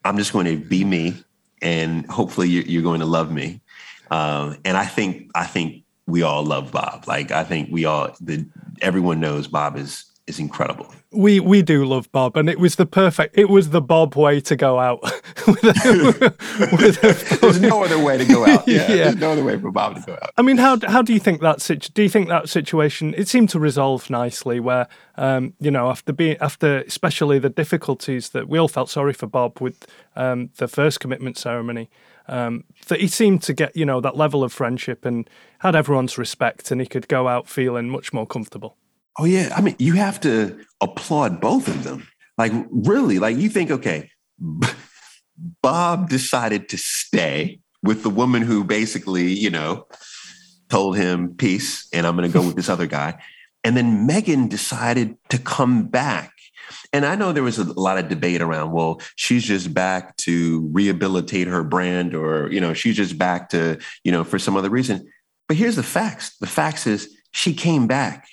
I'm 0.05 0.19
just 0.19 0.33
going 0.33 0.47
to 0.47 0.57
be 0.57 0.85
me, 0.85 1.23
and 1.63 2.07
hopefully 2.07 2.49
you're, 2.49 2.65
you're 2.65 2.83
going 2.83 3.01
to 3.01 3.07
love 3.07 3.33
me. 3.33 3.61
Um, 4.11 4.59
and 4.65 4.77
I 4.77 4.85
think 4.85 5.31
I 5.35 5.45
think 5.45 5.85
we 6.07 6.23
all 6.23 6.45
love 6.45 6.73
Bob. 6.73 7.05
Like 7.07 7.31
I 7.31 7.45
think 7.45 7.71
we 7.73 7.85
all 7.85 8.15
the 8.21 8.47
everyone 8.81 9.21
knows 9.21 9.47
Bob 9.49 9.77
is 9.77 10.05
is 10.27 10.39
incredible. 10.39 10.93
We 11.11 11.39
we 11.39 11.63
do 11.63 11.85
love 11.85 12.11
Bob, 12.11 12.37
and 12.37 12.49
it 12.49 12.59
was 12.59 12.77
the 12.77 12.87
perfect. 12.87 13.39
It 13.39 13.49
was 13.49 13.71
the 13.71 13.81
Bob 13.81 14.17
way 14.17 14.41
to 14.41 14.57
go 14.57 14.79
out. 14.81 15.01
with 15.47 15.63
a, 15.65 16.35
with 16.73 17.05
a 17.05 17.39
there's 17.41 17.61
no 17.61 17.85
other 17.85 18.03
way 18.03 18.19
to 18.19 18.25
go 18.25 18.47
out. 18.47 18.67
Yeah, 18.75 18.89
yeah, 18.89 18.97
there's 19.05 19.17
no 19.17 19.33
other 19.33 19.45
way 19.45 19.59
for 19.59 19.71
Bob 19.71 19.97
to 19.97 20.03
go 20.03 20.15
out. 20.15 20.31
I 20.37 20.43
mean, 20.43 20.57
how 20.57 20.79
how 20.87 21.03
do 21.03 21.13
you 21.13 21.21
think 21.21 21.41
that 21.43 21.61
situ- 21.61 21.93
Do 21.93 22.03
you 22.03 22.09
think 22.09 22.29
that 22.29 22.49
situation? 22.49 23.15
It 23.17 23.29
seemed 23.29 23.51
to 23.51 23.61
resolve 23.61 24.09
nicely, 24.11 24.61
where 24.61 24.89
um, 25.17 25.53
you 25.61 25.71
know 25.71 25.89
after 25.91 26.13
being 26.13 26.37
after 26.41 26.79
especially 26.79 27.39
the 27.39 27.51
difficulties 27.51 28.31
that 28.31 28.49
we 28.49 28.59
all 28.59 28.69
felt 28.69 28.89
sorry 28.89 29.13
for 29.13 29.27
Bob 29.27 29.61
with 29.61 29.87
um, 30.17 30.51
the 30.57 30.69
first 30.69 31.01
commitment 31.01 31.37
ceremony. 31.37 31.91
Um, 32.27 32.65
that 32.89 33.03
he 33.03 33.09
seemed 33.09 33.43
to 33.43 33.53
get 33.53 33.77
you 33.77 33.85
know 33.85 34.01
that 34.01 34.17
level 34.17 34.43
of 34.43 34.53
friendship 34.53 35.05
and 35.05 35.29
had 35.59 35.77
everyone's 35.77 36.17
respect, 36.17 36.71
and 36.71 36.81
he 36.81 36.87
could 36.87 37.07
go 37.07 37.29
out 37.29 37.47
feeling 37.47 37.91
much 37.91 38.15
more 38.15 38.27
comfortable. 38.27 38.79
Oh 39.19 39.25
yeah, 39.25 39.53
I 39.57 39.61
mean, 39.61 39.77
you 39.79 39.95
have 39.95 40.21
to 40.21 40.65
applaud 40.81 41.41
both 41.41 41.69
of 41.69 41.85
them. 41.85 42.09
Like 42.37 42.53
really, 42.71 43.19
like 43.19 43.37
you 43.37 43.49
think, 43.49 43.71
okay, 43.71 44.11
Bob 45.63 46.09
decided 46.09 46.69
to 46.71 46.77
stay 46.77 47.61
with 47.83 48.03
the 48.03 48.11
woman 48.11 48.43
who 48.43 48.65
basically, 48.65 49.33
you 49.33 49.51
know, 49.51 49.87
told 50.69 50.97
him 50.97 51.35
peace, 51.37 51.87
and 51.93 52.07
I'm 52.07 52.17
going 52.17 52.31
to 52.31 52.33
go 52.33 52.45
with 52.45 52.57
this 52.57 52.69
other 52.69 52.87
guy. 52.87 53.21
And 53.63 53.77
then 53.77 54.07
Megan 54.07 54.49
decided 54.49 55.17
to 55.31 55.39
come 55.39 55.87
back. 55.87 56.33
And 56.93 57.05
I 57.05 57.15
know 57.15 57.33
there 57.33 57.43
was 57.43 57.59
a 57.59 57.65
lot 57.79 57.99
of 57.99 58.09
debate 58.09 58.41
around, 58.41 58.73
well, 58.73 59.01
she's 59.17 59.45
just 59.45 59.75
back 59.75 60.17
to 60.19 60.69
rehabilitate 60.73 61.47
her 61.47 61.63
brand, 61.63 62.15
or, 62.15 62.51
you 62.51 62.61
know, 62.61 62.75
she's 62.75 62.97
just 62.97 63.19
back 63.19 63.51
to, 63.51 63.79
you 64.03 64.13
know, 64.13 64.25
for 64.25 64.39
some 64.39 64.57
other 64.57 64.71
reason. 64.71 65.07
But 65.47 65.57
here's 65.57 65.77
the 65.77 65.83
facts 65.83 66.37
the 66.39 66.47
facts 66.47 66.87
is 66.87 67.15
she 67.33 67.53
came 67.53 67.87
back 67.87 68.27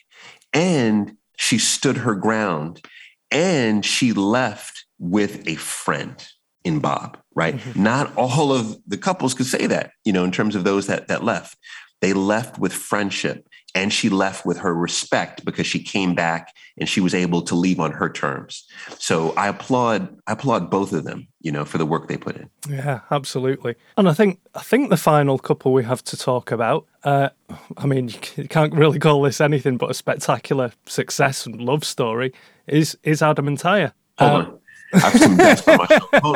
and 0.53 1.17
she 1.37 1.57
stood 1.57 1.97
her 1.97 2.15
ground 2.15 2.81
and 3.31 3.85
she 3.85 4.13
left 4.13 4.85
with 4.99 5.47
a 5.47 5.55
friend 5.55 6.27
in 6.63 6.79
Bob, 6.79 7.17
right? 7.33 7.55
Mm-hmm. 7.55 7.83
Not 7.83 8.15
all 8.15 8.53
of 8.53 8.77
the 8.85 8.97
couples 8.97 9.33
could 9.33 9.45
say 9.47 9.65
that, 9.67 9.91
you 10.05 10.13
know, 10.13 10.23
in 10.23 10.31
terms 10.31 10.55
of 10.55 10.63
those 10.63 10.87
that 10.87 11.07
that 11.07 11.23
left. 11.23 11.57
They 12.01 12.13
left 12.13 12.57
with 12.57 12.73
friendship 12.73 13.47
and 13.73 13.93
she 13.93 14.09
left 14.09 14.45
with 14.45 14.57
her 14.57 14.73
respect 14.73 15.45
because 15.45 15.67
she 15.67 15.81
came 15.81 16.13
back 16.13 16.53
and 16.77 16.89
she 16.89 16.99
was 16.99 17.13
able 17.13 17.41
to 17.43 17.55
leave 17.55 17.79
on 17.79 17.91
her 17.91 18.09
terms. 18.09 18.65
So 18.97 19.31
I 19.33 19.47
applaud 19.47 20.17
I 20.27 20.33
applaud 20.33 20.69
both 20.69 20.93
of 20.93 21.03
them, 21.03 21.27
you 21.41 21.51
know, 21.51 21.63
for 21.63 21.77
the 21.77 21.85
work 21.85 22.07
they 22.07 22.17
put 22.17 22.35
in. 22.35 22.49
Yeah, 22.67 23.01
absolutely. 23.11 23.75
And 23.97 24.09
I 24.09 24.13
think 24.13 24.39
I 24.55 24.61
think 24.61 24.89
the 24.89 24.97
final 24.97 25.37
couple 25.37 25.73
we 25.73 25.83
have 25.83 26.03
to 26.05 26.17
talk 26.17 26.51
about. 26.51 26.85
Uh, 27.03 27.29
I 27.77 27.85
mean, 27.85 28.09
you 28.35 28.47
can't 28.47 28.73
really 28.73 28.99
call 28.99 29.21
this 29.21 29.41
anything 29.41 29.77
but 29.77 29.89
a 29.89 29.93
spectacular 29.93 30.71
success 30.85 31.45
and 31.45 31.61
love 31.61 31.83
story. 31.83 32.33
Is 32.67 32.97
is 33.03 33.21
Adam 33.21 33.47
and 33.47 33.57
Taya? 33.57 33.93
Hold 34.17 34.31
uh, 34.31 34.35
on. 34.35 34.57
I 34.93 34.99
have 34.99 35.21
some 35.21 35.37
dust 35.37 35.67
on. 35.67 36.33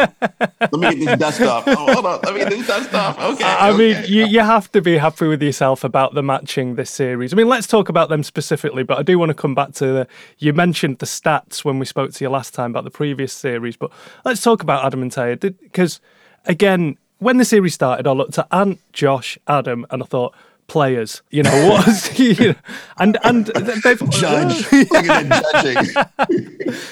Let 0.59 0.73
me 0.73 0.95
get 0.95 0.99
this 0.99 1.19
dust 1.19 1.41
off. 1.41 1.63
Oh, 1.67 1.93
hold 1.93 2.05
on. 2.05 2.19
Let 2.23 2.33
me 2.33 2.39
get 2.39 2.49
this 2.49 2.67
dust 2.67 2.93
off. 2.93 3.19
Okay. 3.19 3.43
I 3.43 3.69
okay. 3.69 3.77
mean, 3.77 4.03
you, 4.07 4.25
you 4.25 4.39
have 4.39 4.71
to 4.71 4.81
be 4.81 4.97
happy 4.97 5.27
with 5.27 5.41
yourself 5.41 5.83
about 5.83 6.13
the 6.13 6.23
matching 6.23 6.75
this 6.75 6.89
series. 6.89 7.33
I 7.33 7.35
mean, 7.35 7.49
let's 7.49 7.67
talk 7.67 7.89
about 7.89 8.09
them 8.09 8.23
specifically, 8.23 8.83
but 8.83 8.97
I 8.97 9.03
do 9.03 9.19
want 9.19 9.29
to 9.29 9.33
come 9.33 9.55
back 9.55 9.73
to 9.73 9.85
the. 9.87 10.07
You 10.37 10.53
mentioned 10.53 10.99
the 10.99 11.05
stats 11.05 11.65
when 11.65 11.79
we 11.79 11.85
spoke 11.85 12.13
to 12.13 12.23
you 12.23 12.29
last 12.29 12.53
time 12.53 12.71
about 12.71 12.85
the 12.85 12.91
previous 12.91 13.33
series, 13.33 13.75
but 13.75 13.91
let's 14.23 14.41
talk 14.41 14.63
about 14.63 14.85
Adam 14.85 15.01
and 15.01 15.11
Taya. 15.11 15.39
Because, 15.39 15.99
again, 16.45 16.97
when 17.19 17.37
the 17.37 17.45
series 17.45 17.73
started, 17.73 18.07
I 18.07 18.11
looked 18.11 18.37
at 18.37 18.47
Ant, 18.51 18.79
Josh, 18.93 19.37
Adam, 19.47 19.85
and 19.89 20.01
I 20.01 20.05
thought, 20.05 20.33
players. 20.67 21.21
You 21.29 21.43
know 21.43 21.69
what? 21.69 22.19
you 22.19 22.33
know, 22.35 22.55
and 22.97 23.17
and 23.23 23.45
they've 23.47 24.09
judge. 24.09 24.69
judging. 24.69 25.93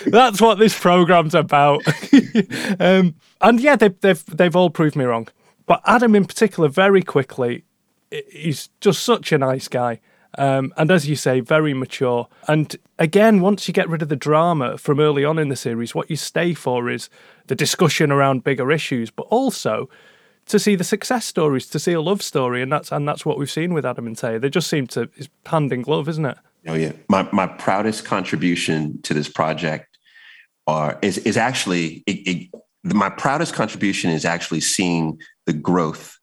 That's 0.07 0.41
what 0.41 0.59
this 0.59 0.77
program's 0.77 1.35
about. 1.35 1.81
um, 2.79 3.15
and 3.41 3.59
yeah, 3.59 3.75
they've 3.75 3.99
they've 4.01 4.25
they've 4.25 4.55
all 4.55 4.69
proved 4.69 4.95
me 4.95 5.05
wrong. 5.05 5.27
But 5.65 5.81
Adam, 5.85 6.15
in 6.15 6.25
particular, 6.25 6.67
very 6.69 7.01
quickly, 7.01 7.63
he's 8.29 8.69
just 8.81 9.03
such 9.03 9.31
a 9.31 9.37
nice 9.37 9.67
guy. 9.67 9.99
Um, 10.37 10.73
and 10.77 10.89
as 10.89 11.07
you 11.07 11.15
say, 11.15 11.41
very 11.41 11.73
mature. 11.73 12.27
And 12.47 12.75
again, 12.97 13.39
once 13.39 13.67
you 13.67 13.73
get 13.73 13.87
rid 13.87 14.01
of 14.01 14.09
the 14.09 14.15
drama 14.15 14.77
from 14.77 14.99
early 14.99 15.23
on 15.23 15.37
in 15.37 15.49
the 15.49 15.55
series, 15.55 15.93
what 15.93 16.09
you 16.09 16.15
stay 16.15 16.53
for 16.53 16.89
is 16.89 17.09
the 17.47 17.55
discussion 17.55 18.11
around 18.11 18.43
bigger 18.43 18.71
issues, 18.71 19.11
but 19.11 19.27
also 19.29 19.89
to 20.47 20.59
see 20.59 20.75
the 20.75 20.83
success 20.83 21.25
stories, 21.25 21.67
to 21.67 21.79
see 21.79 21.93
a 21.93 22.01
love 22.01 22.21
story, 22.21 22.61
and 22.61 22.71
that's 22.71 22.91
and 22.91 23.07
that's 23.07 23.25
what 23.25 23.37
we've 23.37 23.51
seen 23.51 23.73
with 23.73 23.85
Adam 23.85 24.07
and 24.07 24.17
Tay. 24.17 24.37
They 24.37 24.49
just 24.49 24.69
seem 24.69 24.87
to 24.87 25.09
it's 25.15 25.29
hand 25.45 25.71
in 25.71 25.81
glove, 25.81 26.09
isn't 26.09 26.25
it? 26.25 26.37
Oh 26.67 26.75
yeah, 26.75 26.93
my 27.09 27.27
my 27.31 27.47
proudest 27.47 28.05
contribution 28.05 29.01
to 29.03 29.13
this 29.13 29.29
project 29.29 29.97
are 30.67 30.97
is 31.01 31.17
is 31.19 31.37
actually 31.37 32.03
it, 32.05 32.27
it, 32.27 32.49
my 32.83 33.09
proudest 33.09 33.53
contribution 33.53 34.11
is 34.11 34.25
actually 34.25 34.61
seeing 34.61 35.19
the 35.45 35.53
growth 35.53 36.17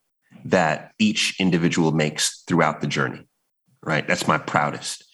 that 0.45 0.93
each 0.99 1.39
individual 1.39 1.93
makes 1.93 2.43
throughout 2.47 2.81
the 2.81 2.87
journey. 2.87 3.27
Right, 3.83 4.07
that's 4.07 4.29
my 4.29 4.39
proudest. 4.39 5.05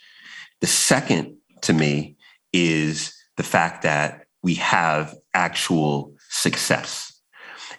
The 0.60 0.66
second 0.66 1.36
to 1.62 1.72
me 1.72 2.16
is 2.52 3.14
the 3.36 3.42
fact 3.42 3.82
that 3.82 4.26
we 4.42 4.54
have 4.54 5.14
actual 5.34 6.14
success 6.30 7.15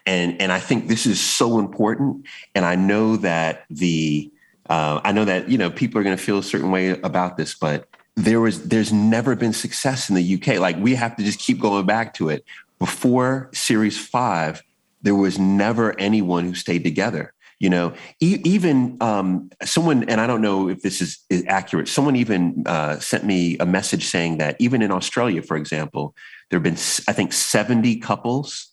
and 0.07 0.41
and 0.41 0.51
I 0.51 0.59
think 0.59 0.87
this 0.87 1.05
is 1.05 1.19
so 1.19 1.59
important. 1.59 2.25
And 2.55 2.65
I 2.65 2.75
know 2.75 3.17
that 3.17 3.65
the 3.69 4.31
uh, 4.69 5.01
I 5.03 5.11
know 5.11 5.25
that 5.25 5.49
you 5.49 5.57
know 5.59 5.69
people 5.69 5.99
are 5.99 6.03
going 6.03 6.17
to 6.17 6.23
feel 6.23 6.39
a 6.39 6.43
certain 6.43 6.71
way 6.71 6.89
about 6.89 7.37
this, 7.37 7.53
but 7.53 7.87
there 8.15 8.39
was 8.39 8.69
there's 8.69 8.91
never 8.91 9.35
been 9.35 9.53
success 9.53 10.09
in 10.09 10.15
the 10.15 10.35
UK. 10.35 10.59
Like 10.59 10.77
we 10.77 10.95
have 10.95 11.15
to 11.17 11.23
just 11.23 11.39
keep 11.39 11.59
going 11.59 11.85
back 11.85 12.15
to 12.15 12.29
it. 12.29 12.43
Before 12.79 13.49
Series 13.53 13.97
Five, 13.97 14.63
there 15.01 15.15
was 15.15 15.37
never 15.37 15.99
anyone 15.99 16.45
who 16.45 16.55
stayed 16.55 16.83
together. 16.83 17.33
You 17.59 17.71
know, 17.71 17.93
e- 18.19 18.39
even 18.43 18.97
um, 19.01 19.49
someone, 19.63 20.03
and 20.03 20.21
I 20.21 20.27
don't 20.27 20.41
know 20.41 20.69
if 20.69 20.83
this 20.83 21.01
is, 21.01 21.17
is 21.31 21.43
accurate. 21.47 21.87
Someone 21.87 22.15
even 22.15 22.63
uh, 22.67 22.99
sent 22.99 23.23
me 23.23 23.57
a 23.57 23.65
message 23.65 24.05
saying 24.05 24.37
that 24.37 24.57
even 24.59 24.83
in 24.83 24.91
Australia, 24.91 25.41
for 25.41 25.57
example, 25.57 26.13
there 26.49 26.57
have 26.57 26.63
been 26.63 26.75
I 27.07 27.13
think 27.13 27.33
70 27.33 27.97
couples 27.97 28.71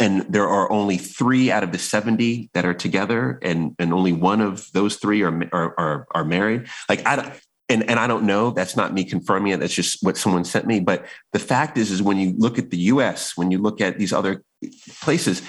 and 0.00 0.22
there 0.22 0.48
are 0.48 0.70
only 0.72 0.96
three 0.96 1.50
out 1.50 1.62
of 1.62 1.72
the 1.72 1.78
70 1.78 2.50
that 2.54 2.64
are 2.64 2.74
together 2.74 3.38
and 3.42 3.74
and 3.78 3.92
only 3.92 4.12
one 4.12 4.40
of 4.40 4.70
those 4.72 4.96
three 4.96 5.22
are 5.22 5.48
are 5.52 5.74
are, 5.78 6.06
are 6.12 6.24
married 6.24 6.66
like 6.88 7.06
i 7.06 7.16
don't 7.16 7.32
and, 7.68 7.88
and 7.88 7.98
I 7.98 8.06
don't 8.06 8.24
know. 8.24 8.50
That's 8.50 8.76
not 8.76 8.92
me 8.92 9.02
confirming 9.02 9.52
it. 9.52 9.60
That's 9.60 9.72
just 9.72 10.02
what 10.02 10.18
someone 10.18 10.44
sent 10.44 10.66
me. 10.66 10.80
But 10.80 11.06
the 11.32 11.38
fact 11.38 11.78
is, 11.78 11.90
is 11.90 12.02
when 12.02 12.18
you 12.18 12.34
look 12.36 12.58
at 12.58 12.70
the 12.70 12.76
U.S., 12.76 13.34
when 13.34 13.50
you 13.50 13.56
look 13.56 13.80
at 13.80 13.98
these 13.98 14.12
other 14.12 14.42
places, 15.00 15.40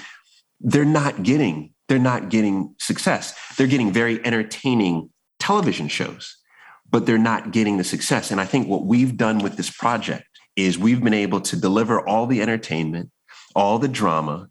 they're 0.60 0.86
not 0.86 1.22
getting 1.22 1.72
they're 1.88 1.98
not 1.98 2.30
getting 2.30 2.74
success. 2.78 3.34
They're 3.56 3.66
getting 3.66 3.92
very 3.92 4.24
entertaining 4.24 5.10
television 5.38 5.88
shows, 5.88 6.38
but 6.90 7.04
they're 7.04 7.18
not 7.18 7.52
getting 7.52 7.76
the 7.76 7.84
success. 7.84 8.30
And 8.30 8.40
I 8.40 8.46
think 8.46 8.68
what 8.68 8.86
we've 8.86 9.18
done 9.18 9.40
with 9.40 9.58
this 9.58 9.68
project 9.68 10.24
is 10.56 10.78
we've 10.78 11.04
been 11.04 11.12
able 11.12 11.42
to 11.42 11.56
deliver 11.56 12.06
all 12.08 12.26
the 12.26 12.40
entertainment, 12.40 13.10
all 13.54 13.78
the 13.78 13.88
drama, 13.88 14.48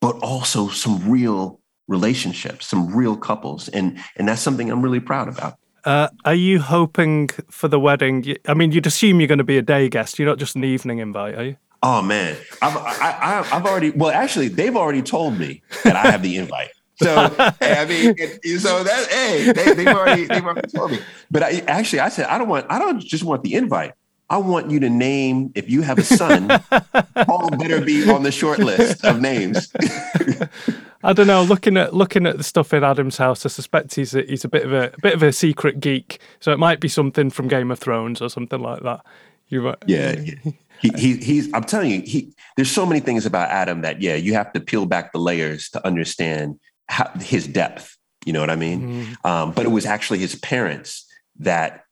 but 0.00 0.16
also 0.20 0.68
some 0.68 1.10
real 1.10 1.60
relationships, 1.88 2.66
some 2.66 2.94
real 2.94 3.16
couples. 3.16 3.68
And, 3.68 3.98
and 4.16 4.28
that's 4.28 4.42
something 4.42 4.70
I'm 4.70 4.82
really 4.82 5.00
proud 5.00 5.28
about. 5.28 5.56
Uh, 5.84 6.08
are 6.24 6.34
you 6.34 6.60
hoping 6.60 7.28
for 7.50 7.68
the 7.68 7.80
wedding? 7.80 8.36
I 8.46 8.54
mean, 8.54 8.72
you'd 8.72 8.86
assume 8.86 9.20
you're 9.20 9.26
going 9.26 9.38
to 9.38 9.44
be 9.44 9.58
a 9.58 9.62
day 9.62 9.88
guest. 9.88 10.18
You're 10.18 10.28
not 10.28 10.38
just 10.38 10.54
an 10.54 10.64
evening 10.64 10.98
invite, 10.98 11.34
are 11.34 11.44
you? 11.44 11.56
Oh 11.82 12.00
man, 12.00 12.36
I've 12.60 12.76
I, 12.76 13.42
have 13.42 13.66
already. 13.66 13.90
Well, 13.90 14.10
actually, 14.10 14.46
they've 14.46 14.76
already 14.76 15.02
told 15.02 15.36
me 15.36 15.62
that 15.82 15.96
I 15.96 16.12
have 16.12 16.22
the 16.22 16.36
invite. 16.36 16.70
So 17.02 17.28
hey, 17.60 17.76
I 17.78 17.86
mean, 17.86 18.14
it, 18.16 18.60
so 18.60 18.84
that 18.84 19.08
hey, 19.10 19.52
they, 19.52 19.84
have 19.84 19.96
already 19.96 20.24
they've 20.26 20.44
already 20.44 20.68
told 20.68 20.92
me. 20.92 21.00
But 21.30 21.42
I, 21.42 21.64
actually, 21.66 21.98
I 21.98 22.08
said 22.08 22.26
I 22.26 22.38
don't 22.38 22.48
want. 22.48 22.66
I 22.70 22.78
don't 22.78 23.00
just 23.00 23.24
want 23.24 23.42
the 23.42 23.54
invite. 23.54 23.94
I 24.32 24.38
want 24.38 24.70
you 24.70 24.80
to 24.80 24.88
name, 24.88 25.52
if 25.54 25.68
you 25.68 25.82
have 25.82 25.98
a 25.98 26.02
son, 26.02 26.48
Paul 27.26 27.50
better 27.50 27.82
be 27.82 28.10
on 28.10 28.22
the 28.22 28.32
short 28.32 28.60
list 28.60 29.04
of 29.04 29.20
names. 29.20 29.70
I 31.04 31.12
don't 31.12 31.26
know. 31.26 31.42
Looking 31.42 31.76
at 31.76 31.92
looking 31.92 32.26
at 32.26 32.38
the 32.38 32.42
stuff 32.42 32.72
in 32.72 32.82
Adam's 32.82 33.18
house, 33.18 33.44
I 33.44 33.50
suspect 33.50 33.94
he's 33.94 34.14
a, 34.14 34.22
he's 34.22 34.42
a 34.42 34.48
bit 34.48 34.64
of 34.64 34.72
a, 34.72 34.86
a, 34.86 35.00
bit 35.02 35.12
of 35.12 35.22
a 35.22 35.34
secret 35.34 35.80
geek. 35.80 36.18
So 36.40 36.50
it 36.50 36.58
might 36.58 36.80
be 36.80 36.88
something 36.88 37.28
from 37.28 37.46
Game 37.46 37.70
of 37.70 37.78
Thrones 37.78 38.22
or 38.22 38.30
something 38.30 38.58
like 38.58 38.82
that. 38.84 39.04
You 39.48 39.74
yeah, 39.86 40.18
yeah. 40.18 40.52
He, 40.80 40.88
he, 40.96 41.16
he's. 41.18 41.52
I'm 41.52 41.64
telling 41.64 41.90
you, 41.90 42.00
he. 42.00 42.32
There's 42.56 42.70
so 42.70 42.86
many 42.86 43.00
things 43.00 43.26
about 43.26 43.50
Adam 43.50 43.82
that 43.82 44.00
yeah, 44.00 44.14
you 44.14 44.32
have 44.32 44.50
to 44.54 44.60
peel 44.60 44.86
back 44.86 45.12
the 45.12 45.18
layers 45.18 45.68
to 45.70 45.86
understand 45.86 46.58
how, 46.88 47.10
his 47.20 47.46
depth. 47.46 47.98
You 48.24 48.32
know 48.32 48.40
what 48.40 48.48
I 48.48 48.56
mean? 48.56 49.16
Mm. 49.22 49.30
Um, 49.30 49.52
but 49.52 49.66
it 49.66 49.70
was 49.70 49.84
actually 49.84 50.20
his 50.20 50.36
parents 50.36 51.06
that 51.40 51.84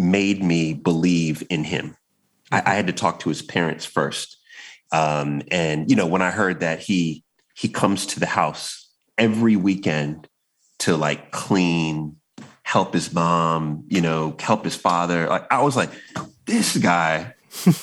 made 0.00 0.42
me 0.42 0.74
believe 0.74 1.42
in 1.50 1.64
him. 1.64 1.96
I, 2.50 2.62
I 2.64 2.74
had 2.74 2.86
to 2.88 2.92
talk 2.92 3.20
to 3.20 3.28
his 3.28 3.42
parents 3.42 3.84
first. 3.84 4.38
Um, 4.92 5.42
and 5.50 5.88
you 5.88 5.96
know, 5.96 6.06
when 6.06 6.22
I 6.22 6.30
heard 6.30 6.60
that 6.60 6.80
he 6.80 7.22
he 7.54 7.68
comes 7.68 8.06
to 8.06 8.20
the 8.20 8.26
house 8.26 8.90
every 9.18 9.54
weekend 9.54 10.26
to 10.80 10.96
like 10.96 11.30
clean, 11.30 12.16
help 12.62 12.94
his 12.94 13.12
mom, 13.12 13.84
you 13.88 14.00
know, 14.00 14.34
help 14.40 14.64
his 14.64 14.74
father. 14.74 15.28
Like 15.28 15.52
I 15.52 15.62
was 15.62 15.76
like, 15.76 15.90
this 16.46 16.76
guy, 16.76 17.34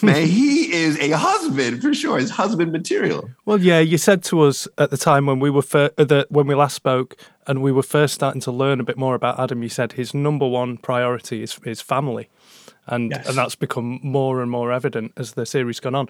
man, 0.01 0.27
he 0.27 0.73
is 0.73 0.97
a 0.99 1.11
husband 1.11 1.81
for 1.81 1.93
sure. 1.93 2.17
His 2.17 2.31
husband 2.31 2.71
material. 2.71 3.29
Well, 3.45 3.59
yeah, 3.59 3.79
you 3.79 3.97
said 3.97 4.23
to 4.25 4.41
us 4.41 4.67
at 4.77 4.91
the 4.91 4.97
time 4.97 5.25
when 5.25 5.39
we 5.39 5.49
were 5.49 5.61
fir- 5.61 5.91
uh, 5.97 6.03
the, 6.03 6.27
when 6.29 6.47
we 6.47 6.55
last 6.55 6.75
spoke, 6.75 7.17
and 7.45 7.61
we 7.61 7.71
were 7.71 7.83
first 7.83 8.13
starting 8.13 8.41
to 8.41 8.51
learn 8.51 8.79
a 8.79 8.83
bit 8.83 8.97
more 8.97 9.15
about 9.15 9.39
Adam. 9.39 9.63
You 9.63 9.69
said 9.69 9.93
his 9.93 10.13
number 10.13 10.47
one 10.47 10.77
priority 10.77 11.43
is 11.43 11.59
his 11.63 11.81
family, 11.81 12.29
and 12.85 13.11
yes. 13.11 13.27
and 13.27 13.37
that's 13.37 13.55
become 13.55 13.99
more 14.01 14.41
and 14.41 14.49
more 14.49 14.71
evident 14.71 15.13
as 15.17 15.33
the 15.33 15.45
series 15.45 15.79
gone 15.79 15.95
on. 15.95 16.09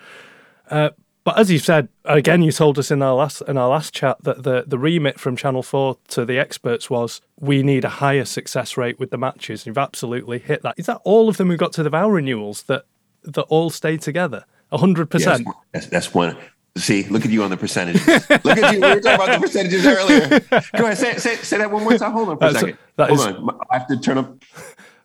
Uh, 0.70 0.90
but 1.24 1.38
as 1.38 1.52
you 1.52 1.60
said 1.60 1.90
again, 2.06 2.42
you 2.42 2.52
told 2.52 2.80
us 2.80 2.90
in 2.90 3.02
our 3.02 3.14
last 3.14 3.42
in 3.42 3.58
our 3.58 3.68
last 3.68 3.94
chat 3.94 4.24
that 4.24 4.44
the 4.44 4.64
the 4.66 4.78
remit 4.78 5.20
from 5.20 5.36
Channel 5.36 5.64
Four 5.64 5.98
to 6.10 6.26
the 6.26 6.38
experts 6.38 6.90
was 6.90 7.22
we 7.40 7.64
need 7.64 7.84
a 7.84 7.90
higher 7.90 8.24
success 8.24 8.78
rate 8.78 9.00
with 9.00 9.10
the 9.10 9.18
matches. 9.18 9.66
You've 9.66 9.78
absolutely 9.78 10.40
hit 10.40 10.62
that. 10.62 10.76
Is 10.78 10.86
that 10.86 11.02
all 11.04 11.28
of 11.28 11.38
them 11.38 11.50
who 11.50 11.58
got 11.58 11.74
to 11.74 11.84
the 11.84 11.90
vow 11.90 12.10
renewals 12.10 12.64
that 12.64 12.86
that 13.24 13.44
all 13.44 13.70
stay 13.70 13.98
together? 13.98 14.46
hundred 14.72 15.10
percent. 15.10 15.48
That's 15.72 15.88
that's 15.88 16.14
one. 16.14 16.36
See, 16.78 17.04
look 17.06 17.26
at 17.26 17.32
you 17.32 17.44
on 17.44 17.50
the 17.50 17.58
percentages. 17.58 18.06
look 18.08 18.58
at 18.58 18.74
you. 18.74 18.82
We 18.82 18.88
were 18.88 19.00
talking 19.00 19.16
about 19.16 19.34
the 19.34 19.40
percentages 19.40 19.86
earlier. 19.86 20.40
Go 20.78 20.86
ahead, 20.86 20.98
say, 20.98 21.18
say, 21.18 21.36
say 21.38 21.58
that 21.58 21.72
one 21.72 21.84
more 21.84 21.98
time. 21.98 22.12
Hold 22.12 22.30
on 22.30 22.38
for 22.38 22.52
That's, 22.52 22.58
a 22.58 22.60
second. 22.60 22.78
Hold 23.00 23.12
is, 23.12 23.26
on. 23.26 23.60
I 23.72 23.78
have 23.80 23.88
to 23.88 23.98
turn 23.98 24.20
up. 24.20 24.36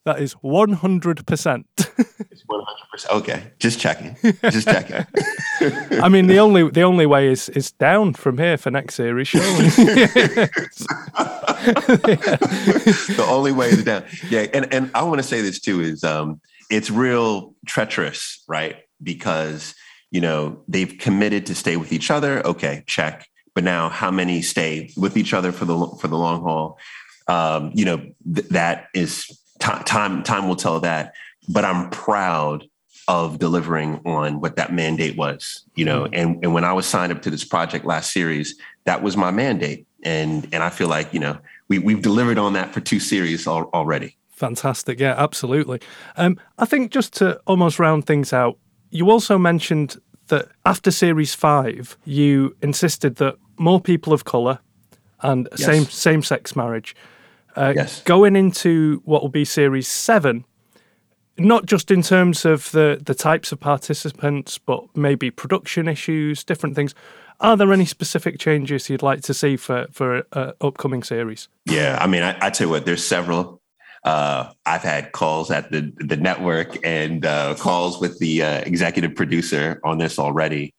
That 0.05 0.21
is 0.21 0.35
100%. 0.35 1.65
it's 1.79 2.45
100%. 2.45 3.11
Okay. 3.13 3.53
Just 3.61 3.79
checking. 3.79 4.17
Just 4.43 4.67
checking. 4.67 5.07
I 6.03 6.09
mean, 6.09 6.27
the 6.27 6.41
only 6.41 6.69
the 6.69 6.83
only 6.83 7.07
way 7.07 7.29
is 7.29 7.49
is 7.51 7.71
down 7.73 8.15
from 8.15 8.39
here 8.39 8.57
for 8.57 8.73
next 8.73 8.97
series, 8.97 9.29
surely. 9.29 9.47
the 9.69 10.51
only 13.29 13.53
way 13.53 13.69
is 13.69 13.85
down. 13.85 14.05
Yeah. 14.29 14.47
And, 14.53 14.73
and 14.75 14.91
I 14.93 15.05
want 15.05 15.19
to 15.19 15.23
say 15.23 15.41
this 15.41 15.61
too 15.61 15.81
is 15.81 16.03
um, 16.03 16.41
it's 16.73 16.91
real 16.91 17.55
treacherous, 17.67 18.43
right? 18.49 18.77
Because, 19.03 19.75
you 20.11 20.21
know, 20.21 20.63
they've 20.67 20.97
committed 20.99 21.47
to 21.47 21.55
stay 21.55 21.77
with 21.77 21.93
each 21.93 22.11
other. 22.11 22.45
Okay. 22.47 22.83
Check. 22.87 23.27
But 23.55 23.65
now 23.65 23.89
how 23.89 24.11
many 24.11 24.43
stay 24.43 24.91
with 24.97 25.17
each 25.17 25.35
other 25.35 25.53
for 25.53 25.67
the, 25.67 25.77
for 26.01 26.09
the 26.09 26.17
long 26.17 26.43
haul? 26.43 26.79
Um, 27.29 27.71
you 27.75 27.85
know, 27.85 27.99
th- 28.35 28.49
that 28.49 28.89
is 28.95 29.31
T- 29.63 29.85
time 29.85 30.25
time 30.25 30.49
will 30.49 30.57
tell 30.57 30.81
that. 30.81 31.15
But 31.49 31.65
I'm 31.65 31.89
proud 31.91 32.65
of 33.07 33.39
delivering 33.39 34.01
on 34.05 34.41
what 34.41 34.57
that 34.57 34.73
mandate 34.73 35.17
was, 35.17 35.65
you 35.77 35.85
know. 35.85 36.03
Mm-hmm. 36.03 36.15
And 36.15 36.45
and 36.45 36.55
when 36.55 36.65
I 36.65 36.73
was 36.73 36.85
signed 36.85 37.13
up 37.13 37.23
to 37.23 37.31
this 37.31 37.45
project 37.45 37.85
last 37.85 38.13
series, 38.13 38.57
that 38.87 39.03
was 39.03 39.17
my 39.17 39.31
mandate, 39.31 39.87
and 40.03 40.49
and 40.53 40.65
I 40.65 40.71
feel 40.71 40.89
like 40.89 41.15
you 41.15 41.21
know 41.21 41.39
we 41.69 41.79
we've 41.79 42.03
delivered 42.03 42.39
on 42.39 42.55
that 42.55 42.75
for 42.75 42.81
two 42.81 42.99
series 42.99 43.47
al- 43.47 43.71
already. 43.73 44.17
Fantastic, 44.43 44.99
yeah, 44.99 45.15
absolutely. 45.17 45.79
Um, 46.17 46.37
I 46.59 46.65
think 46.65 46.91
just 46.91 47.13
to 47.19 47.41
almost 47.47 47.79
round 47.79 48.07
things 48.07 48.33
out, 48.33 48.59
you 48.91 49.09
also 49.09 49.39
mentioned 49.39 50.01
that 50.27 50.49
after 50.67 50.91
series 50.91 51.33
five, 51.33 51.97
you 52.05 52.57
insisted 52.61 53.17
that 53.17 53.37
more 53.57 53.81
people 53.81 54.13
of 54.13 54.25
color 54.25 54.59
and 55.21 55.49
yes. 55.53 55.65
same 55.65 55.85
same 55.85 56.23
sex 56.25 56.57
marriage. 56.57 56.97
Uh, 57.55 57.73
yes. 57.77 58.03
Going 58.03 58.35
into 58.35 59.01
what 59.05 59.23
will 59.23 59.29
be 59.29 59.45
series 59.45 59.87
seven, 59.87 60.45
not 61.39 61.65
just 61.65 61.93
in 61.93 62.03
terms 62.03 62.45
of 62.45 62.73
the, 62.73 62.99
the 63.01 63.15
types 63.15 63.53
of 63.53 63.61
participants, 63.61 64.59
but 64.59 64.83
maybe 64.97 65.31
production 65.31 65.87
issues, 65.87 66.43
different 66.43 66.75
things. 66.75 66.97
Are 67.39 67.57
there 67.57 67.73
any 67.73 67.87
specific 67.87 68.41
changes 68.41 68.91
you'd 68.91 69.05
like 69.05 69.21
to 69.23 69.35
see 69.35 69.57
for 69.57 69.87
for 69.93 70.25
uh, 70.33 70.51
upcoming 70.61 71.05
series? 71.05 71.49
Yeah, 71.65 71.97
I 72.01 72.09
mean, 72.09 72.25
I, 72.25 72.37
I 72.41 72.51
tell 72.51 72.67
you 72.67 72.73
what, 72.73 72.87
there's 72.87 73.07
several. 73.07 73.62
Uh, 74.05 74.53
I've 74.67 74.83
had 74.83 75.13
calls 75.13 75.51
at 75.51 75.71
the 75.71 75.93
the 75.97 76.17
network 76.17 76.85
and 76.85 77.25
uh, 77.25 77.55
calls 77.55 78.01
with 78.01 78.19
the 78.19 78.43
uh, 78.43 78.59
executive 78.61 79.15
producer 79.15 79.81
on 79.85 79.99
this 79.99 80.19
already, 80.19 80.75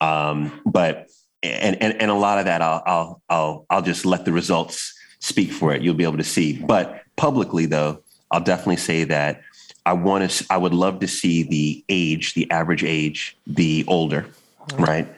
um, 0.00 0.60
but 0.64 1.08
and, 1.42 1.80
and 1.82 2.00
and 2.00 2.10
a 2.10 2.14
lot 2.14 2.38
of 2.38 2.44
that 2.44 2.62
I'll 2.62 2.82
I'll 2.86 3.22
I'll 3.28 3.66
I'll 3.68 3.82
just 3.82 4.06
let 4.06 4.24
the 4.24 4.32
results 4.32 4.94
speak 5.18 5.50
for 5.50 5.74
it. 5.74 5.82
You'll 5.82 5.94
be 5.94 6.04
able 6.04 6.18
to 6.18 6.24
see. 6.24 6.58
But 6.58 7.02
publicly, 7.16 7.66
though, 7.66 8.02
I'll 8.30 8.40
definitely 8.40 8.76
say 8.76 9.04
that 9.04 9.42
I 9.84 9.94
want 9.94 10.30
to. 10.30 10.46
I 10.50 10.56
would 10.56 10.74
love 10.74 11.00
to 11.00 11.08
see 11.08 11.42
the 11.42 11.84
age, 11.88 12.34
the 12.34 12.50
average 12.50 12.84
age, 12.84 13.36
be 13.52 13.84
older, 13.88 14.26
right? 14.78 15.08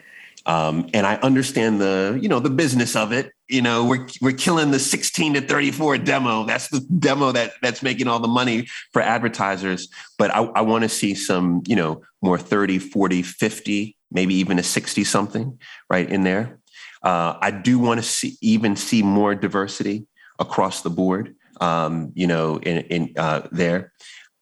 Um, 0.45 0.89
and 0.93 1.05
I 1.05 1.15
understand 1.17 1.79
the, 1.79 2.17
you 2.21 2.27
know, 2.27 2.39
the 2.39 2.49
business 2.49 2.95
of 2.95 3.11
it. 3.11 3.31
You 3.51 3.61
know, 3.61 3.83
we're 3.83 4.07
we're 4.21 4.31
killing 4.31 4.71
the 4.71 4.79
16 4.79 5.33
to 5.33 5.41
34 5.41 5.97
demo. 5.97 6.45
That's 6.45 6.69
the 6.69 6.79
demo 6.79 7.33
that 7.33 7.53
that's 7.61 7.83
making 7.83 8.07
all 8.07 8.19
the 8.19 8.27
money 8.27 8.67
for 8.93 9.01
advertisers. 9.01 9.89
But 10.17 10.31
I, 10.31 10.43
I 10.43 10.61
want 10.61 10.83
to 10.83 10.89
see 10.89 11.13
some, 11.13 11.61
you 11.67 11.75
know, 11.75 12.01
more 12.21 12.37
30, 12.37 12.79
40, 12.79 13.21
50, 13.21 13.97
maybe 14.09 14.35
even 14.35 14.57
a 14.57 14.63
60 14.63 15.03
something 15.03 15.59
right 15.89 16.09
in 16.09 16.23
there. 16.23 16.59
Uh, 17.03 17.35
I 17.41 17.51
do 17.51 17.77
want 17.77 17.99
to 17.99 18.05
see 18.05 18.37
even 18.41 18.75
see 18.75 19.03
more 19.03 19.35
diversity 19.35 20.07
across 20.39 20.81
the 20.81 20.89
board. 20.89 21.35
Um, 21.59 22.11
you 22.15 22.27
know, 22.27 22.57
in, 22.57 22.77
in 22.85 23.13
uh, 23.17 23.47
there. 23.51 23.91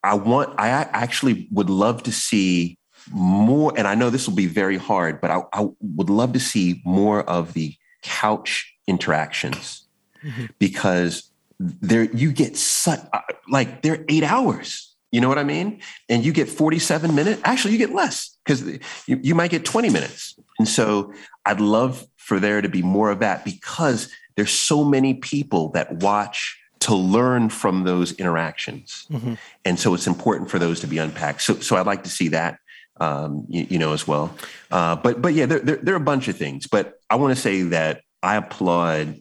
I 0.02 0.14
want. 0.14 0.58
I 0.58 0.68
actually 0.68 1.48
would 1.50 1.68
love 1.68 2.04
to 2.04 2.12
see 2.12 2.78
more, 3.12 3.72
and 3.76 3.86
I 3.86 3.94
know 3.94 4.08
this 4.08 4.28
will 4.28 4.36
be 4.36 4.46
very 4.46 4.76
hard, 4.76 5.20
but 5.20 5.30
I, 5.30 5.42
I 5.52 5.68
would 5.80 6.10
love 6.10 6.32
to 6.34 6.40
see 6.40 6.80
more 6.84 7.22
of 7.28 7.52
the 7.52 7.74
couch 8.02 8.72
interactions 8.90 9.86
mm-hmm. 10.22 10.46
because 10.58 11.30
there 11.58 12.04
you 12.04 12.32
get 12.32 12.56
such 12.56 13.00
uh, 13.12 13.20
like 13.48 13.82
they're 13.82 14.04
eight 14.08 14.24
hours. 14.24 14.94
You 15.12 15.20
know 15.20 15.28
what 15.28 15.38
I 15.38 15.44
mean? 15.44 15.80
And 16.08 16.24
you 16.24 16.32
get 16.32 16.48
47 16.48 17.14
minutes. 17.14 17.40
Actually, 17.44 17.72
you 17.72 17.78
get 17.78 17.92
less 17.92 18.36
because 18.44 18.62
you, 19.08 19.18
you 19.22 19.34
might 19.34 19.50
get 19.50 19.64
20 19.64 19.90
minutes. 19.90 20.38
And 20.60 20.68
so 20.68 21.12
I'd 21.44 21.60
love 21.60 22.06
for 22.16 22.38
there 22.38 22.60
to 22.60 22.68
be 22.68 22.82
more 22.82 23.10
of 23.10 23.18
that 23.18 23.44
because 23.44 24.08
there's 24.36 24.52
so 24.52 24.84
many 24.84 25.14
people 25.14 25.70
that 25.70 25.92
watch 25.94 26.60
to 26.80 26.94
learn 26.94 27.48
from 27.48 27.82
those 27.82 28.12
interactions. 28.12 29.06
Mm-hmm. 29.10 29.34
And 29.64 29.80
so 29.80 29.94
it's 29.94 30.06
important 30.06 30.48
for 30.48 30.60
those 30.60 30.80
to 30.80 30.86
be 30.86 30.98
unpacked. 30.98 31.42
So, 31.42 31.54
so 31.56 31.76
I'd 31.76 31.86
like 31.86 32.04
to 32.04 32.10
see 32.10 32.28
that 32.28 32.58
um, 33.00 33.46
you, 33.48 33.66
you, 33.70 33.78
know, 33.78 33.92
as 33.92 34.06
well. 34.06 34.34
Uh, 34.70 34.94
but 34.96 35.20
but 35.20 35.34
yeah, 35.34 35.46
there, 35.46 35.58
there, 35.58 35.76
there 35.76 35.94
are 35.94 35.98
a 35.98 36.00
bunch 36.00 36.28
of 36.28 36.36
things. 36.36 36.66
But 36.66 37.00
I 37.08 37.16
want 37.16 37.34
to 37.34 37.40
say 37.40 37.62
that 37.62 38.02
I 38.22 38.36
applaud 38.36 39.20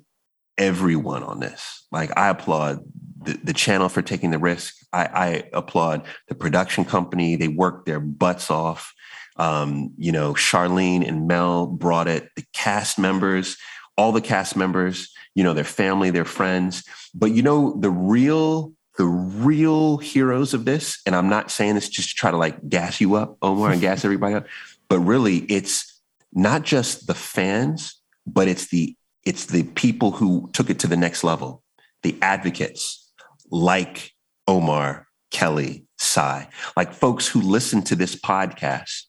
everyone 0.58 1.24
on 1.24 1.40
this. 1.40 1.86
Like 1.92 2.16
I 2.18 2.30
applaud 2.30 2.84
the, 3.22 3.40
the 3.44 3.54
channel 3.54 3.90
for 3.90 4.02
taking 4.02 4.32
the 4.32 4.40
risk. 4.40 4.76
I, 4.92 5.06
I, 5.06 5.44
applaud 5.54 6.06
the 6.28 6.36
production 6.36 6.86
company. 6.86 7.36
They 7.36 7.48
worked 7.48 7.86
their 7.86 8.00
butts 8.00 8.50
off. 8.50 8.94
Um, 9.36 9.92
you 9.98 10.12
know, 10.12 10.34
Charlene 10.34 11.08
and 11.08 11.28
Mel 11.28 11.68
brought 11.68 12.08
it. 12.08 12.30
The 12.36 12.44
cast 12.54 13.00
members, 13.00 13.58
all 13.98 14.12
the 14.12 14.22
cast 14.22 14.56
members, 14.56 15.14
you 15.36 15.44
know, 15.44 15.54
their 15.54 15.64
family, 15.64 16.10
their 16.10 16.26
friends. 16.26 16.84
But 17.14 17.32
you 17.32 17.42
know, 17.42 17.76
the 17.80 17.90
real 17.90 18.74
the 18.98 19.06
real 19.06 19.98
heroes 19.98 20.54
of 20.54 20.66
this, 20.66 21.00
and 21.06 21.16
I'm 21.16 21.30
not 21.30 21.52
saying 21.52 21.76
this 21.76 21.88
just 21.88 22.10
to 22.10 22.16
try 22.16 22.32
to 22.32 22.38
like 22.38 22.68
gas 22.68 23.00
you 23.00 23.16
up, 23.16 23.38
Omar, 23.42 23.72
and 23.72 23.82
gas 23.82 24.04
everybody 24.06 24.36
up, 24.36 24.48
but 24.90 25.00
really 25.00 25.38
it's 25.38 26.02
not 26.34 26.64
just 26.64 27.08
the 27.08 27.14
fans, 27.14 27.99
but 28.26 28.48
it's 28.48 28.70
the 28.70 28.96
it's 29.26 29.46
the 29.48 29.64
people 29.64 30.12
who 30.12 30.50
took 30.54 30.70
it 30.70 30.80
to 30.80 30.88
the 30.88 30.98
next 30.98 31.24
level, 31.24 31.62
the 32.04 32.18
advocates 32.22 33.12
like 33.52 34.12
Omar, 34.48 35.08
Kelly, 35.32 35.86
Sai, 35.98 36.48
like 36.78 36.94
folks 36.94 37.28
who 37.28 37.42
listen 37.42 37.82
to 37.84 37.96
this 37.96 38.16
podcast, 38.16 39.04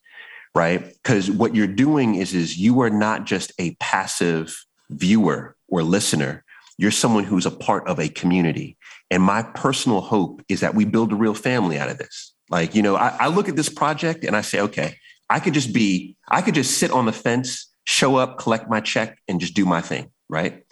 right? 0.55 0.85
Because 1.03 1.31
what 1.31 1.55
you're 1.55 1.67
doing 1.67 2.17
is 2.17 2.35
is 2.35 2.59
you 2.59 2.81
are 2.81 2.91
not 2.91 3.25
just 3.25 3.53
a 3.59 3.75
passive 3.77 4.57
viewer 4.91 5.57
or 5.69 5.83
listener. 5.83 6.45
You're 6.79 6.91
someone 6.91 7.25
who's 7.25 7.47
a 7.47 7.51
part 7.51 7.87
of 7.87 8.01
a 8.01 8.09
community. 8.09 8.77
And 9.11 9.23
my 9.23 9.43
personal 9.43 10.01
hope 10.01 10.43
is 10.49 10.61
that 10.61 10.75
we 10.75 10.85
build 10.85 11.13
a 11.13 11.17
real 11.17 11.35
family 11.35 11.79
out 11.79 11.91
of 11.91 11.99
this. 11.99 12.35
Like, 12.49 12.75
you 12.75 12.83
know, 12.83 12.97
I, 12.97 13.17
I 13.21 13.29
look 13.29 13.49
at 13.49 13.57
this 13.57 13.69
project 13.69 14.25
and 14.25 14.37
I 14.37 14.41
say, 14.41 14.61
okay, 14.61 14.97
I 15.29 15.41
could 15.41 15.55
just 15.55 15.73
be, 15.73 16.17
I 16.29 16.43
could 16.43 16.55
just 16.55 16.79
sit 16.79 16.91
on 16.91 17.07
the 17.07 17.13
fence, 17.13 17.70
show 17.91 18.17
up, 18.17 18.39
collect 18.39 18.71
my 18.71 18.81
check, 18.81 19.19
and 19.27 19.41
just 19.41 19.55
do 19.55 19.67
my 19.67 19.81
thing, 19.81 20.11
right? 20.29 20.65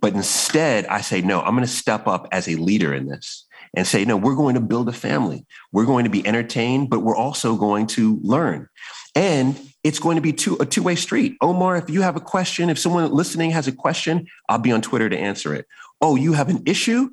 But 0.00 0.14
instead, 0.14 0.84
I 0.86 1.00
say, 1.00 1.22
no, 1.22 1.40
I'm 1.40 1.54
going 1.54 1.64
to 1.64 1.66
step 1.66 2.06
up 2.06 2.28
as 2.30 2.46
a 2.46 2.56
leader 2.56 2.94
in 2.94 3.06
this 3.06 3.46
and 3.74 3.86
say, 3.86 4.04
no, 4.04 4.16
we're 4.16 4.36
going 4.36 4.54
to 4.54 4.60
build 4.60 4.88
a 4.88 4.92
family. 4.92 5.46
We're 5.72 5.86
going 5.86 6.04
to 6.04 6.10
be 6.10 6.26
entertained, 6.26 6.90
but 6.90 7.00
we're 7.00 7.16
also 7.16 7.56
going 7.56 7.86
to 7.88 8.20
learn. 8.22 8.68
And 9.14 9.58
it's 9.82 9.98
going 9.98 10.16
to 10.16 10.22
be 10.22 10.32
two, 10.32 10.58
a 10.60 10.66
two 10.66 10.82
way 10.82 10.94
street. 10.94 11.36
Omar, 11.40 11.76
if 11.76 11.88
you 11.88 12.02
have 12.02 12.16
a 12.16 12.20
question, 12.20 12.68
if 12.68 12.78
someone 12.78 13.10
listening 13.10 13.50
has 13.52 13.66
a 13.66 13.72
question, 13.72 14.26
I'll 14.48 14.58
be 14.58 14.72
on 14.72 14.82
Twitter 14.82 15.08
to 15.08 15.18
answer 15.18 15.54
it. 15.54 15.66
Oh, 16.00 16.16
you 16.16 16.34
have 16.34 16.50
an 16.50 16.62
issue? 16.66 17.08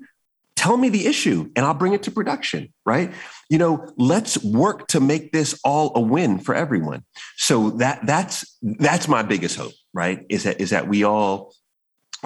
Tell 0.56 0.78
me 0.78 0.90
the 0.90 1.06
issue 1.06 1.52
and 1.56 1.66
I'll 1.66 1.74
bring 1.74 1.94
it 1.94 2.04
to 2.04 2.12
production, 2.12 2.74
right? 2.86 3.12
You 3.50 3.58
know, 3.58 3.94
let's 3.98 4.44
work 4.44 4.88
to 4.88 5.00
make 5.00 5.32
this 5.32 5.60
all 5.64 5.92
a 5.96 6.02
win 6.02 6.40
for 6.40 6.56
everyone. 6.56 7.04
So 7.38 7.72
that 7.72 8.06
that's 8.06 8.58
that's 8.62 9.08
my 9.08 9.22
biggest 9.22 9.58
hope, 9.58 9.74
right? 9.94 10.26
Is 10.30 10.44
that 10.44 10.60
is 10.60 10.72
that 10.72 10.88
we 10.88 11.04
all 11.04 11.54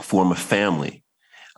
form 0.01 0.31
a 0.31 0.35
family 0.35 1.03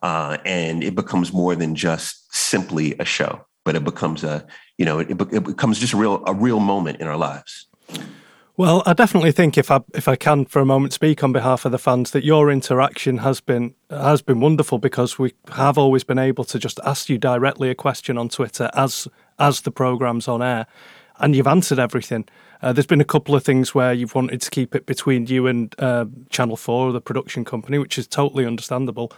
uh, 0.02 0.38
and 0.46 0.84
it 0.84 0.96
becomes 0.96 1.32
more 1.32 1.56
than 1.56 1.76
just 1.76 2.34
simply 2.36 2.96
a 2.98 3.06
show, 3.06 3.46
but 3.64 3.76
it 3.76 3.84
becomes 3.84 4.24
a, 4.24 4.46
you 4.78 4.86
know, 4.86 5.00
it, 5.00 5.10
it 5.12 5.44
becomes 5.44 5.78
just 5.80 5.94
a 5.94 5.98
real 5.98 6.24
a 6.26 6.34
real 6.34 6.60
moment 6.60 7.00
in 7.00 7.08
our 7.08 7.18
lives. 7.18 7.68
Well, 8.62 8.84
I 8.86 8.94
definitely 8.94 9.32
think 9.32 9.58
if 9.58 9.72
I 9.72 9.80
if 9.96 10.08
I 10.08 10.16
can 10.16 10.46
for 10.46 10.60
a 10.60 10.66
moment 10.66 10.94
speak 10.94 11.24
on 11.24 11.32
behalf 11.32 11.66
of 11.66 11.72
the 11.72 11.80
fans 11.80 12.12
that 12.12 12.24
your 12.24 12.52
interaction 12.52 13.18
has 13.18 13.42
been 13.42 13.74
has 13.90 14.22
been 14.22 14.40
wonderful 14.40 14.78
because 14.78 15.18
we 15.18 15.34
have 15.54 15.80
always 15.80 16.04
been 16.04 16.20
able 16.20 16.44
to 16.44 16.60
just 16.60 16.80
ask 16.86 17.10
you 17.10 17.18
directly 17.18 17.72
a 17.72 17.74
question 17.74 18.20
on 18.20 18.30
Twitter 18.30 18.70
as 18.76 19.08
as 19.40 19.62
the 19.62 19.72
program's 19.72 20.28
on 20.28 20.44
air, 20.44 20.68
and 21.18 21.36
you've 21.36 21.48
answered 21.48 21.80
everything. 21.80 22.30
Uh, 22.62 22.72
there's 22.72 22.86
been 22.86 23.02
a 23.02 23.04
couple 23.04 23.34
of 23.34 23.44
things 23.44 23.74
where 23.74 23.94
you've 23.94 24.14
wanted 24.14 24.42
to 24.42 24.52
keep 24.52 24.76
it 24.76 24.86
between 24.86 25.26
you 25.26 25.48
and 25.48 25.74
uh, 25.80 26.06
Channel 26.30 26.56
Four, 26.56 26.92
the 26.92 27.02
production 27.02 27.44
company, 27.44 27.80
which 27.80 27.98
is 27.98 28.06
totally 28.06 28.46
understandable. 28.46 29.12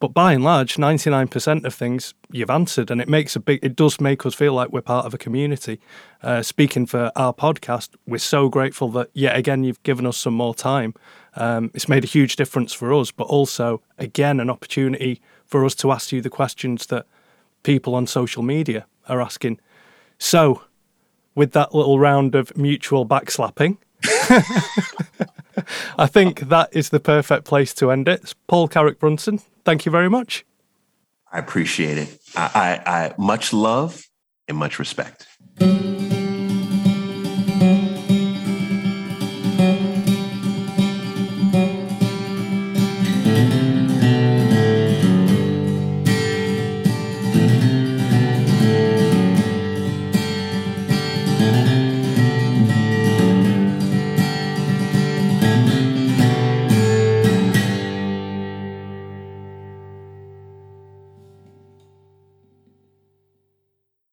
But 0.00 0.14
by 0.14 0.32
and 0.32 0.42
large, 0.42 0.76
99% 0.76 1.64
of 1.66 1.74
things 1.74 2.14
you've 2.32 2.48
answered, 2.48 2.90
and 2.90 3.02
it 3.02 3.08
makes 3.08 3.36
a 3.36 3.40
big, 3.40 3.60
it 3.62 3.76
does 3.76 4.00
make 4.00 4.24
us 4.24 4.34
feel 4.34 4.54
like 4.54 4.70
we're 4.72 4.80
part 4.80 5.04
of 5.04 5.12
a 5.12 5.18
community. 5.18 5.78
Uh, 6.22 6.42
speaking 6.42 6.86
for 6.86 7.12
our 7.14 7.34
podcast, 7.34 7.90
we're 8.06 8.16
so 8.16 8.48
grateful 8.48 8.88
that 8.92 9.10
yet 9.12 9.36
again 9.36 9.62
you've 9.62 9.82
given 9.82 10.06
us 10.06 10.16
some 10.16 10.32
more 10.32 10.54
time. 10.54 10.94
Um, 11.36 11.70
it's 11.74 11.88
made 11.88 12.02
a 12.02 12.06
huge 12.06 12.36
difference 12.36 12.72
for 12.72 12.94
us, 12.94 13.10
but 13.10 13.24
also, 13.24 13.82
again, 13.98 14.40
an 14.40 14.48
opportunity 14.48 15.20
for 15.44 15.66
us 15.66 15.74
to 15.76 15.92
ask 15.92 16.12
you 16.12 16.22
the 16.22 16.30
questions 16.30 16.86
that 16.86 17.04
people 17.62 17.94
on 17.94 18.06
social 18.06 18.42
media 18.42 18.86
are 19.06 19.20
asking. 19.20 19.60
So, 20.18 20.62
with 21.34 21.52
that 21.52 21.74
little 21.74 21.98
round 21.98 22.34
of 22.34 22.56
mutual 22.56 23.06
backslapping, 23.06 23.76
I 25.98 26.06
think 26.06 26.40
that 26.40 26.68
is 26.72 26.90
the 26.90 27.00
perfect 27.00 27.44
place 27.44 27.74
to 27.74 27.90
end 27.90 28.08
it. 28.08 28.34
Paul 28.46 28.68
Carrick 28.68 28.98
Brunson, 28.98 29.40
thank 29.64 29.86
you 29.86 29.92
very 29.92 30.08
much. 30.08 30.44
I 31.32 31.38
appreciate 31.38 31.98
it. 31.98 32.18
I, 32.36 32.80
I, 32.86 32.92
I 32.92 33.14
much 33.16 33.52
love 33.52 34.02
and 34.48 34.56
much 34.56 34.78
respect. 34.78 35.26